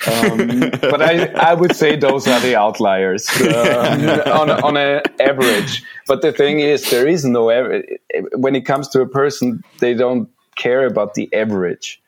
um, 0.06 0.70
but 0.81 1.02
I, 1.02 1.32
I 1.35 1.55
would 1.55 1.74
say 1.74 1.97
those 1.97 2.28
are 2.28 2.39
the 2.39 2.55
outliers 2.55 3.28
um, 3.40 4.09
on, 4.31 4.51
on 4.51 4.77
an 4.77 5.02
average. 5.19 5.82
But 6.06 6.23
the 6.23 6.31
thing 6.31 6.60
is, 6.60 6.89
there 6.90 7.09
is 7.09 7.24
no, 7.24 7.47
when 8.36 8.55
it 8.55 8.64
comes 8.64 8.86
to 8.90 9.01
a 9.01 9.09
person, 9.09 9.64
they 9.81 9.94
don't 9.94 10.28
care 10.55 10.86
about 10.86 11.14
the 11.14 11.28
average. 11.35 12.01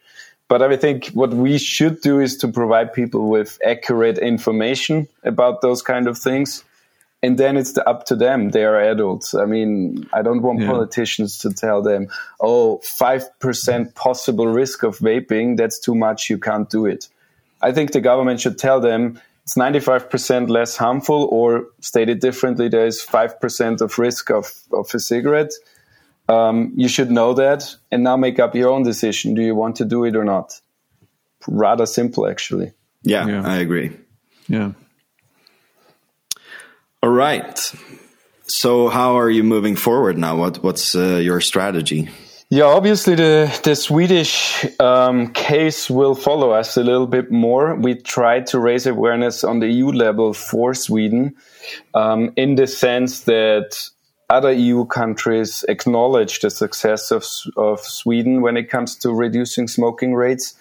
But 0.47 0.62
I 0.62 0.77
think 0.77 1.06
what 1.09 1.35
we 1.35 1.59
should 1.59 2.02
do 2.02 2.20
is 2.20 2.36
to 2.36 2.47
provide 2.47 2.93
people 2.93 3.28
with 3.31 3.59
accurate 3.66 4.19
information 4.19 5.09
about 5.24 5.61
those 5.61 5.82
kind 5.82 6.06
of 6.06 6.16
things 6.16 6.62
and 7.24 7.38
then 7.38 7.56
it's 7.56 7.72
the, 7.72 7.88
up 7.88 8.05
to 8.06 8.16
them. 8.16 8.51
They 8.51 8.64
are 8.64 8.78
adults. 8.78 9.34
I 9.34 9.46
mean, 9.46 10.06
I 10.12 10.22
don't 10.22 10.42
want 10.42 10.60
yeah. 10.60 10.68
politicians 10.68 11.38
to 11.38 11.51
tell 11.51 11.82
them, 11.82 12.09
"Oh, 12.40 12.78
five 12.84 13.22
percent 13.38 13.94
possible 13.94 14.46
risk 14.46 14.82
of 14.82 14.98
vaping. 14.98 15.56
That's 15.56 15.80
too 15.80 15.94
much. 15.94 16.28
You 16.28 16.38
can't 16.38 16.68
do 16.68 16.86
it." 16.86 17.09
I 17.62 17.72
think 17.72 17.92
the 17.92 18.01
government 18.01 18.40
should 18.40 18.59
tell 18.59 18.80
them 18.80 19.18
it's 19.44 19.56
95% 19.56 20.48
less 20.48 20.76
harmful, 20.76 21.28
or 21.30 21.66
stated 21.80 22.20
differently, 22.20 22.68
there 22.68 22.86
is 22.86 23.05
5% 23.05 23.80
of 23.82 23.98
risk 23.98 24.30
of, 24.30 24.51
of 24.72 24.94
a 24.94 24.98
cigarette. 24.98 25.52
Um, 26.30 26.72
you 26.76 26.88
should 26.88 27.10
know 27.10 27.34
that 27.34 27.76
and 27.90 28.02
now 28.02 28.16
make 28.16 28.38
up 28.38 28.55
your 28.55 28.70
own 28.70 28.82
decision. 28.82 29.34
Do 29.34 29.42
you 29.42 29.55
want 29.55 29.76
to 29.76 29.84
do 29.84 30.05
it 30.05 30.16
or 30.16 30.24
not? 30.24 30.59
Rather 31.46 31.84
simple, 31.84 32.26
actually. 32.26 32.72
Yeah, 33.02 33.26
yeah. 33.26 33.42
I 33.44 33.56
agree. 33.56 33.92
Yeah. 34.48 34.72
All 37.05 37.10
right. 37.10 37.60
So, 38.47 38.89
how 38.89 39.18
are 39.18 39.28
you 39.28 39.44
moving 39.44 39.76
forward 39.76 40.16
now? 40.16 40.36
What 40.36 40.62
What's 40.62 40.94
uh, 40.94 41.16
your 41.16 41.39
strategy? 41.39 42.09
Yeah, 42.48 42.64
obviously 42.64 43.14
the 43.14 43.60
the 43.62 43.76
Swedish 43.76 44.64
um, 44.81 45.31
case 45.35 45.90
will 45.90 46.14
follow 46.14 46.52
us 46.52 46.78
a 46.78 46.82
little 46.82 47.06
bit 47.06 47.31
more. 47.31 47.74
We 47.74 47.97
try 47.97 48.40
to 48.48 48.59
raise 48.59 48.86
awareness 48.86 49.44
on 49.44 49.60
the 49.60 49.68
EU 49.68 49.89
level 49.89 50.32
for 50.32 50.72
Sweden, 50.72 51.35
um, 51.93 52.32
in 52.36 52.55
the 52.55 52.66
sense 52.66 53.24
that 53.24 53.76
other 54.31 54.52
EU 54.52 54.86
countries 54.86 55.62
acknowledge 55.68 56.40
the 56.40 56.48
success 56.48 57.10
of 57.10 57.26
of 57.59 57.81
Sweden 57.81 58.40
when 58.40 58.56
it 58.56 58.70
comes 58.70 58.97
to 59.01 59.12
reducing 59.12 59.68
smoking 59.68 60.14
rates, 60.14 60.55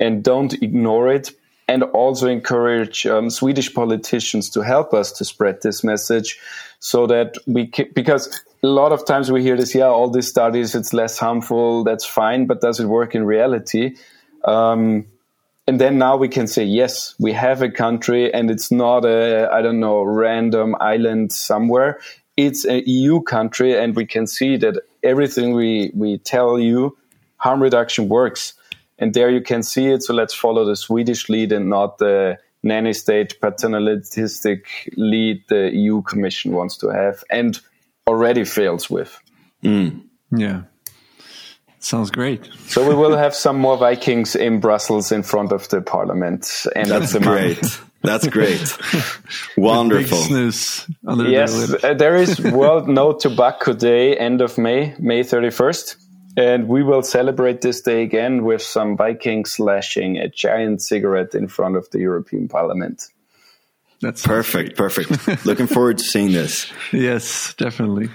and 0.00 0.24
don't 0.24 0.54
ignore 0.54 1.08
it, 1.14 1.30
and 1.68 1.82
also 1.82 2.28
encourage 2.28 3.06
um, 3.06 3.30
Swedish 3.30 3.72
politicians 3.72 4.50
to 4.50 4.60
help 4.60 4.92
us 4.92 5.12
to 5.12 5.24
spread 5.24 5.62
this 5.62 5.82
message 5.82 6.38
so 6.78 7.06
that 7.06 7.36
we 7.46 7.66
can, 7.66 7.86
because 7.94 8.42
a 8.62 8.66
lot 8.66 8.92
of 8.92 9.06
times 9.06 9.32
we 9.32 9.42
hear 9.42 9.56
this, 9.56 9.74
yeah, 9.74 9.86
all 9.86 10.10
these 10.10 10.28
studies, 10.28 10.74
it's 10.74 10.92
less 10.92 11.18
harmful, 11.18 11.84
that's 11.84 12.04
fine, 12.04 12.46
but 12.46 12.60
does 12.60 12.80
it 12.80 12.86
work 12.86 13.14
in 13.14 13.24
reality? 13.24 13.96
Um, 14.44 15.06
and 15.66 15.80
then 15.80 15.96
now 15.96 16.16
we 16.18 16.28
can 16.28 16.46
say, 16.46 16.64
yes, 16.64 17.14
we 17.18 17.32
have 17.32 17.62
a 17.62 17.70
country 17.70 18.32
and 18.32 18.50
it's 18.50 18.70
not 18.70 19.06
a, 19.06 19.48
I 19.50 19.62
don't 19.62 19.80
know, 19.80 20.02
random 20.02 20.76
island 20.78 21.32
somewhere. 21.32 22.00
It's 22.36 22.66
an 22.66 22.82
EU 22.84 23.22
country 23.22 23.78
and 23.78 23.96
we 23.96 24.04
can 24.04 24.26
see 24.26 24.58
that 24.58 24.82
everything 25.02 25.54
we, 25.54 25.90
we 25.94 26.18
tell 26.18 26.58
you, 26.58 26.98
harm 27.38 27.62
reduction 27.62 28.10
works 28.10 28.52
and 28.98 29.14
there 29.14 29.30
you 29.30 29.40
can 29.40 29.62
see 29.62 29.86
it. 29.86 30.02
So 30.02 30.14
let's 30.14 30.34
follow 30.34 30.64
the 30.64 30.76
Swedish 30.76 31.28
lead 31.28 31.52
and 31.52 31.68
not 31.68 31.98
the 31.98 32.38
nanny 32.62 32.92
state 32.92 33.40
paternalistic 33.40 34.92
lead 34.96 35.44
the 35.48 35.70
EU 35.72 36.02
Commission 36.02 36.52
wants 36.52 36.76
to 36.78 36.88
have 36.88 37.22
and 37.30 37.60
already 38.06 38.44
fails 38.44 38.88
with. 38.88 39.20
Mm. 39.62 40.04
Yeah. 40.30 40.62
Sounds 41.78 42.10
great. 42.10 42.48
So 42.68 42.88
we 42.88 42.94
will 42.94 43.16
have 43.16 43.34
some 43.34 43.58
more 43.58 43.76
Vikings 43.76 44.34
in 44.34 44.58
Brussels 44.58 45.12
in 45.12 45.22
front 45.22 45.52
of 45.52 45.68
the 45.68 45.82
parliament. 45.82 46.66
And 46.74 46.88
that's, 46.88 47.12
that's 47.12 47.24
great. 47.24 47.80
That's 48.02 48.26
great. 48.28 48.78
Wonderful. 49.56 50.18
yes, 50.48 50.86
uh, 51.02 51.94
there 51.94 52.16
is 52.16 52.38
World 52.40 52.88
No 52.88 53.12
Tobacco 53.12 53.72
Day, 53.72 54.16
end 54.16 54.40
of 54.40 54.58
May, 54.58 54.94
May 54.98 55.24
31st. 55.24 55.96
And 56.36 56.68
we 56.68 56.82
will 56.82 57.02
celebrate 57.02 57.60
this 57.60 57.80
day 57.80 58.02
again 58.02 58.44
with 58.44 58.62
some 58.62 58.96
Vikings 58.96 59.52
slashing 59.52 60.18
a 60.18 60.28
giant 60.28 60.82
cigarette 60.82 61.34
in 61.34 61.46
front 61.48 61.76
of 61.76 61.88
the 61.90 62.00
European 62.00 62.48
Parliament. 62.48 63.08
That's 64.00 64.26
perfect. 64.26 64.76
Perfect. 64.76 65.46
Looking 65.46 65.66
forward 65.66 65.98
to 65.98 66.04
seeing 66.04 66.32
this. 66.32 66.70
Yes, 66.92 67.54
definitely. 67.54 68.10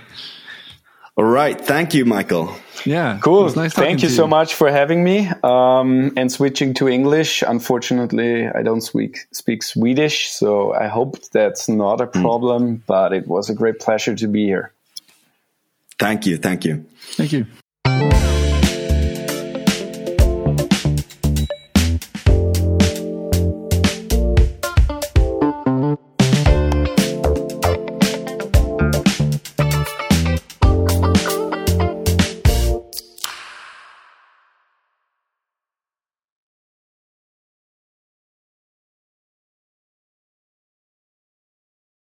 All 1.18 1.26
right. 1.26 1.60
Thank 1.60 1.94
you, 1.94 2.06
Michael. 2.06 2.54
Yeah. 2.86 3.20
Cool. 3.22 3.54
Nice 3.56 3.74
Thank 3.74 4.04
you 4.04 4.10
so 4.10 4.28
much 4.28 4.54
for 4.54 4.72
having 4.72 5.04
me. 5.04 5.30
Um, 5.44 6.14
and 6.16 6.32
switching 6.32 6.76
to 6.76 6.88
English. 6.88 7.42
Unfortunately, 7.42 8.48
I 8.48 8.62
don't 8.62 8.82
speak, 8.82 9.28
speak 9.32 9.64
Swedish, 9.64 10.30
so 10.30 10.74
I 10.74 10.88
hope 10.88 11.20
that's 11.32 11.68
not 11.68 12.02
a 12.02 12.06
hmm. 12.06 12.22
problem, 12.22 12.78
mm. 12.78 12.82
but 12.86 13.12
it 13.12 13.28
was 13.28 13.50
a 13.50 13.56
great 13.56 13.80
pleasure 13.80 14.16
to 14.16 14.28
be 14.28 14.46
here. 14.46 14.72
Thank 15.98 16.26
you. 16.26 16.38
Thank 16.38 16.66
you. 16.66 16.86
Thank 17.18 17.34
you. 17.34 17.48